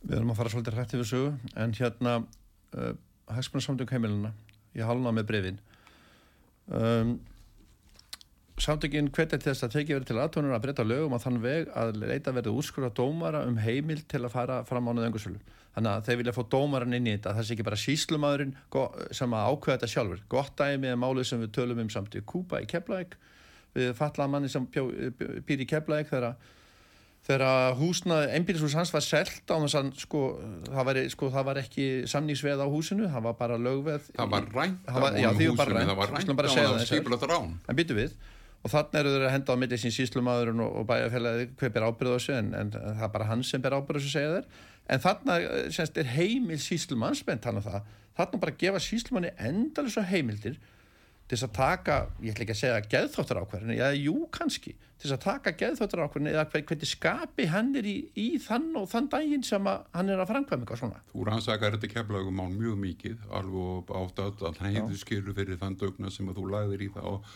Við 0.03 0.19
erum 0.19 0.33
að 0.33 0.41
fara 0.41 0.53
svolítið 0.53 0.77
hrættið 0.77 1.01
við 1.01 1.09
sögu 1.11 1.55
en 1.57 1.73
hérna 1.77 2.19
uh, 2.21 2.93
Hægsmannsamtök 3.27 3.91
heimilina, 3.91 4.31
ég 4.77 4.87
halna 4.87 5.11
með 5.11 5.25
brefin 5.31 5.57
um, 6.71 7.17
Samtökinn 8.57 9.11
hvetja 9.13 9.37
til 9.37 9.51
þess 9.51 9.65
að 9.67 9.73
tekið 9.75 9.95
verið 9.99 10.07
til 10.09 10.17
aðtónur 10.17 10.55
að 10.55 10.63
breyta 10.63 10.83
lögum 10.87 11.13
á 11.13 11.21
þann 11.21 11.37
veg 11.43 11.67
að 11.77 11.99
leita 12.01 12.31
verið 12.33 12.55
úrskur 12.57 12.87
á 12.89 12.91
dómara 12.97 13.43
um 13.45 13.59
heimil 13.61 13.99
til 14.09 14.23
að 14.23 14.33
fara 14.33 14.55
fram 14.65 14.89
á 14.89 14.97
nöðungusölu. 14.97 15.37
Þannig 15.75 15.91
að 15.91 16.05
þeir 16.07 16.17
vilja 16.23 16.33
fá 16.33 16.41
dómaran 16.49 16.95
inn 16.97 17.05
í 17.05 17.13
þetta. 17.13 17.35
Það 17.37 17.45
sé 17.45 17.53
ekki 17.53 17.65
bara 17.67 17.77
síslumadurinn 17.77 18.55
sem 19.13 19.35
að 19.37 19.49
ákveða 19.51 19.75
þetta 19.75 19.89
sjálfur. 19.91 20.23
Gott 20.33 20.55
dæmi 20.57 20.89
er 20.89 20.97
málið 20.97 21.27
sem 21.29 21.43
við 21.43 21.51
tölum 21.53 21.81
um 21.83 21.91
samt 21.93 22.17
í 22.17 22.21
Kúpa 22.25 22.57
í 22.63 22.69
Keflæk. 22.71 23.13
Við 23.77 23.91
fallaðum 23.99 24.33
manni 24.33 24.49
sem 24.49 24.65
býr 24.73 25.61
í 25.61 25.67
Keflæk 25.69 26.09
þegar 27.27 27.75
húsnaði, 27.77 28.31
einbílisús 28.39 28.73
hans 28.79 28.89
var 28.95 29.05
selt 29.05 29.45
á 29.45 29.55
þess 29.59 29.77
að 29.77 29.91
sko 30.01 30.23
það, 30.65 30.83
var, 30.87 31.01
sko 31.13 31.29
það 31.35 31.45
var 31.51 31.57
ekki 31.61 31.87
samnísveð 32.09 32.63
á 32.63 32.67
húsinu, 32.71 33.05
það 33.11 33.25
var 33.27 33.37
bara 33.37 33.59
lögveð. 33.61 34.09
Það 34.17 34.33
var 34.33 34.49
rænt 34.55 34.81
á 34.89 34.97
húsinu, 34.97 35.77
það 35.91 35.97
var 36.01 36.09
rænt 36.15 36.33
á 37.69 38.33
og 38.63 38.73
þannig 38.73 38.99
eru 38.99 39.11
þeir 39.13 39.27
að 39.27 39.35
henda 39.35 39.53
á 39.53 39.61
milli 39.61 39.79
sín 39.81 39.93
síslumadurinn 39.95 40.63
og, 40.65 40.79
og 40.81 40.87
bæjarfélagi 40.89 41.49
hver 41.59 41.73
ber 41.75 41.85
ábyrðu 41.87 42.15
þessu 42.17 42.33
en, 42.37 42.49
en 42.57 42.71
það 42.73 43.05
er 43.07 43.13
bara 43.13 43.29
hann 43.29 43.43
sem 43.45 43.63
ber 43.63 43.77
ábyrðu 43.77 44.01
þessu 44.01 44.15
segja 44.15 44.33
þeir. 44.37 44.49
En 44.87 45.03
þannig 45.03 45.45
semst 45.75 45.99
er 45.99 46.09
heimil 46.15 46.59
síslumann 46.63 47.15
spennt 47.17 47.45
hann 47.47 47.61
á 47.61 47.63
það. 47.67 47.93
Þannig 48.17 48.43
bara 48.43 48.55
að 48.55 48.59
gefa 48.63 48.81
síslumanni 48.83 49.31
endalins 49.49 49.99
á 49.99 50.03
heimildir 50.09 50.57
til 51.27 51.35
þess 51.35 51.47
að 51.49 51.55
taka, 51.57 51.95
ég 52.23 52.33
ætla 52.33 52.45
ekki 52.45 52.53
að 52.55 52.59
segja 52.61 52.83
geðþóttar 52.93 53.39
ákverðinu, 53.41 53.75
já, 53.75 53.87
jú, 53.99 54.13
kannski 54.31 54.71
til 54.97 55.09
þess 55.09 55.15
að 55.17 55.25
taka 55.25 55.51
geðþóttar 55.59 56.01
ákverðinu 56.05 56.31
eða 56.31 56.45
hvernig 56.53 56.89
skapi 56.89 57.47
hann 57.51 57.73
er 57.77 57.89
í, 57.89 57.95
í 58.15 58.27
þann 58.41 58.69
og 58.79 58.87
þann 58.93 59.09
daginn 59.11 59.43
sem 59.45 59.67
hann 59.67 60.13
er 60.13 60.23
að 60.23 60.31
framkvæma 60.31 60.63
eitthvað 60.63 60.81
svona. 60.81 61.03
Þú 61.11 61.27
rannsakar 61.27 61.75
þetta 61.75 61.91
keflagum 61.91 62.39
án 62.39 62.55
mjög 62.55 62.79
mikið, 62.85 63.27
alveg 63.41 63.93
átt 63.99 64.23
að 64.23 64.47
hann 64.61 64.79
hefði 64.79 65.01
skilu 65.03 65.35
fyrir 65.37 65.59
þann 65.59 65.77
dögna 65.83 66.13
sem 66.15 66.31
að 66.31 66.39
þú 66.39 66.47
lagðir 66.55 66.87
í 66.87 66.89
það 66.95 67.11
og 67.11 67.29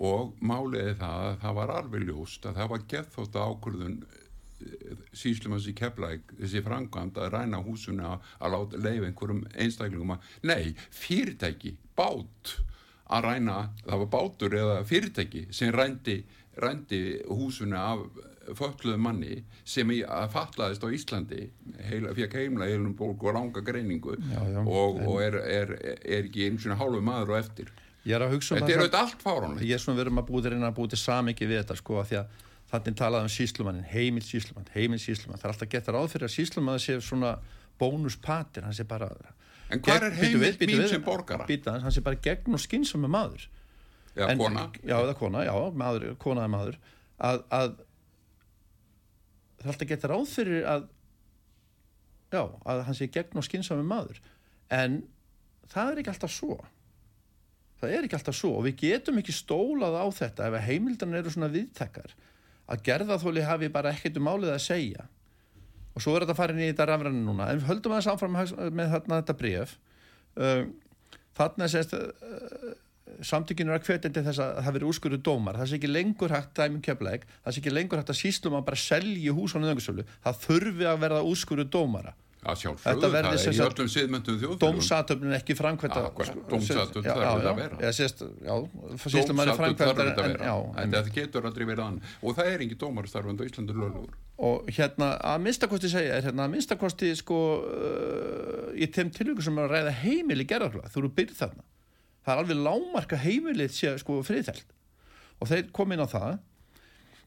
og 0.00 0.32
máliði 0.40 0.96
það 1.00 1.26
að 1.26 1.36
það 1.42 1.58
var 1.58 1.74
alveg 1.76 2.08
ljóst 2.08 2.48
að 2.48 2.58
það 2.60 2.72
var 2.72 2.86
gett 2.92 3.12
þótt 3.16 3.36
ákvörðun 3.36 3.98
eh, 4.06 5.04
síslumans 5.12 5.68
í 5.68 5.76
keflæk 5.76 6.34
þessi 6.38 6.64
frangand 6.64 7.20
að 7.20 7.34
ræna 7.36 7.60
húsuna 7.66 8.16
að 8.38 8.56
láta 8.56 8.80
leif 8.80 9.06
einhverjum 9.08 9.44
einstaklingum 9.54 10.16
að 10.16 10.32
nei, 10.48 10.72
fyrirtæki, 11.02 11.76
bát 11.98 12.56
að 13.10 13.26
ræna, 13.26 13.60
það 13.84 14.04
var 14.04 14.10
bátur 14.14 14.56
eða 14.56 14.82
fyrirtæki 14.88 15.46
sem 15.54 15.72
rændi, 15.74 16.20
rændi 16.62 17.02
húsuna 17.28 17.86
af 17.92 18.04
fölluðu 18.56 18.96
manni 19.00 19.42
sem 19.68 19.90
að 20.00 20.32
fatlaðist 20.32 20.84
á 20.84 20.88
Íslandi 20.94 21.44
heila, 21.86 22.14
fekk 22.16 22.38
heimla 22.40 22.68
heilum 22.70 22.96
bólku 22.98 23.28
og 23.30 23.36
langa 23.36 23.62
greiningu 23.64 24.16
já, 24.16 24.40
já, 24.54 24.60
og, 24.64 25.00
og 25.04 25.20
er, 25.22 25.36
er, 25.44 25.74
er 26.00 26.24
ekki 26.24 26.48
eins 26.48 26.66
og 26.66 26.80
hálfu 26.80 27.02
maður 27.04 27.34
og 27.34 27.40
eftir 27.42 27.70
Ég 28.08 28.16
er 28.16 28.24
að 28.24 28.36
hugsa 28.36 28.54
um 28.54 28.60
þetta 28.62 28.72
er 28.72 28.82
auðvitað 28.84 29.02
allt 29.04 29.24
fáránlegt. 29.24 29.66
Ég 29.68 29.76
er 29.76 29.82
svona 29.82 30.00
verið 30.00 30.20
að 30.20 30.28
búið 30.30 30.46
reyna 30.54 30.70
að 30.70 30.78
búið 30.78 30.94
til 30.94 31.00
samingi 31.02 31.48
við 31.50 31.60
þetta 31.60 31.76
sko 31.80 31.98
að 32.00 32.08
því 32.10 32.18
að 32.20 32.38
þannig 32.70 32.96
talaðum 33.00 33.26
um 33.26 33.34
síslumannin 33.34 33.88
heimil 33.90 34.24
síslumann, 34.24 34.68
heimil 34.72 35.00
síslumann 35.02 35.40
það 35.40 35.48
er 35.48 35.54
alltaf 35.54 35.70
gett 35.72 35.90
að 35.90 35.96
ráð 35.96 36.12
fyrir 36.14 36.28
að 36.28 36.34
síslumann 36.36 36.80
sé 36.80 36.96
svona 37.02 37.32
bónuspatir, 37.80 38.64
hann 38.64 38.76
sé 38.76 38.86
bara 38.88 39.10
en 39.70 39.82
hvað 39.84 40.06
er 40.06 40.16
heimilt 40.20 40.64
mín 40.64 40.86
sem 40.90 41.02
borgara? 41.04 41.46
Býta, 41.48 41.76
hann 41.82 41.94
sé 41.94 42.02
bara 42.04 42.18
gegn 42.22 42.56
og 42.56 42.62
skynsam 42.62 43.04
með 43.04 43.12
maður. 43.16 43.44
Já, 44.16 44.24
en, 44.26 44.40
kona. 44.40 44.64
Já, 44.82 44.96
eða 44.98 45.14
kona, 45.18 45.44
já, 45.46 45.52
maður, 45.82 46.08
konaði 46.22 46.52
maður. 46.54 46.80
Að, 47.20 47.44
að 47.54 47.68
það 49.60 49.68
er 49.68 49.72
alltaf 49.74 49.90
gett 49.92 50.06
að 50.06 50.14
ráð 50.14 50.26
fyrir 50.32 50.66
að 50.72 50.88
já, 52.30 52.42
að 52.42 52.84
hann 52.88 52.98
sé 52.98 53.10
gegn 53.14 53.42
og 53.42 53.46
skynsam 53.46 53.82
með 53.82 53.90
maður. 53.92 54.20
En 54.74 55.00
það 55.70 55.92
er 55.92 56.02
ekki 56.02 56.14
alltaf 56.14 56.34
svo 56.34 56.58
það 57.80 57.94
er 57.94 58.06
ekki 58.06 58.18
alltaf 58.18 58.36
svo. 58.36 58.52
Og 58.58 58.66
við 58.68 58.76
getum 58.84 59.20
ekki 59.20 59.34
stólað 59.34 59.96
á 59.96 60.06
þetta 60.16 60.50
ef 60.50 60.66
heimildan 60.66 61.16
eru 61.18 61.32
svona 61.32 61.50
viðtekkar 61.52 62.12
að 62.70 62.84
gerðaþóli 62.86 63.46
hafi 63.46 63.70
bara 63.72 63.94
ekkert 63.94 64.20
um 64.20 64.28
málið 64.28 64.54
að 64.54 64.62
segja. 64.66 65.08
Og 65.96 66.04
svo 66.04 66.14
er 66.14 66.26
þetta 66.26 66.38
farin 66.38 66.62
í 66.62 66.68
þetta 66.70 66.86
rafrannu 66.92 67.24
núna. 67.24 67.48
En 67.50 67.58
við 67.58 67.66
höldum 67.70 67.96
að 67.96 68.02
það 68.02 68.06
samfram 68.10 68.38
með 68.78 68.94
þarna 68.94 69.18
þetta 69.22 69.38
bref 69.40 69.74
uh, 70.38 70.62
þarna 71.40 71.68
sést 71.72 71.96
uh, 71.96 72.70
samtökinu 73.26 73.72
er 73.72 73.80
að 73.80 73.88
hvetjandi 73.88 74.22
þess 74.28 74.42
að 74.44 74.60
það 74.62 74.76
veri 74.76 74.88
úrskurðu 74.92 75.20
dómar. 75.26 75.58
Það 75.58 75.72
sé 75.72 75.78
ekki 75.80 75.90
lengur 75.90 76.34
hægt 76.36 76.52
dæmum 76.60 76.84
keflæk 76.84 77.26
það 77.32 77.56
sé 77.56 77.62
ekki 77.62 77.74
lengur 77.74 78.00
hægt 78.00 78.12
að 78.14 78.20
síslum 78.20 78.58
að 78.60 78.66
bara 78.68 78.80
selja 78.84 79.34
hús 79.34 79.56
á 79.56 79.58
nöðungarsölu 79.58 80.06
það 80.12 80.38
þurfi 80.44 80.86
að 80.86 81.02
verða 81.02 81.24
úrskurðu 81.26 81.66
dómara 81.74 82.14
Þetta 82.40 83.10
verði 83.12 83.38
sem 83.42 83.52
sagt 83.52 83.80
dómsatöfnin 84.62 85.34
ekki 85.36 85.56
framkvæmta 85.58 86.06
dómsathöfn 86.48 87.04
þarf 87.04 87.34
þetta 87.34 87.50
að 87.50 87.58
vera. 87.58 87.80
er 87.90 87.92
Dómsatun 88.96 89.42
þarf 89.42 89.60
þetta 89.68 89.90
að 89.90 90.30
vera. 90.30 90.54
en 90.80 90.94
þetta 90.96 91.14
getur 91.18 91.50
aldrei 91.50 91.66
verið 91.68 91.84
annað. 91.84 92.14
Og 92.24 92.38
það 92.38 92.52
er 92.54 92.64
ekki 92.64 92.78
dómarstarfandi 92.80 93.44
á 93.44 93.48
Íslandi 93.50 93.76
lögur 93.76 94.18
og 94.40 94.70
hérna 94.72 95.10
að 95.20 95.42
minnstakosti 95.44 95.90
segja 95.92 96.14
er 96.16 96.24
hérna 96.24 96.46
að 96.46 96.54
minnstakosti 96.54 97.10
sko 97.18 97.40
uh, 97.60 98.70
í 98.72 98.86
þeim 98.88 99.10
tilvíku 99.12 99.44
sem 99.44 99.58
er 99.60 99.66
að 99.66 99.74
ræða 99.74 99.92
heimili 100.00 100.46
gerðarflag, 100.48 100.86
þú 100.88 101.02
eru 101.02 101.10
byrð 101.18 101.34
þarna 101.42 101.66
það 102.24 102.32
er 102.32 102.42
alveg 102.42 102.62
lámarka 102.64 103.18
heimilið 103.20 103.74
sé 103.74 103.92
sko 104.00 104.20
friðheld 104.24 104.72
og 105.40 105.48
þeir 105.48 105.68
kom 105.76 105.92
inn 105.94 106.04
á 106.04 106.08
það. 106.08 106.32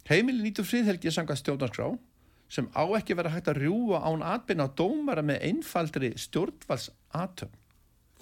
Heimili 0.09 0.43
nýtur 0.43 0.68
friðhelgi 0.68 1.14
samkvæmt 1.14 1.41
stjórnarskrá 1.41 1.88
sem 2.54 2.70
á 2.78 2.84
ekki 2.99 3.18
vera 3.18 3.34
hægt 3.34 3.49
að 3.51 3.64
rjúa 3.64 4.04
án 4.06 4.24
atbyrna 4.36 4.70
á 4.70 4.76
dómara 4.78 5.26
með 5.26 5.43
einfaldri 5.49 6.14
stjórnvalsatömm 6.22 7.60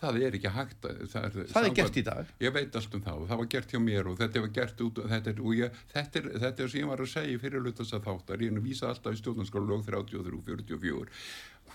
það 0.02 0.20
er 0.26 0.36
ekki 0.38 0.52
hægt 0.56 0.86
að, 0.88 1.02
það 1.12 1.26
er, 1.28 1.36
það 1.52 1.68
er 1.68 1.74
gert 1.78 1.98
í 2.00 2.04
dag. 2.08 2.30
Ég 2.42 2.54
veit 2.56 2.78
allt 2.80 2.96
um 2.98 3.04
það 3.06 3.20
og 3.22 3.28
það 3.30 3.42
var 3.42 3.50
gert 3.54 3.74
hjá 3.76 3.82
mér 3.84 4.10
og 4.10 4.18
þetta 4.18 4.42
var 4.46 4.54
gert 4.56 4.84
út 4.86 5.02
þetta 5.12 5.32
er, 5.32 5.42
og 5.46 5.60
ég, 5.60 5.80
þetta 5.94 6.22
er, 6.22 6.30
þetta 6.46 6.64
er 6.64 6.72
sem 6.74 6.82
ég 6.82 6.90
var 6.90 7.04
að 7.04 7.12
segja 7.12 7.42
fyrir 7.44 7.66
hlutast 7.66 7.98
að 7.98 8.08
þáttar, 8.08 8.42
ég 8.42 8.54
er 8.54 8.62
að 8.62 8.66
vísa 8.66 8.90
alltaf 8.90 9.14
í 9.14 9.22
stjórnarskóla 9.22 9.70
lög 9.70 9.84
33-44 9.92 11.06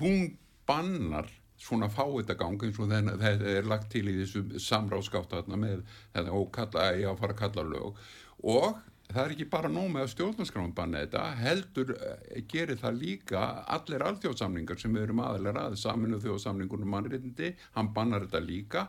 hún 0.00 0.26
bannar 0.66 1.30
svona 1.57 1.88
fáitagang 1.88 2.61
eins 2.66 2.80
og 2.82 2.90
þetta 2.90 3.54
er 3.54 3.68
lagt 3.70 3.88
til 3.94 4.04
í 4.11 4.18
þessu 4.18 4.61
samráðskátt 4.61 5.48
með 5.54 5.86
þetta 6.12 6.34
og 6.36 6.50
kalla, 6.54 6.90
ég 6.98 7.09
að 7.11 7.22
fara 7.22 7.36
að 7.36 7.40
kalla 7.44 7.64
lög. 7.70 8.02
Og 8.44 8.66
það 9.12 9.22
er 9.22 9.34
ekki 9.34 9.46
bara 9.50 9.70
nóg 9.70 9.90
með 9.92 10.04
að 10.04 10.11
stjórnarskráin 10.12 10.72
banna 10.76 11.02
þetta, 11.04 11.24
heldur 11.40 11.92
eh, 11.96 12.40
gerir 12.50 12.80
það 12.80 12.98
líka 13.02 13.42
allir 13.76 14.04
alþjóðsamningar 14.07 14.80
sem 14.80 14.96
við 14.96 15.07
erum 15.07 15.22
aðalega 15.24 15.66
að, 15.68 15.76
saminu 15.80 16.18
þjóðsamningunum 16.24 16.90
mannreitindi, 16.96 17.52
hann 17.76 17.92
bannar 17.96 18.26
þetta 18.26 18.42
líka. 18.44 18.86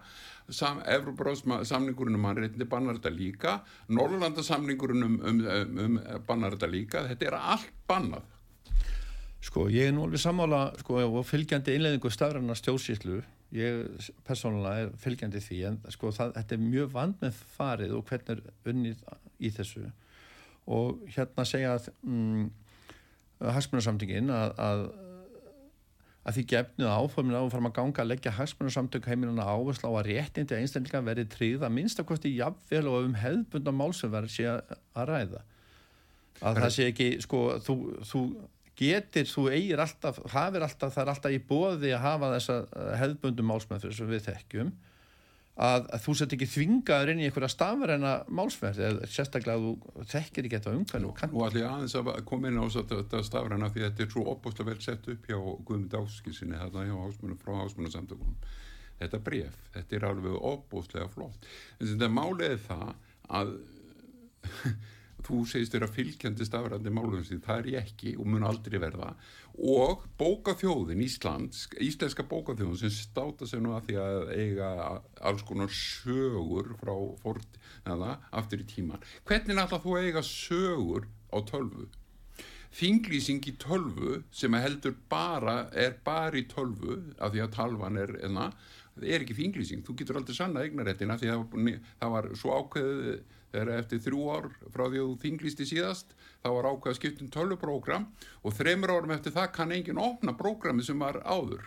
Sam, 0.48 0.80
Evróbróðsamningurinn 0.88 2.16
um 2.16 2.24
mannreitindi 2.24 2.70
bannar 2.72 2.98
þetta 2.98 3.12
líka. 3.12 3.58
Norrlandasamningurinn 3.92 5.04
um, 5.04 5.20
um, 5.28 5.46
um, 5.84 6.02
bannar 6.28 6.56
þetta 6.56 6.72
líka, 6.72 7.04
þetta 7.12 7.30
er 7.30 7.40
allt 7.42 7.72
bannað. 7.90 8.34
Sko, 9.48 9.68
ég 9.70 9.90
er 9.90 9.94
nú 9.94 10.08
alveg 10.08 10.22
sammála 10.24 10.62
sko, 10.80 10.98
og 11.06 11.22
fylgjandi 11.28 11.76
innleðingu 11.78 12.10
stafræna 12.12 12.56
stjórnsýslu. 12.58 13.22
Ég 13.56 14.10
persónulega 14.28 14.88
er 14.88 14.90
fylgjandi 15.00 15.40
því 15.44 15.60
en 15.70 15.78
sko, 15.94 16.10
það, 16.16 16.34
þetta 16.40 16.58
er 16.58 16.66
mjög 16.66 16.90
vand 16.96 17.22
með 17.22 17.38
farið 17.54 17.94
og 17.96 18.10
hvernig 18.10 18.34
er 18.34 18.74
unnið 18.74 19.06
í 19.38 19.52
þessu 19.54 19.86
og 20.68 21.04
hérna 21.16 21.46
segja 21.48 21.76
að 21.78 21.92
mm, 22.04 22.48
hagsmunarsamtökin 23.56 24.32
að, 24.34 24.54
að, 24.62 24.82
að 26.28 26.38
því 26.38 26.46
gefnið 26.54 26.92
áformin 26.92 27.38
áfram 27.40 27.70
að 27.70 27.76
ganga 27.78 28.04
að 28.04 28.12
leggja 28.12 28.36
hagsmunarsamtök 28.36 29.08
heimilina 29.08 29.48
áherslu 29.48 29.92
á 29.92 29.94
að 29.94 30.10
réttindi 30.10 30.58
einstaklega 30.58 31.06
verið 31.08 31.32
tríð 31.36 31.64
að 31.64 31.76
minnstakosti 31.78 32.34
jafnvel 32.36 32.84
og 32.92 33.08
um 33.08 33.16
hefðbundar 33.22 33.78
málsumverð 33.78 34.34
sé 34.34 34.50
að, 34.52 34.76
ræða. 35.08 35.46
Að 36.42 36.62
það 36.62 36.76
sé 36.76 36.92
ekki 36.92 37.10
sko 37.24 37.46
þú, 37.66 37.78
þú 38.06 38.24
getur, 38.78 39.26
þú 39.30 39.48
eigir 39.56 39.82
alltaf, 39.82 40.20
hafir 40.34 40.66
alltaf, 40.68 40.94
það 40.94 41.04
er 41.04 41.14
alltaf 41.14 41.34
í 41.34 41.40
bóði 41.50 41.94
að 41.96 42.04
hafa 42.04 42.34
þessa 42.36 42.58
hefðbundum 43.02 43.50
málsmeðferð 43.50 43.98
sem 43.98 44.12
við 44.12 44.28
þekkjum 44.28 44.76
að, 45.58 45.88
að 45.96 46.04
þú 46.04 46.14
sett 46.20 46.34
ekki 46.36 46.48
þvingaður 46.52 47.12
inn 47.14 47.22
í 47.22 47.28
einhverja 47.28 47.50
stafræna 47.50 48.12
málsmeðferð 48.30 48.88
eða 48.88 49.10
sérstaklega 49.10 49.58
að 49.58 49.66
þú 49.66 50.06
þekkir 50.12 50.48
ekki 50.48 50.60
þetta 50.60 50.74
umhverju 50.78 51.10
og 51.10 51.24
Nú 51.34 51.46
ætlum 51.48 51.64
ég 51.64 51.72
aðeins 51.72 51.96
að 51.98 52.12
koma 52.30 52.52
inn 52.52 52.60
á 52.62 52.66
þetta 52.78 53.24
stafræna 53.26 53.72
því 53.74 53.86
þetta 53.88 54.06
er 54.06 54.12
svo 54.14 54.26
opbúslega 54.34 54.70
vel 54.70 54.84
sett 54.86 55.10
upp 55.14 55.30
hjá 55.32 55.38
Guðmund 55.40 55.98
Áskilsinni 56.02 56.62
þarna 56.62 56.86
hjá 56.90 56.98
ásmunum 57.08 57.42
frá 57.42 57.54
ásmunarsamtökunum. 57.64 58.38
Þetta 58.98 59.22
bref, 59.26 59.58
þetta 59.74 59.98
er 59.98 60.06
alveg 60.12 60.38
opbúslega 60.52 61.10
flott. 61.14 61.50
En 61.78 61.92
þetta 61.94 62.12
málið 62.14 62.54
er 62.54 62.62
það 62.68 62.94
að 63.42 63.58
þú 65.28 65.42
segist 65.50 65.76
að 65.76 65.92
fylgjandi 65.96 66.48
stafrændi 66.48 66.94
málum 66.94 67.26
síðan, 67.26 67.44
það 67.46 67.60
er 67.62 67.70
ég 67.74 67.92
ekki 67.92 68.16
og 68.18 68.30
mun 68.32 68.48
aldrei 68.48 68.80
verða. 68.82 69.12
Og 69.58 70.06
bókaþjóðin 70.20 71.04
Íslands, 71.04 71.66
íslenska 71.84 72.26
bókaþjóðin 72.30 72.80
sem 72.80 72.94
státa 72.94 73.48
sig 73.50 73.62
nú 73.64 73.74
að 73.76 73.90
því 73.90 74.00
að 74.04 74.34
eiga 74.38 74.72
alls 75.28 75.44
konar 75.48 75.74
sögur 75.74 76.76
frá 76.80 76.94
fórt, 77.24 77.58
eða, 77.88 78.18
aftur 78.36 78.64
í 78.64 78.68
tíman 78.68 79.04
hvernig 79.28 79.58
náttúrulega 79.58 79.84
þú 79.84 79.96
eiga 80.02 80.24
sögur 80.26 81.08
á 81.32 81.38
tölvu? 81.48 81.88
Þinglýsing 82.78 83.46
í 83.48 83.54
tölvu 83.60 84.22
sem 84.36 84.54
heldur 84.60 84.98
bara, 85.10 85.70
er 85.72 85.96
bara 86.06 86.38
í 86.38 86.46
tölvu 86.52 87.00
af 87.18 87.34
því 87.34 87.44
að 87.46 87.56
talvan 87.56 87.98
er 87.98 88.14
enna, 88.28 88.52
það 88.98 89.08
er 89.08 89.24
ekki 89.26 89.38
þinglýsing, 89.40 89.86
þú 89.88 89.96
getur 89.98 90.20
aldrei 90.20 90.38
sanna 90.38 90.66
eignaréttina 90.66 91.18
því 91.18 91.32
að 91.34 91.58
það 92.02 92.14
var 92.14 92.30
svo 92.38 92.60
ákveðið 92.60 93.18
þegar 93.54 93.74
eftir 93.78 94.04
þrjú 94.04 94.28
ár 94.34 94.50
frá 94.74 94.84
því 94.86 95.00
að 95.02 95.08
þú 95.08 95.16
þinglýsti 95.24 95.68
síðast 95.70 96.14
þá 96.44 96.50
var 96.58 96.70
ákveð 96.72 96.92
að 96.92 97.00
skipta 97.00 97.26
um 97.26 97.32
tölvuprógram 97.34 98.06
og 98.44 98.56
þreymur 98.58 98.94
árum 98.94 99.16
eftir 99.16 99.36
það 99.36 99.52
kann 99.56 99.74
enginn 99.76 100.02
opna 100.02 100.36
prógrami 100.38 100.86
sem 100.86 101.00
var 101.00 101.22
áður. 101.24 101.66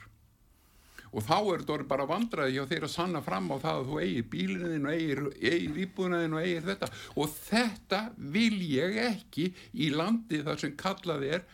Og 1.10 1.24
þá 1.26 1.38
er 1.40 1.64
þetta 1.66 1.88
bara 1.90 2.06
vandraði 2.06 2.54
hjá 2.54 2.68
þeir 2.70 2.84
að 2.86 2.92
sanna 2.92 3.22
fram 3.24 3.48
á 3.50 3.56
það 3.58 3.80
að 3.80 3.88
þú 3.88 3.96
eigir 4.04 4.28
bílinniðin 4.30 4.86
og 4.86 4.92
eigir, 4.94 5.22
eigir 5.40 5.80
íbúðinaðin 5.84 6.36
og 6.36 6.44
eigir 6.44 6.68
þetta. 6.68 6.90
Og 7.18 7.32
þetta 7.34 8.02
vil 8.36 8.60
ég 8.62 9.00
ekki 9.08 9.48
í 9.74 9.90
landi 9.90 10.44
þar 10.46 10.62
sem 10.62 10.76
kallað 10.78 11.26
er 11.32 11.48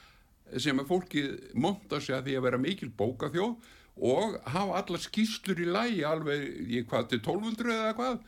sem 0.60 0.78
að 0.78 0.90
fólki 0.90 1.24
monta 1.56 2.02
sig 2.02 2.18
að 2.18 2.28
því 2.28 2.36
að 2.36 2.46
vera 2.46 2.62
mikil 2.62 2.90
bókaþjóð 3.00 3.72
og 3.96 4.36
hafa 4.52 4.82
alla 4.82 5.00
skýslur 5.00 5.62
í 5.64 5.66
lægi 5.72 6.04
alveg 6.04 6.44
í 6.68 6.82
hvað 6.84 7.08
til 7.14 7.22
1200 7.22 7.76
eða 7.78 7.94
hvað 7.96 8.18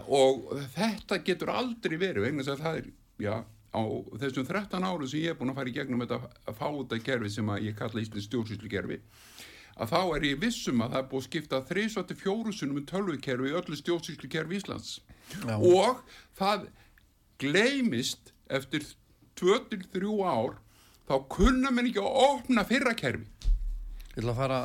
og 0.00 0.52
þetta 0.74 1.18
getur 1.26 1.52
aldrei 1.52 1.98
verið 2.00 2.26
vegna 2.26 2.44
þess 2.44 2.54
að 2.54 2.62
það 2.64 2.78
er, 2.80 2.86
já, 3.22 3.34
á 3.72 3.82
þessum 4.22 4.46
13 4.48 4.86
áru 4.88 5.08
sem 5.08 5.22
ég 5.22 5.32
er 5.32 5.38
búin 5.38 5.52
að 5.52 5.60
fara 5.60 5.72
í 5.72 5.76
gegnum 5.76 6.04
þetta 6.04 6.54
fáta 6.58 7.00
kerfi 7.04 7.32
sem 7.32 7.52
að 7.52 7.68
ég 7.68 7.76
kalla 7.78 8.04
Íslands 8.04 8.28
stjórnsýslu 8.28 8.72
kerfi 8.72 9.00
að 9.72 9.92
þá 9.92 10.00
er 10.16 10.26
ég 10.28 10.40
vissum 10.40 10.82
að 10.84 10.94
það 10.94 11.02
er 11.02 11.10
búið 11.10 11.22
að 11.22 11.28
skipta 11.28 11.62
3-4 11.68 12.56
sunum 12.56 12.80
um 12.80 12.88
tölvukerfi 12.88 13.52
í 13.52 13.56
öllu 13.60 13.78
stjórnsýslu 13.80 14.32
kerfi 14.32 14.60
Íslands 14.60 14.98
Já. 15.32 15.56
og 15.56 16.02
það 16.38 16.66
gleymist 17.40 18.34
eftir 18.52 18.84
2-3 19.40 20.12
ár 20.28 20.58
þá 21.08 21.14
kunna 21.32 21.72
menn 21.72 21.88
ekki 21.88 22.04
að 22.04 22.20
opna 22.28 22.64
fyrra 22.68 22.92
kerfi 22.96 23.28
Ég 24.12 24.20
ætla 24.20 24.32
að 24.34 24.40
fara, 24.42 24.56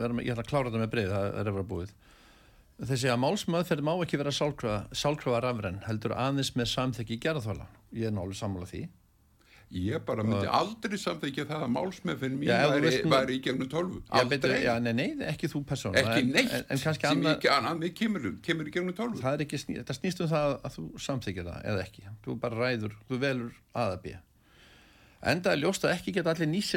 vera 0.00 0.14
með, 0.16 0.24
ég 0.24 0.32
ætla 0.32 0.42
að 0.46 0.48
klára 0.48 0.70
þetta 0.70 0.80
með 0.80 0.92
breið, 0.94 1.10
það 1.12 1.26
er 1.26 1.48
að 1.50 1.56
vera 1.56 1.68
búið. 1.68 1.90
Þessi 2.76 3.08
að 3.08 3.22
málsmaðferð 3.22 3.84
má 3.88 3.94
ekki 4.04 4.18
vera 4.20 4.32
sálkrafa, 4.36 5.38
rafrenn, 5.40 5.78
heldur 5.86 6.12
aðeins 6.12 6.50
með 6.58 6.68
samþekki 6.74 7.16
gerðarþvæla. 7.24 7.66
Ég 7.96 8.10
er 8.10 8.16
nálega 8.16 8.36
sammála 8.36 8.68
því. 8.68 8.82
ég 9.72 10.02
bara 10.06 10.22
myndi 10.22 10.46
aldrei 10.46 10.94
samþykja 11.00 11.46
það 11.48 11.62
að 11.64 11.70
málsmeðfinn 11.74 12.36
mín 12.38 12.46
Já, 12.46 12.68
væri, 12.70 12.82
veist 12.84 13.08
væri 13.10 13.34
í 13.34 13.40
gegnum 13.42 13.66
tölvu 13.66 14.02
Já, 14.62 14.76
nei, 14.78 14.92
nei, 14.94 15.08
ekki 15.26 15.50
þú 15.50 15.62
persónulega. 15.66 16.12
ekki 16.12 16.28
neitt 16.28 16.52
En, 16.54 16.68
en 16.70 16.78
sem 16.78 16.92
annað, 17.10 17.32
ekki 17.32 17.50
annað 17.50 17.88
kemur, 17.98 18.28
kemur 18.46 18.70
í 18.70 18.74
gegnum 18.76 18.94
tölvu 18.94 19.18
það 19.24 19.42
ekki, 19.42 19.58
sný, 19.58 19.80
þetta 19.80 19.96
snýst 19.98 20.22
um 20.22 20.30
það 20.30 20.54
að 20.60 20.76
þú 20.76 20.86
samþykir 21.08 21.48
það 21.50 21.66
eða 21.72 21.82
ekki. 21.88 22.06
Þú 22.22 22.38
bara 22.46 22.60
ræður, 22.62 22.94
þú 23.10 23.20
velur 23.26 23.58
að 23.74 23.98
að 25.16 25.22
býja. 25.22 25.32
Enda 25.32 25.52
er 25.52 25.60
ljóst 25.62 25.84
að 25.84 25.94
ekki 25.96 26.12
geta 26.14 26.30
allir 26.34 26.48
nýtt 26.48 26.70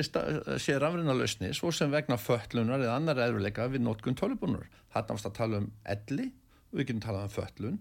sér, 0.59 0.79
rafrinna 0.81 1.13
lausni 1.13 1.51
svo 1.53 1.71
sem 1.71 1.91
vegna 1.91 2.17
fötlunar 2.17 2.79
eða 2.81 2.95
annar 2.95 3.17
eðruleika 3.27 3.67
við 3.69 3.81
notkun 3.85 4.15
tölubúnur. 4.15 4.67
Þarna 4.93 5.15
varst 5.15 5.25
að 5.29 5.35
tala 5.37 5.57
um 5.63 5.71
elli 5.85 6.31
og 6.71 6.79
við 6.79 6.87
getum 6.87 7.01
talað 7.01 7.23
um 7.27 7.35
fötlun 7.35 7.79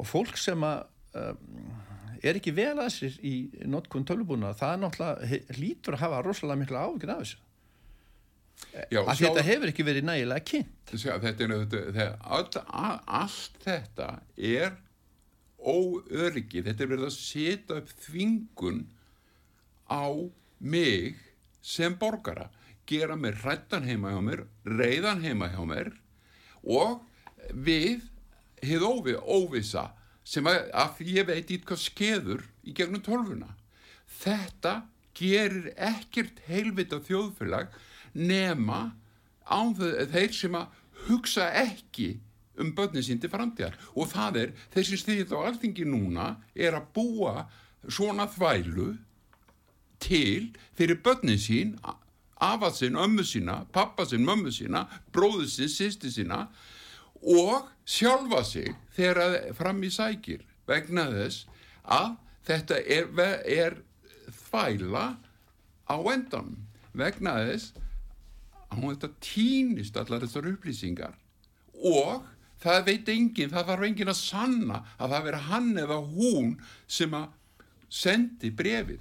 og 0.00 0.06
fólk 0.08 0.36
sem 0.40 0.62
að 0.64 0.86
um, 1.14 1.70
er 2.22 2.36
ekki 2.40 2.52
vel 2.56 2.78
að 2.80 2.90
sér 2.92 3.16
í 3.24 3.34
notkun 3.68 4.04
tölubúna 4.08 4.54
það 4.56 4.72
er 4.74 4.82
náttúrulega 4.82 5.56
hlýtur 5.58 5.94
að 5.96 6.00
hafa 6.06 6.22
rosalega 6.26 6.60
mikla 6.64 6.84
áhugir 6.88 7.10
af 7.14 7.22
þessu. 7.24 7.38
Já, 8.92 9.00
Að 9.00 9.14
sjá- 9.16 9.24
þetta 9.30 9.42
hefur 9.46 9.70
ekki 9.72 9.84
verið 9.88 10.04
nægilega 10.04 10.44
kynnt. 10.44 10.90
Sjá, 11.00 11.14
þetta 11.22 11.44
er 11.46 11.52
þegar 11.70 12.16
all, 12.20 12.48
a- 12.66 13.00
allt 13.22 13.56
þetta 13.64 14.08
er 14.36 14.74
óöryggi, 15.60 16.62
þetta 16.66 16.84
er 16.84 16.90
verið 16.90 17.06
að 17.08 17.14
setja 17.16 17.78
upp 17.80 17.90
þvingun 18.04 18.82
á 19.90 20.06
mig 20.60 21.16
sem 21.62 21.94
borgara, 21.98 22.48
gera 22.86 23.16
mér 23.16 23.36
hrættan 23.42 23.84
heima 23.86 24.12
hjá 24.14 24.20
mér, 24.24 24.44
reyðan 24.64 25.22
heima 25.24 25.50
hjá 25.52 25.60
mér 25.66 25.90
og 26.64 27.00
við 27.54 28.06
hið 28.62 28.84
óvi, 28.84 29.14
óvisa 29.16 29.90
sem 30.24 30.46
að, 30.46 30.70
að 30.72 31.00
ég 31.10 31.26
veit 31.28 31.50
ít 31.50 31.64
hvað 31.66 31.80
skeður 31.82 32.42
í 32.68 32.74
gegnum 32.76 33.02
tölvuna. 33.02 33.54
Þetta 34.20 34.74
gerir 35.16 35.70
ekkert 35.76 36.42
heilvita 36.46 37.00
þjóðfélag 37.06 37.72
nema 38.14 38.92
án 39.50 39.72
þau- 39.78 40.06
þeir 40.12 40.34
sem 40.36 40.54
að 40.58 40.76
hugsa 41.08 41.48
ekki 41.56 42.10
um 42.60 42.72
börnin 42.76 43.02
sín 43.06 43.20
til 43.22 43.30
framtíðar 43.32 43.78
og 43.96 44.10
það 44.12 44.36
er 44.42 44.50
þeir 44.74 44.86
sem 44.90 45.00
stýðið 45.00 45.32
á 45.32 45.38
alþingi 45.48 45.86
núna 45.88 46.26
er 46.54 46.76
að 46.76 46.90
búa 46.96 47.46
svona 47.88 48.26
þvælu 48.28 48.90
til 50.00 50.50
fyrir 50.78 51.00
börnin 51.04 51.40
sín 51.40 51.76
afasinn, 52.40 52.96
ömmu 52.96 53.24
sína, 53.24 53.64
pappasinn, 53.72 54.24
mömmu 54.24 54.52
sína, 54.52 54.86
bróðusinn, 55.12 55.68
sýsti 55.68 56.10
sína 56.12 56.46
og 57.20 57.68
sjálfa 57.84 58.42
sig 58.44 58.72
þegar 58.96 59.52
fram 59.56 59.82
í 59.84 59.90
sækir 59.92 60.46
vegna 60.68 61.04
þess 61.12 61.44
að 61.84 62.16
þetta 62.48 62.80
er, 62.80 63.10
er 63.44 63.76
þvæla 64.48 65.04
á 65.90 65.96
endan 66.14 66.54
vegna 66.96 67.36
þess 67.44 67.74
að 68.70 68.78
hún 68.78 68.94
þetta 68.94 69.12
týnist 69.26 69.98
allar 70.00 70.24
þessar 70.24 70.48
upplýsingar 70.54 71.18
og 71.74 72.24
það 72.60 72.86
veit 72.88 73.12
enginn, 73.12 73.52
það 73.52 73.68
þarf 73.72 73.86
enginn 73.88 74.12
að 74.12 74.20
sanna 74.20 74.82
að 74.96 75.14
það 75.14 75.28
veri 75.28 75.44
hann 75.50 75.70
eða 75.84 76.00
hún 76.08 76.50
sem 76.88 77.14
að 77.16 77.28
sendi 77.90 78.52
brefið 78.54 79.00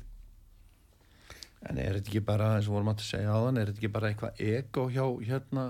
En 1.68 1.78
er 1.78 1.98
þetta 1.98 2.14
ekki 2.14 2.24
bara, 2.24 2.54
eins 2.56 2.70
og 2.70 2.78
vorum 2.78 2.94
að 2.94 3.02
segja 3.04 3.36
á 3.36 3.40
þann, 3.44 3.58
er 3.60 3.72
þetta 3.72 3.82
ekki 3.82 3.96
bara 3.96 4.12
eitthvað 4.14 4.44
ego 4.48 4.86
hjá 4.94 5.06
hérna 5.28 5.66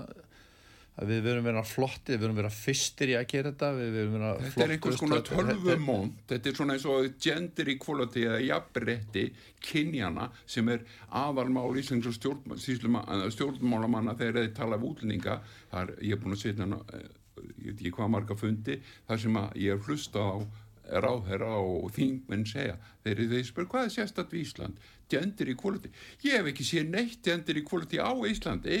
að 1.00 1.10
við 1.14 1.20
verum 1.24 1.46
vera 1.46 1.62
flotti, 1.64 2.12
við 2.12 2.22
verum 2.24 2.38
vera 2.40 2.50
fyrstir 2.52 3.12
í 3.12 3.14
að 3.16 3.28
gera 3.30 3.52
þetta, 3.52 3.68
við 3.78 3.94
verum 3.96 4.16
vera 4.16 4.30
flotti. 4.34 4.50
Þetta 4.50 4.66
er 4.66 4.74
einhvers 4.74 5.00
konar 5.00 5.22
tölvumónd, 5.26 6.18
þetta 6.30 6.50
er 6.50 6.58
svona 6.58 6.76
eins 6.76 6.86
og 6.92 7.08
gender 7.24 7.70
equality 7.74 8.24
eða 8.28 8.40
jafnrétti 8.44 9.24
kynjana 9.64 10.26
sem 10.44 10.70
er 10.74 10.84
aðalmál 11.22 11.72
í 11.80 11.86
stjórnmálamanna 11.86 14.16
þegar 14.20 14.42
þeir 14.42 14.56
tala 14.60 14.76
af 14.76 14.86
útlendinga, 14.90 15.38
þar 15.72 15.94
ég 15.98 16.16
er 16.16 16.22
búin 16.22 16.36
að 16.36 16.42
setja 16.44 16.66
hana, 16.66 16.82
eh, 16.92 17.08
ég 17.64 17.70
veit 17.70 17.80
ekki 17.80 17.96
hvað 17.96 18.14
marga 18.18 18.36
fundi, 18.36 18.80
þar 19.08 19.24
sem 19.24 19.40
að 19.40 19.62
ég 19.64 19.78
er 19.78 19.86
hlusta 19.88 20.20
á 20.20 20.36
ráðherra 20.90 21.52
og 21.62 21.92
þingmenn 21.94 22.48
segja. 22.50 22.74
Þegar 23.04 23.28
þeir 23.30 23.44
spur 23.46 23.68
hvað 23.70 23.84
er 23.86 23.92
sérstatt 23.94 24.32
við 24.34 24.42
Ísland 24.42 24.88
gender 25.10 25.52
equality, 25.52 25.90
ég 26.24 26.38
hef 26.38 26.50
ekki 26.52 26.66
séð 26.66 26.90
neitt 26.94 27.20
gender 27.26 27.60
equality 27.60 28.00
á 28.00 28.12
Íslandi 28.30 28.80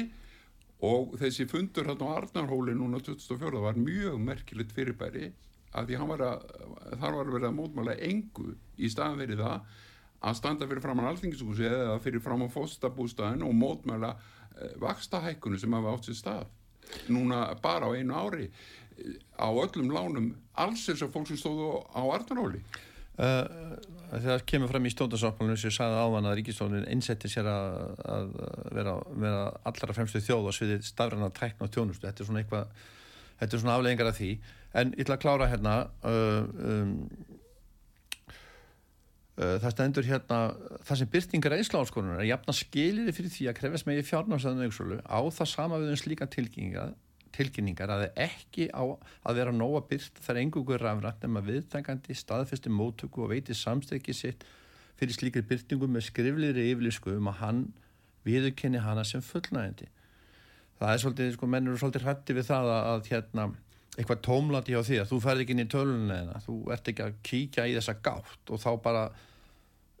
og 0.86 1.16
þessi 1.20 1.46
fundur 1.50 1.88
hérna 1.90 2.08
á 2.08 2.16
Arnarhóli 2.22 2.74
núna 2.76 3.02
2004 3.04 3.62
var 3.66 3.78
mjög 3.78 4.18
merkilegt 4.24 4.72
fyrirbæri 4.76 5.30
að 5.76 5.90
því 5.90 6.08
var 6.10 6.24
að, 6.26 6.44
þar 6.98 7.16
var 7.18 7.26
að 7.28 7.34
vera 7.36 7.52
mótmála 7.54 7.96
engu 8.06 8.54
í 8.80 8.90
staðan 8.90 9.20
verið 9.22 9.44
það 9.44 9.76
að 10.20 10.38
standa 10.40 10.68
fyrir 10.68 10.84
fram 10.84 11.00
á 11.00 11.10
alþingishúsi 11.10 11.66
eða 11.68 11.98
fyrir 12.04 12.24
fram 12.24 12.44
á 12.44 12.48
fóstabústæðin 12.52 13.44
og 13.46 13.54
mótmála 13.56 14.14
eh, 14.16 14.74
vakstahækunu 14.82 15.60
sem 15.60 15.76
hafa 15.76 15.94
átt 15.94 16.08
sér 16.08 16.18
stað 16.18 16.48
núna 17.12 17.46
bara 17.62 17.88
á 17.88 17.96
einu 17.96 18.16
ári 18.16 18.50
á 19.38 19.48
öllum 19.48 19.92
lánum 19.94 20.30
alls 20.60 20.84
þess 20.88 21.06
að 21.06 21.14
fólk 21.14 21.30
sem 21.30 21.40
stóðu 21.40 21.70
á 21.88 22.02
Arnaróli 22.16 22.60
uh, 23.20 23.76
Það 24.10 24.40
kemur 24.50 24.70
fram 24.72 24.86
í 24.88 24.90
stóndasáttmálunum 24.90 25.58
sem 25.60 25.70
sagði 25.74 25.98
ávan 26.02 26.26
að 26.26 26.40
Ríkistónin 26.40 26.86
einsetti 26.90 27.28
sér 27.30 27.46
að, 27.46 27.74
að 28.10 28.30
vera, 28.74 28.94
vera 29.22 29.42
allra 29.70 29.94
fremstu 29.94 30.22
þjóð 30.26 30.48
og 30.50 30.56
sviðið 30.56 30.88
stafræna 30.88 31.28
tækna 31.36 31.68
og 31.68 31.74
tjónustu 31.74 32.08
þetta 32.08 32.24
er 32.24 32.28
svona 32.30 32.42
eitthvað 32.42 32.72
þetta 33.40 33.56
er 33.56 33.62
svona 33.62 33.76
afleggingar 33.78 34.10
af 34.10 34.18
því. 34.18 34.30
En 34.80 34.94
ég 34.96 35.04
ætla 35.04 35.18
að 35.18 35.22
klára 35.22 35.48
hérna 35.50 35.74
uh, 36.10 36.42
um, 36.72 36.96
uh, 39.38 39.56
það 39.62 39.76
stendur 39.76 40.08
hérna 40.10 40.40
það 40.88 41.02
sem 41.02 41.12
byrtingar 41.14 41.56
einsláðskonunar 41.60 42.24
er 42.24 42.32
jafna 42.32 42.56
skilir 42.56 43.14
fyrir 43.14 43.34
því 43.36 43.48
að 43.52 43.58
krefast 43.60 43.86
megi 43.86 44.08
fjárnámsæðan 44.10 45.06
á 45.06 45.20
það 45.38 45.52
sama 45.54 45.78
við 45.78 45.94
um 45.94 46.02
slíka 46.02 46.26
tilkynninga 46.30 46.90
tilkynningar 47.40 47.90
að 47.96 48.06
ekki 48.20 48.70
á 48.70 48.84
að 48.84 49.40
vera 49.40 49.52
nóga 49.56 49.82
byrst 49.90 50.20
þar 50.22 50.44
engugur 50.44 50.82
rafrætt 50.84 51.24
nema 51.26 51.42
viðtækandi 51.44 52.16
staðfesti 52.16 52.72
móttöku 52.72 53.24
og 53.24 53.32
veiti 53.34 53.56
samstækki 53.56 54.14
sitt 54.16 54.44
fyrir 55.00 55.16
slíkri 55.16 55.42
byrtingu 55.48 55.88
með 55.88 56.10
skrifliðri 56.10 56.66
yfirlísku 56.74 57.16
um 57.16 57.30
að 57.32 57.40
hann 57.40 57.64
viðurkenni 58.28 58.82
hana 58.84 59.04
sem 59.08 59.24
fullnægandi. 59.24 59.88
Það 60.80 60.92
er 60.92 61.02
svolítið, 61.02 61.32
sko, 61.36 61.48
mennur 61.48 61.74
eru 61.74 61.80
svolítið 61.80 62.06
hrætti 62.06 62.36
við 62.36 62.46
það 62.48 62.70
að, 62.74 62.86
að 62.90 63.08
hérna, 63.10 63.46
eitthvað 63.96 64.22
tómlandi 64.26 64.76
á 64.76 64.82
því 64.84 65.00
að 65.00 65.10
þú 65.10 65.18
ferð 65.24 65.44
ekki 65.44 65.56
inn 65.56 65.64
í 65.64 65.70
tölunina, 65.72 66.42
þú 66.44 66.56
ert 66.72 66.92
ekki 66.92 67.04
að 67.04 67.18
kíkja 67.26 67.66
í 67.68 67.74
þessa 67.76 67.96
gátt 68.04 68.52
og 68.52 68.62
þá 68.62 68.70
bara 68.84 69.02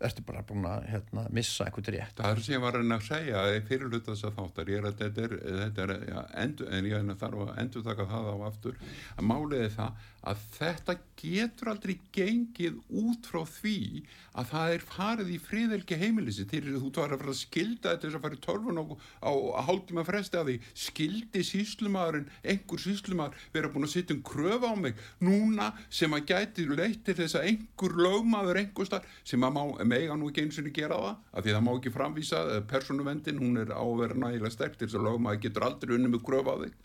ertu 0.00 0.24
bara 0.26 0.44
búin 0.46 0.66
að 0.68 0.86
hérna, 0.90 1.26
missa 1.34 1.66
eitthvað 1.66 1.92
rétt. 1.96 2.20
Það 2.20 2.36
er 2.36 2.44
sem 2.44 2.54
ég 2.56 2.62
var 2.64 2.78
að 2.80 3.06
segja 3.06 3.42
fyrirluta 3.68 4.14
þess 4.14 4.28
að 4.28 4.38
þáttar 4.38 4.72
ég 4.72 4.80
er 4.80 4.88
að 4.88 5.02
þetta 5.02 5.26
er, 5.26 5.34
þetta 5.60 5.84
er 5.86 5.92
ja, 6.08 6.22
endur, 6.44 6.70
en 6.76 6.88
ég 6.90 7.12
þarf 7.20 7.44
að 7.44 7.52
endur 7.64 7.86
taka 7.86 8.08
það 8.10 8.30
á 8.30 8.36
aftur. 8.48 8.80
Að 9.16 9.28
máliði 9.30 9.70
það 9.76 10.08
að 10.20 10.40
þetta 10.56 10.94
getur 11.20 11.70
aldrei 11.72 11.94
gengið 12.12 12.76
út 13.00 13.28
frá 13.28 13.40
því 13.48 14.02
að 14.36 14.50
það 14.50 14.74
er 14.74 14.84
farið 14.84 15.30
í 15.32 15.38
fríðelgi 15.42 15.98
heimilisi 16.00 16.44
til 16.48 16.62
þú 16.66 16.90
tar 16.96 17.14
að 17.14 17.22
fara 17.22 17.32
að 17.32 17.38
skilda 17.40 17.94
þetta 17.94 18.06
þess 18.06 18.18
að 18.18 18.24
fara 18.26 18.36
í 18.36 18.42
torfun 18.44 18.80
á, 18.80 18.84
á, 19.24 19.32
á 19.32 19.60
hálftíma 19.68 20.04
fresti 20.06 20.40
að 20.40 20.50
því. 20.50 20.56
Skildi 20.84 21.44
síslumadurinn 21.46 22.28
einhver 22.44 22.84
síslumar 22.84 23.36
vera 23.54 23.72
búin 23.72 23.88
að 23.88 23.94
setja 23.94 24.16
um 24.16 24.22
kröf 24.26 24.64
á 24.64 24.72
mig 24.76 25.00
núna 25.24 25.70
sem 25.88 26.12
að 26.16 26.34
gæti 26.34 26.68
leitt 26.68 27.02
til 27.06 27.16
þess 27.22 27.38
að 27.40 27.48
einhver 27.52 27.96
lögmaður 28.04 28.60
einhver 28.60 28.90
starf 28.90 29.20
sem 29.24 29.44
að 29.44 29.56
má, 29.56 29.64
mega 29.92 30.16
nú 30.18 30.30
ekki 30.30 30.46
eins 30.46 30.60
og 30.62 30.72
gera 30.74 30.98
það 31.04 31.14
af 31.34 31.44
því 31.44 31.54
það 31.56 31.64
má 31.66 31.72
ekki 31.76 31.94
framvísa 31.94 32.42
persónuvendin, 32.70 33.40
hún 33.42 33.62
er 33.62 33.72
á 33.74 33.82
að 33.82 34.02
vera 34.04 34.20
nægilega 34.24 34.54
sterk 34.54 34.76
til 34.78 34.88
þess 34.88 35.00
að 35.00 35.08
lögmaður 35.08 35.42
getur 35.46 35.66
aldrei 35.68 35.96
unni 35.96 36.12
með 36.12 36.26
kröf 36.28 36.50
á 36.50 36.54
þig 36.64 36.76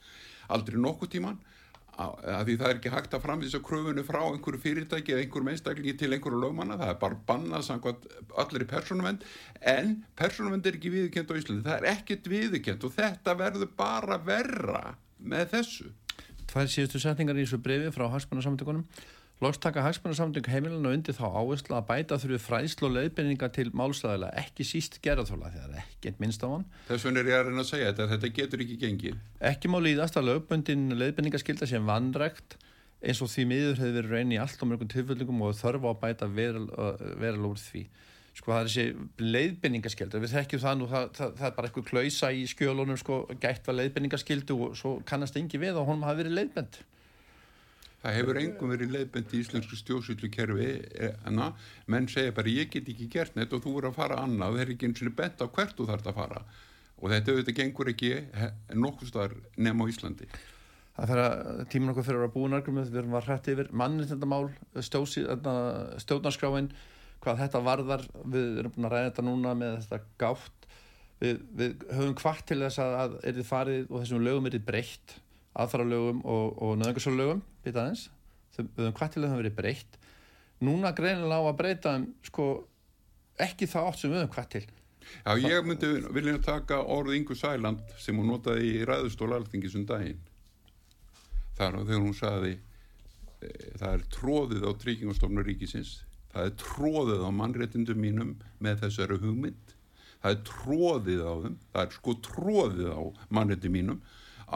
aldrei 0.56 0.82
nokkuð 0.82 1.14
tíman 1.16 1.44
að 1.96 2.50
því 2.50 2.56
það 2.60 2.68
er 2.68 2.80
ekki 2.80 2.92
hægt 2.92 3.14
að 3.16 3.24
framvísa 3.24 3.62
kröfunni 3.64 4.04
frá 4.04 4.20
einhverju 4.26 4.62
fyrirtæki 4.64 5.14
eða 5.14 5.24
einhverju 5.24 5.48
meðstaklingi 5.48 5.94
til 6.00 6.10
einhverju 6.12 6.42
lögmanna, 6.42 6.78
það 6.80 6.92
er 6.92 6.98
bara 7.00 7.20
bannað 7.30 7.66
samkvæmt 7.70 8.08
allir 8.44 8.66
í 8.66 8.70
persónuvend 8.70 9.24
en 9.72 9.94
persónuvend 10.20 10.68
er 10.68 10.76
ekki 10.76 10.92
viðkjönd 10.92 11.32
á 11.32 11.40
Íslandi 11.40 11.68
það 11.70 11.78
er 11.78 11.88
ekkert 11.94 12.28
viðkjönd 12.34 12.88
og 12.88 12.96
þetta 12.98 13.38
verður 13.40 13.72
bara 13.80 14.20
verra 14.20 14.84
með 15.24 15.54
þessu. 15.56 15.88
Tvær 16.52 16.68
síðustu 16.72 17.02
setningar 17.02 17.40
í 17.40 17.46
þessu 17.46 17.62
brefi 17.64 17.94
frá 17.96 18.10
Hagsmannarsamtökunum 18.12 18.84
Loks 19.44 19.60
taka 19.60 19.82
hagsmannarsamtöng 19.84 20.48
heimilinu 20.48 20.94
undir 20.96 21.16
þá 21.18 21.26
áherslu 21.28 21.76
að 21.76 21.88
bæta 21.90 22.16
þurfi 22.22 22.38
fræðslu 22.40 22.88
og 22.88 22.94
leiðbyrninga 22.96 23.50
til 23.52 23.66
málslæðila, 23.76 24.30
ekki 24.40 24.64
síst 24.64 25.02
gerðarþóla 25.04 25.50
þegar 25.52 25.82
ekkert 25.82 26.22
minnst 26.24 26.46
á 26.48 26.48
hann. 26.48 26.64
Þess 26.88 27.08
vegna 27.10 27.20
er 27.20 27.32
ég 27.34 27.42
að 27.42 27.50
reyna 27.50 27.66
að 27.66 27.68
segja 27.74 27.90
þetta, 27.90 28.08
þetta 28.14 28.32
getur 28.38 28.64
ekki 28.64 28.78
gengið. 28.86 29.20
Ekki 29.52 29.74
má 29.74 29.76
líðast 29.84 30.16
að 30.16 30.30
lögböndin 30.30 30.88
leiðbyrningaskilda 30.96 31.68
sem 31.68 31.92
vannrekt 31.92 32.56
eins 33.04 33.22
og 33.22 33.34
því 33.36 33.48
miður 33.52 33.84
hefur 33.84 34.00
verið 34.00 34.16
reyni 34.16 34.38
í 34.38 34.42
allt 34.46 34.64
og 34.64 34.72
mörgum 34.72 34.94
tilfellingum 34.96 35.46
og 35.50 35.60
þörfa 35.60 35.92
að 35.92 36.02
bæta 36.06 36.32
veral 36.32 37.52
úr 37.52 37.60
því. 37.60 37.86
Sko 38.40 38.52
það 38.52 38.62
er 38.62 38.72
þessi 38.72 39.30
leiðbyrningaskilda, 39.36 40.24
við 40.24 40.34
þekkjum 40.40 40.64
það 40.64 40.80
nú, 40.80 40.90
það, 40.96 41.06
það, 41.20 41.38
það 41.38 41.48
er 41.52 41.56
bara 41.60 41.70
eitthvað 41.70 41.92
klausa 41.92 42.32
í 42.32 42.42
skjölunum 42.52 43.00
sko, 43.00 43.22
gætt 43.40 43.68
var 43.68 43.82
leiðbyrningaskildu 43.84 44.58
og 44.64 44.76
svo 44.80 44.98
kannast 45.08 45.36
engi 45.40 45.60
við 45.60 45.80
og 45.80 45.88
honum 45.92 46.08
hafi 46.08 46.24
verið 46.24 46.40
leiðbend. 46.40 46.82
Það 48.06 48.14
hefur 48.20 48.38
engum 48.38 48.70
verið 48.70 48.92
leiðbend 48.94 49.32
í 49.34 49.40
íslensku 49.42 49.78
stjóðsýtlu 49.80 50.28
kerfi 50.30 50.66
en 51.26 51.40
að 51.42 51.70
menn 51.90 52.06
segja 52.12 52.36
bara 52.38 52.52
ég 52.54 52.68
get 52.70 52.92
ekki 52.92 53.08
gert 53.10 53.34
neitt 53.34 53.56
og 53.58 53.64
þú 53.64 53.80
er 53.80 53.88
að 53.90 53.96
fara 53.96 54.20
annað 54.22 54.54
það 54.54 54.62
er 54.62 54.72
ekki 54.76 54.90
eins 54.92 55.02
og 55.02 55.16
bent 55.18 55.42
á 55.42 55.46
hvert 55.56 55.74
þú 55.74 55.88
þarf 55.90 56.10
að 56.12 56.20
fara. 56.20 56.44
Og 57.02 57.10
þetta 57.10 57.34
auðvitað 57.34 57.58
gengur 57.58 57.90
ekki 57.96 58.12
nokkuð 58.78 59.10
starf 59.10 59.58
nefn 59.58 59.82
á 59.82 59.86
Íslandi. 59.90 60.30
Það 61.00 61.10
fyrir 61.12 61.24
að 61.24 61.66
tíma 61.74 61.90
nokkuð 61.90 62.08
fyrir 62.12 62.28
að 62.28 62.36
búa 62.38 62.54
nærgumið, 62.54 62.94
við 62.94 63.02
erum 63.02 63.18
að 63.18 63.26
hrætti 63.32 63.56
yfir 63.56 63.74
mannreitendamál, 63.82 64.46
stjórnarskráin, 66.06 66.70
hvað 67.26 67.42
þetta 67.42 67.66
varðar, 67.66 68.06
við 68.22 68.62
erum 68.62 68.78
búin 68.78 68.86
að 68.88 68.96
ræða 68.96 69.10
þetta 69.10 69.26
núna 69.26 69.58
með 69.58 69.76
þetta 69.82 70.00
gátt, 70.22 70.72
við, 71.26 71.44
við 71.58 71.86
höfum 71.90 72.18
hvart 72.22 72.46
til 72.48 72.62
þess 72.62 72.86
að, 72.86 72.98
að 73.02 73.20
er 73.24 73.40
þið 73.40 73.50
farið 73.50 73.86
og 73.90 73.98
þessum 74.04 74.26
lögum 74.30 74.48
er 74.48 74.60
þið 74.60 74.68
breytt 74.70 75.20
aðfarralögum 75.64 76.22
og, 76.24 76.56
og 76.62 76.78
nöðingarsálögum 76.82 77.44
við 77.66 77.80
höfum 78.62 78.96
hvað 78.96 79.12
til 79.12 79.22
að 79.22 79.30
það 79.30 79.42
verið 79.42 79.56
breytt. 79.58 79.98
Núna 80.64 80.94
greinilega 80.96 81.44
á 81.44 81.50
að 81.50 81.58
breyta 81.60 81.96
sko, 82.24 82.46
ekki 83.44 83.68
það 83.68 83.90
átt 83.90 84.02
sem 84.02 84.14
við 84.14 84.22
höfum 84.22 84.34
hvað 84.36 84.50
til. 84.54 84.66
Já, 85.26 85.32
ég 85.38 85.68
myndi 85.68 85.90
vilja 86.16 86.38
taka 86.42 86.80
orð 86.96 87.18
Ingu 87.18 87.36
Sæland 87.38 87.84
sem 88.02 88.18
hún 88.18 88.32
notaði 88.32 88.72
í 88.80 88.86
ræðustól 88.88 89.36
alþingisum 89.36 89.84
daginn. 89.90 90.24
Þar 91.60 91.82
og 91.82 91.90
þegar 91.90 92.06
hún 92.08 92.18
saði 92.18 92.54
e, 92.56 93.52
það 93.80 93.92
er 93.92 94.06
tróðið 94.16 94.66
á 94.66 94.72
tryggingastofnur 94.82 95.48
ríkisins 95.48 96.00
það 96.36 96.50
er 96.50 96.56
tróðið 96.60 97.24
á 97.24 97.30
mannréttindum 97.32 98.02
mínum 98.02 98.36
með 98.64 98.84
þessari 98.84 99.18
hugmynd 99.22 99.74
það 100.20 100.34
er 100.34 100.42
tróðið 100.50 101.22
á 101.24 101.34
þeim 101.46 101.58
það 101.72 101.82
er 101.86 101.94
sko 101.96 102.16
tróðið 102.28 102.90
á 102.92 103.04
mannréttindum 103.38 103.78
mínum 103.78 104.02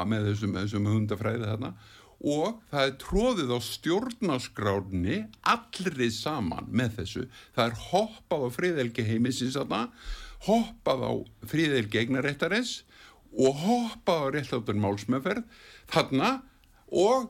með 0.06 0.30
þessum, 0.32 0.56
þessum 0.60 0.92
hundafræði 0.94 1.48
þarna. 1.48 1.74
Og 2.20 2.58
það 2.72 2.86
er 2.86 2.96
tróðið 3.00 3.52
á 3.56 3.60
stjórnaskráni 3.64 5.20
allrið 5.48 6.16
saman 6.18 6.68
með 6.68 6.98
þessu. 6.98 7.28
Það 7.56 7.70
er 7.70 7.78
hoppað 7.90 8.44
á 8.44 8.50
fríðelgi 8.58 9.06
heimisins 9.08 9.56
þarna 9.56 9.86
hoppað 10.48 11.04
á 11.04 11.12
fríðelgi 11.52 12.04
eignaréttarins 12.04 12.80
og 13.36 13.60
hoppað 13.64 14.24
á 14.24 14.28
réttláttun 14.36 14.82
málsmeðferð 14.82 15.44
þarna 15.92 16.32
og 16.90 17.28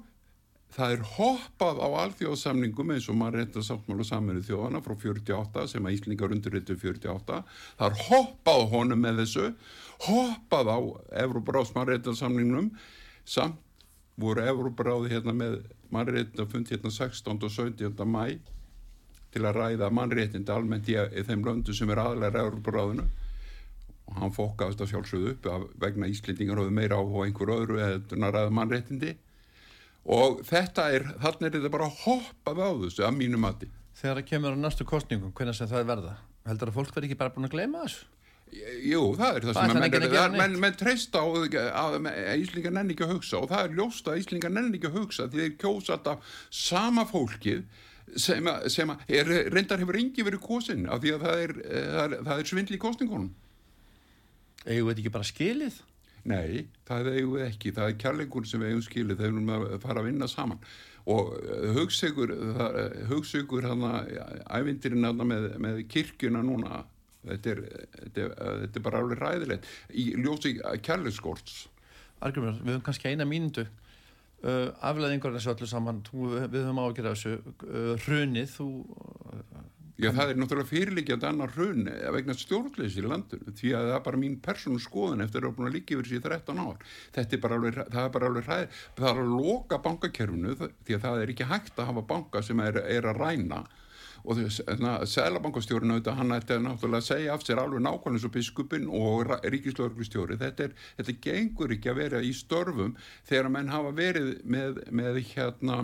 það 0.76 0.94
er 0.96 1.06
hoppað 1.16 1.82
á 1.82 1.88
alþjóðsamningum 2.06 2.94
eins 2.94 3.10
og 3.10 3.18
maður 3.20 3.40
reynda 3.40 3.66
sáttmála 3.66 4.06
saminu 4.06 4.44
þjóðana 4.46 4.84
frá 4.86 4.94
48 5.02 5.66
sem 5.72 5.88
að 5.90 5.96
Íslingar 5.98 6.36
undirritu 6.36 6.78
48 6.78 7.42
það 7.80 7.86
er 7.90 8.04
hoppað 8.06 8.66
honum 8.76 9.02
með 9.04 9.24
þessu 9.24 9.48
hoppað 10.06 10.72
á 10.72 10.80
Evróbráðs 11.26 11.74
mannreynda 11.76 12.14
samningnum 12.16 12.72
samt 13.28 13.60
voru 14.20 14.44
Evróbráði 14.44 15.14
hérna 15.14 15.36
með 15.36 15.60
mannreynda 15.94 16.46
fundi 16.50 16.76
hérna 16.76 16.92
16. 16.92 17.36
og 17.36 17.52
17. 17.52 18.06
mæ 18.08 18.40
til 19.34 19.46
að 19.46 19.60
ræða 19.60 19.90
mannreynda 19.94 20.56
almennt 20.56 20.90
í, 20.90 20.98
í 20.98 21.24
þeim 21.26 21.46
löndu 21.46 21.76
sem 21.76 21.90
er 21.94 22.02
aðlæra 22.04 22.46
Evróbráðinu 22.48 23.08
og 24.10 24.22
hann 24.24 24.34
fokkaðist 24.34 24.82
að 24.84 24.94
sjálfsögðu 24.94 25.34
upp 25.36 25.50
að 25.54 25.66
vegna 25.84 26.10
Íslendingar 26.10 26.62
hóðu 26.62 26.74
meira 26.74 26.98
á 26.98 27.04
einhver 27.24 27.52
öðru 27.54 27.82
eða 27.86 28.32
ræða 28.34 28.54
mannreyndi 28.58 29.16
og 30.10 30.40
þetta 30.48 30.88
er, 30.96 31.06
þannig 31.22 31.50
er 31.50 31.58
þetta 31.58 31.74
bara 31.76 31.90
hoppað 32.06 32.64
á 32.66 32.70
þessu 32.86 33.06
að 33.06 33.18
mínu 33.20 33.42
mati. 33.42 33.70
Þegar 34.00 34.22
það 34.22 34.30
kemur 34.32 34.56
á 34.56 34.64
næstu 34.64 34.88
kostningum, 34.88 35.34
hvernig 35.36 35.58
sem 35.58 35.70
það 35.70 35.84
er 35.84 35.90
verða? 35.92 36.14
Heldur 36.48 36.72
að 36.72 36.80
fólk 36.80 36.96
verði 36.96 37.10
ekki 37.10 37.20
bara 37.20 37.34
búin 37.36 37.50
að 37.50 37.56
gleyma 37.58 37.84
þessu? 37.84 38.08
Jú, 38.50 39.02
það 39.20 39.36
er 39.36 39.46
það 39.46 39.58
Það 39.58 39.60
sem 39.60 39.76
að 39.76 39.84
menn, 39.84 40.06
menn, 40.14 40.38
menn, 40.40 40.56
menn 40.64 40.78
treysta 40.80 41.22
á 41.22 41.26
að, 41.28 41.58
að, 41.70 41.98
að 42.10 42.42
Íslingar 42.44 42.74
nenni 42.74 42.96
ekki 42.96 43.06
að 43.06 43.14
hugsa 43.14 43.42
og 43.44 43.52
það 43.52 43.68
er 43.68 43.76
ljóst 43.78 44.10
að 44.10 44.22
Íslingar 44.24 44.54
nenni 44.56 44.80
ekki 44.80 44.90
að 44.90 44.98
hugsa 44.98 45.28
því 45.30 45.44
þeir 45.44 45.54
kjósa 45.62 45.96
alltaf 45.96 46.32
sama 46.62 47.06
fólkið 47.10 47.62
sem, 48.18 48.50
að, 48.50 48.66
sem 48.74 48.90
að 48.94 49.14
er, 49.20 49.32
reyndar 49.54 49.84
hefur 49.84 50.00
engi 50.00 50.26
verið 50.26 50.42
kosin 50.46 50.88
af 50.90 51.04
því 51.04 51.14
að 51.16 51.28
það 51.28 51.44
er, 51.44 51.56
eh, 51.68 51.88
það 51.94 52.02
er, 52.08 52.18
það 52.30 52.42
er 52.42 52.52
svindli 52.52 52.80
í 52.80 52.82
kostningunum. 52.82 53.30
Eigum 54.66 54.90
við 54.90 54.92
þetta 54.92 55.04
ekki 55.04 55.16
bara 55.16 55.30
skilið? 55.30 55.82
Nei, 56.30 56.68
það 56.88 57.12
eigum 57.14 57.36
við 57.38 57.46
ekki. 57.48 57.74
Það 57.76 57.90
er 57.90 58.00
kærleikur 58.04 58.48
sem 58.50 58.64
við 58.64 58.74
eigum 58.74 58.86
skilið 58.86 59.20
þegar 59.20 59.36
við 59.36 59.42
erum 59.44 59.54
að 59.56 59.84
fara 59.86 60.02
að 60.02 60.10
vinna 60.10 60.30
saman. 60.30 60.64
Og 61.10 61.30
hugsegur, 61.78 62.34
hugsegur 63.10 63.66
hann 63.66 63.86
að 63.88 64.12
ævindirinn 64.60 65.08
með, 65.24 65.48
með 65.64 65.80
kirkjuna 65.90 66.44
núna, 66.46 66.84
þetta 67.26 67.54
er, 67.54 67.62
þetta 67.98 68.24
er, 68.24 68.34
þetta 68.64 68.80
er 68.80 68.88
bara 68.88 69.04
alveg 69.04 69.22
ræðilegt. 69.24 69.70
Í 69.92 70.08
ljósi 70.20 70.56
kærleikskorts. 70.86 71.62
Argrymur, 72.26 72.60
við 72.60 72.76
höfum 72.76 72.86
kannski 72.88 73.12
eina 73.12 73.28
mínundu. 73.28 73.68
Uh, 74.40 74.70
afleðingur 74.88 75.34
þessu 75.36 75.52
öllu 75.52 75.68
saman, 75.68 76.00
þú, 76.08 76.30
við 76.46 76.62
höfum 76.64 76.84
ágjörð 76.86 77.12
þessu. 77.12 77.36
Uh, 77.66 77.94
hrunið, 78.06 78.56
þú... 78.56 78.70
Já, 80.00 80.14
það 80.16 80.30
er 80.32 80.38
náttúrulega 80.40 80.70
fyrirlikjandi 80.70 81.28
annar 81.28 81.52
hrun 81.52 81.90
vegna 82.16 82.34
stjórnleysi 82.40 83.02
í 83.02 83.04
landinu 83.04 83.52
því 83.52 83.74
að 83.76 83.88
það 83.90 83.96
er 83.98 84.04
bara 84.06 84.20
mín 84.22 84.38
persónu 84.40 84.80
skoðun 84.80 85.26
eftir 85.26 85.44
að 85.44 85.50
hafa 85.50 85.58
búin 85.58 85.68
að 85.68 85.76
líka 85.76 85.98
yfir 85.98 86.16
í 86.16 86.22
13 86.24 86.62
ár. 86.64 86.86
Þetta 87.18 87.36
er 87.36 87.42
bara 87.44 87.58
alveg, 87.60 87.80
það 87.82 88.06
er 88.06 88.14
bara 88.14 88.30
alveg 88.30 88.48
ræð, 88.48 88.78
það 88.96 89.10
er 89.10 89.20
að 89.26 89.34
loka 89.34 89.82
bankakerfinu 89.90 90.56
því 90.62 90.96
að 90.96 91.04
það 91.04 91.24
er 91.26 91.34
ekki 91.34 91.50
hægt 91.50 91.84
að 91.84 91.92
hafa 91.92 92.06
banka 92.14 92.44
sem 92.48 92.64
er, 92.64 92.80
er 92.96 93.10
að 93.12 93.20
ræna 93.20 93.60
og 94.24 94.40
þess 94.40 94.64
að 94.68 95.06
selabankastjórinu 95.14 95.96
auðvitað 95.98 96.20
hann 96.20 96.36
ætti 96.36 96.56
að 96.56 96.66
náttúrulega 96.66 97.08
segja 97.08 97.36
af 97.36 97.46
sér 97.46 97.62
alveg 97.64 97.84
nákvæmlega 97.86 98.24
svo 98.24 98.34
biskupin 98.34 98.90
og 98.90 99.34
ríkislauglustjóri 99.54 100.40
þetta, 100.42 100.70
þetta 101.00 101.18
gengur 101.24 101.76
ekki 101.76 101.94
að 101.94 102.02
vera 102.04 102.22
í 102.26 102.34
störfum 102.36 102.96
þegar 103.30 103.52
menn 103.56 103.74
hafa 103.74 103.96
verið 103.96 104.36
með, 104.44 104.84
með 104.92 105.24
hérna 105.34 105.82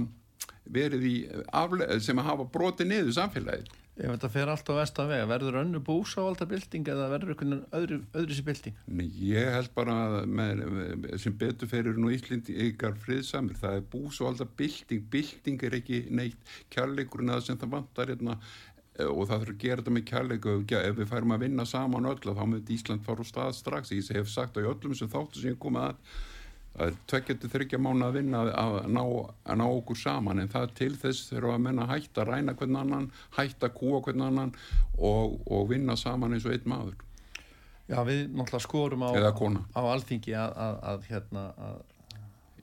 verið 0.65 1.03
í 1.07 1.15
afle, 1.53 1.87
sem 2.01 2.19
að 2.19 2.31
hafa 2.31 2.47
brotið 2.53 2.91
niður 2.91 3.17
samfélagið 3.19 3.73
Ef 3.95 4.11
þetta 4.11 4.27
fer 4.27 4.49
allt 4.51 4.67
á 4.67 4.73
vestan 4.75 5.07
vega, 5.07 5.27
verður 5.29 5.61
önnu 5.61 5.79
búsávalda 5.87 6.43
bylting 6.49 6.89
eða 6.91 7.05
verður 7.13 7.31
einhvern 7.31 7.61
öðru, 7.77 7.99
öðru 8.19 8.35
sér 8.35 8.47
bylting? 8.49 8.81
Nei, 8.91 9.05
ég 9.23 9.47
held 9.55 9.71
bara 9.77 9.95
að 10.03 10.15
með, 10.27 10.63
með, 10.75 11.05
sem 11.23 11.37
betur 11.39 11.71
ferir 11.71 11.95
nú 11.95 12.11
Íslindi 12.11 12.57
ykkar 12.67 12.97
friðsamir, 13.05 13.55
það 13.61 13.79
er 13.79 13.87
bús 13.93 14.19
og 14.19 14.33
alltaf 14.33 14.51
bylting, 14.59 15.07
bylting 15.13 15.63
er 15.63 15.79
ekki 15.79 16.01
neitt 16.11 16.55
kærleikurinn 16.75 17.37
að 17.37 17.45
sem 17.47 17.61
það 17.61 17.75
vantar 17.77 18.11
hérna 18.11 18.35
eh, 18.35 19.07
og 19.07 19.29
það 19.29 19.45
þurfa 19.45 19.55
að 19.55 19.63
gera 19.63 19.79
þetta 19.79 19.95
með 19.95 20.07
kærleiku 20.11 20.57
ef 20.81 20.99
við 20.99 21.11
færum 21.13 21.35
að 21.37 21.45
vinna 21.47 21.67
saman 21.71 22.11
öll 22.11 22.19
þá 22.27 22.45
myndi 22.51 22.75
Ísland 22.75 23.07
fara 23.07 23.23
úr 23.23 23.31
stað 23.31 23.55
strax. 23.61 23.95
Ég 23.95 24.11
hef 24.19 24.27
sagt 24.33 24.59
á 24.59 24.67
öllum 24.67 24.97
sem 24.99 25.07
þáttu 25.07 25.39
sem 25.39 25.55
ég 25.55 25.61
kom 25.63 25.79
að 25.79 25.95
að 26.81 26.97
tveggjandi 27.09 27.49
þryggja 27.53 27.79
mánu 27.79 28.05
að 28.07 28.17
vinna 28.19 28.43
að 28.51 28.77
ná, 28.91 29.01
að 29.45 29.59
ná 29.61 29.65
okkur 29.65 29.99
saman 29.99 30.41
en 30.43 30.51
það 30.51 30.73
til 30.79 30.91
þess 30.99 31.29
þurfa 31.31 31.55
að 31.55 31.65
menna 31.67 31.87
hætta 31.89 32.23
að 32.23 32.31
ræna 32.31 32.55
hvern 32.59 32.79
annan, 32.81 33.09
hætta 33.37 33.69
að 33.69 33.75
kúa 33.79 34.01
hvern 34.05 34.25
annan 34.27 34.53
og, 34.97 35.39
og 35.47 35.67
vinna 35.71 35.95
saman 35.99 36.35
eins 36.35 36.47
og 36.47 36.55
einn 36.55 36.69
maður. 36.69 37.01
Já, 37.85 37.99
við 38.01 38.23
náttúrulega 38.33 38.65
skorum 38.65 39.05
á, 39.05 39.09
á 39.13 39.81
alþingi 39.93 40.33
að, 40.33 40.55
að, 40.65 40.77
að 40.91 41.09
hérna, 41.11 41.43
að, 41.67 41.81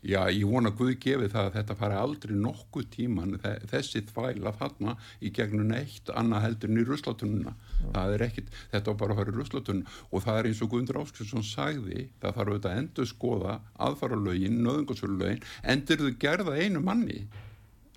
Já, 0.03 0.26
ég 0.34 0.42
vona 0.50 0.72
að 0.72 0.78
Guð 0.80 0.88
gefi 0.98 1.28
það 1.30 1.44
að 1.46 1.57
þetta 1.57 1.74
fari 1.78 1.94
aldrei 1.94 2.32
nokkuð 2.34 2.86
tíman 2.90 3.36
þe- 3.38 3.61
þessi 3.70 4.00
þvæla 4.09 4.53
þarna 4.59 4.94
í 5.22 5.30
gegnum 5.30 5.70
eitt 5.78 6.11
annað 6.11 6.42
heldur 6.42 6.72
í 6.74 6.84
ruslatununa. 6.88 7.53
Þetta 7.92 8.82
var 8.90 8.98
bara 8.98 9.14
að 9.14 9.20
fara 9.20 9.30
í 9.30 9.36
ruslatununa 9.36 9.86
og 10.11 10.24
það 10.24 10.38
er 10.40 10.48
eins 10.50 10.62
og 10.62 10.72
Guðmundur 10.72 10.98
Áskilsson 11.05 11.46
sagði, 11.46 12.09
það 12.20 12.34
þarf 12.34 12.50
auðvitað 12.50 12.72
að 12.72 12.82
endur 12.82 13.07
skoða 13.12 13.55
aðfaralögin, 13.78 14.59
nöðungarsölögin, 14.66 15.42
endur 15.62 16.03
þau 16.03 16.18
gerða 16.26 16.59
einu 16.59 16.80
manni. 16.82 17.22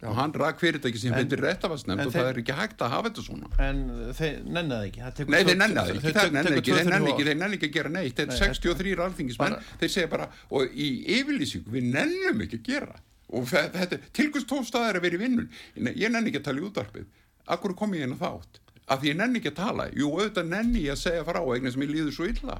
Og 0.09 0.15
hann 0.19 0.33
rak 0.33 0.59
fyrirtæki 0.61 0.99
sem 1.01 1.13
réttafastnefnd 1.13 2.01
en 2.01 2.07
og 2.07 2.13
það 2.13 2.29
er 2.31 2.39
ekki 2.41 2.55
hægt 2.59 2.83
að 2.85 2.89
hafa 2.95 3.09
þetta 3.09 3.23
svona. 3.25 3.49
en 3.67 3.79
þeir 4.19 4.35
nennaði 4.57 4.89
ekki. 4.91 5.25
Nei, 5.29 5.43
þeir 5.43 5.57
nenni 5.61 5.75
það 5.79 5.89
ekki, 5.91 6.03
þeir 6.05 6.15
tekur 6.19 6.57
ekki, 6.59 6.73
þeir 6.75 6.93
ár. 6.95 7.07
ekki, 7.11 7.25
þeir 7.29 7.39
nenni 7.41 7.57
ekki 7.59 7.69
að 7.69 7.75
gera 7.77 7.89
neitt, 7.95 8.15
þetta 8.19 8.35
Nei, 8.35 8.41
er 8.49 8.53
63 8.55 8.95
alþingismenn, 9.07 9.57
þeir 9.81 9.93
segja 9.95 10.11
bara, 10.15 10.29
og 10.51 10.75
í 10.75 10.89
yfirlýsingu, 11.19 11.71
við 11.75 11.89
nennum 11.95 12.41
ekki 12.45 12.59
að 12.61 12.67
gera, 12.69 12.99
og 13.33 13.47
þe- 13.49 13.71
þetta, 13.79 13.99
tilkvæmst 14.13 14.47
tóf 14.51 14.67
staðar 14.69 14.99
að 14.99 15.07
vera 15.07 15.15
í 15.15 15.23
vinnun, 15.25 15.49
ég 15.95 16.11
nenni 16.13 16.29
ekki 16.31 16.41
að 16.43 16.47
tala 16.49 16.61
í 16.61 16.67
útdarpið, 16.69 17.05
akkur 17.47 17.75
kom 17.75 17.93
ég 17.97 18.05
inn 18.05 18.13
á 18.15 18.19
þátt, 18.21 18.61
af 18.87 19.01
því 19.01 19.09
ég 19.13 19.17
nenni 19.17 19.39
ekki 19.41 19.51
að 19.53 19.59
tala, 19.63 19.89
jú, 19.93 20.11
auðvitað 20.13 20.47
nenni 20.51 20.85
ég 20.85 20.93
að 20.93 21.01
segja 21.07 21.23
frá, 21.25 21.41
eignan 21.41 21.71
sem 21.73 21.81
ég 21.87 21.89
líður 21.95 22.13
svo 22.13 22.27
illa, 22.29 22.59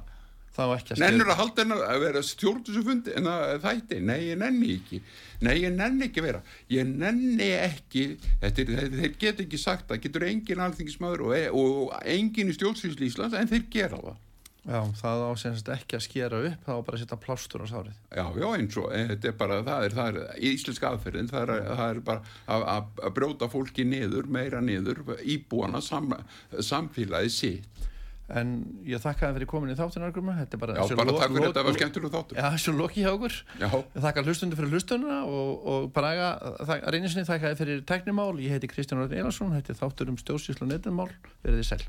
Það 0.56 0.70
var 0.70 0.80
ekki 0.80 0.94
að 0.94 1.02
nennur 1.02 1.30
að 1.32 1.40
halda 1.42 1.64
hennar 1.64 1.80
að 1.84 2.02
vera 2.06 2.20
stjórnsufundi 2.24 3.16
en 3.18 3.30
þætti, 3.60 3.98
nei 4.08 4.20
ég 4.30 4.38
nenni 4.40 4.70
ekki. 4.78 5.00
Nei 5.44 5.54
ég 5.60 5.74
nenni 5.76 6.06
ekki 6.08 6.24
vera. 6.24 6.40
Ég 6.72 6.88
nenni 6.88 7.50
ekki 7.58 8.06
þetta 8.40 8.68
þeir, 8.96 9.16
get 9.20 9.42
ekki 9.44 9.60
sagt 9.60 9.90
það, 9.90 10.04
getur 10.06 10.24
engin 10.30 10.62
alþingismæður 10.64 11.26
og, 11.26 11.34
e- 11.36 11.50
og 11.52 11.98
engin 12.16 12.52
í 12.52 12.56
stjórnsýsli 12.56 13.10
Íslands 13.10 13.36
en 13.36 13.52
þeir 13.52 13.66
gera 13.74 14.00
það. 14.00 14.22
Já, 14.66 14.80
það 14.98 15.20
á 15.22 15.32
semst 15.38 15.68
ekki 15.70 15.94
að 15.94 16.02
skera 16.02 16.38
upp, 16.42 16.62
það 16.66 16.78
á 16.82 16.86
bara 16.88 16.98
að 16.98 17.02
setja 17.04 17.18
plástur 17.22 17.62
á 17.62 17.66
sárið. 17.70 17.98
já, 18.10 18.24
já, 18.34 18.46
eins 18.56 18.78
og 18.82 18.88
e, 18.90 19.02
þetta 19.12 19.28
er 19.30 19.36
bara 19.38 19.58
það 19.62 19.84
er, 19.86 19.94
það 19.94 20.08
er 20.08 20.40
íslenska 20.48 20.88
aðferðin 20.90 21.30
það 21.30 21.44
er, 21.44 21.52
það 21.68 21.90
er 21.92 22.00
bara 22.08 22.32
að, 22.50 22.64
að, 22.72 22.88
að 23.06 23.14
brjóta 23.20 23.48
fólki 23.52 23.86
niður, 23.86 24.26
meira 24.26 24.62
niður 24.64 25.04
íbúana, 25.22 25.78
sam, 25.78 26.10
samfélagi 26.58 27.30
sitt 27.30 27.86
En 28.26 28.48
ég 28.82 28.98
þakka 28.98 29.28
það 29.28 29.36
fyrir 29.36 29.48
komin 29.52 29.70
í 29.70 29.76
þáttin 29.78 30.02
arguma, 30.02 30.32
þetta 30.40 30.56
er 30.56 30.62
bara... 30.64 30.74
já, 30.74 30.96
bara 30.98 31.12
takk 31.14 31.30
fyrir 31.30 31.44
þetta, 31.46 31.60
það 31.60 31.68
var 31.68 31.76
skemmtilega 31.76 32.14
þáttur 32.16 32.40
Já, 32.40 32.46
þessu 32.56 32.72
loki 32.74 33.04
hjá 33.04 33.10
okkur. 33.12 33.36
já, 33.60 33.68
Ég 33.70 34.06
þakka 34.06 34.24
hlustundu 34.26 34.58
fyrir 34.58 34.72
hlustununa 34.74 35.18
og, 35.30 35.68
og 35.74 35.86
Braga, 35.94 36.32
þak, 36.66 36.88
reynisinni 36.96 37.28
þakka 37.28 37.52
þið 37.52 37.60
fyrir 37.62 37.84
teknimál. 37.86 38.32
Ég 38.42 38.56
heiti 38.56 38.72
Kristján 38.72 38.98
Röðin 39.04 39.22
Einarsson, 39.22 39.54
þetta 39.54 39.76
er 39.76 39.78
þáttur 39.78 40.10
um 40.10 40.18
stjórnsýslu 40.18 40.66
og 40.66 40.72
netumál. 40.74 41.08
Verðið 41.46 41.70
sæl. 41.70 41.86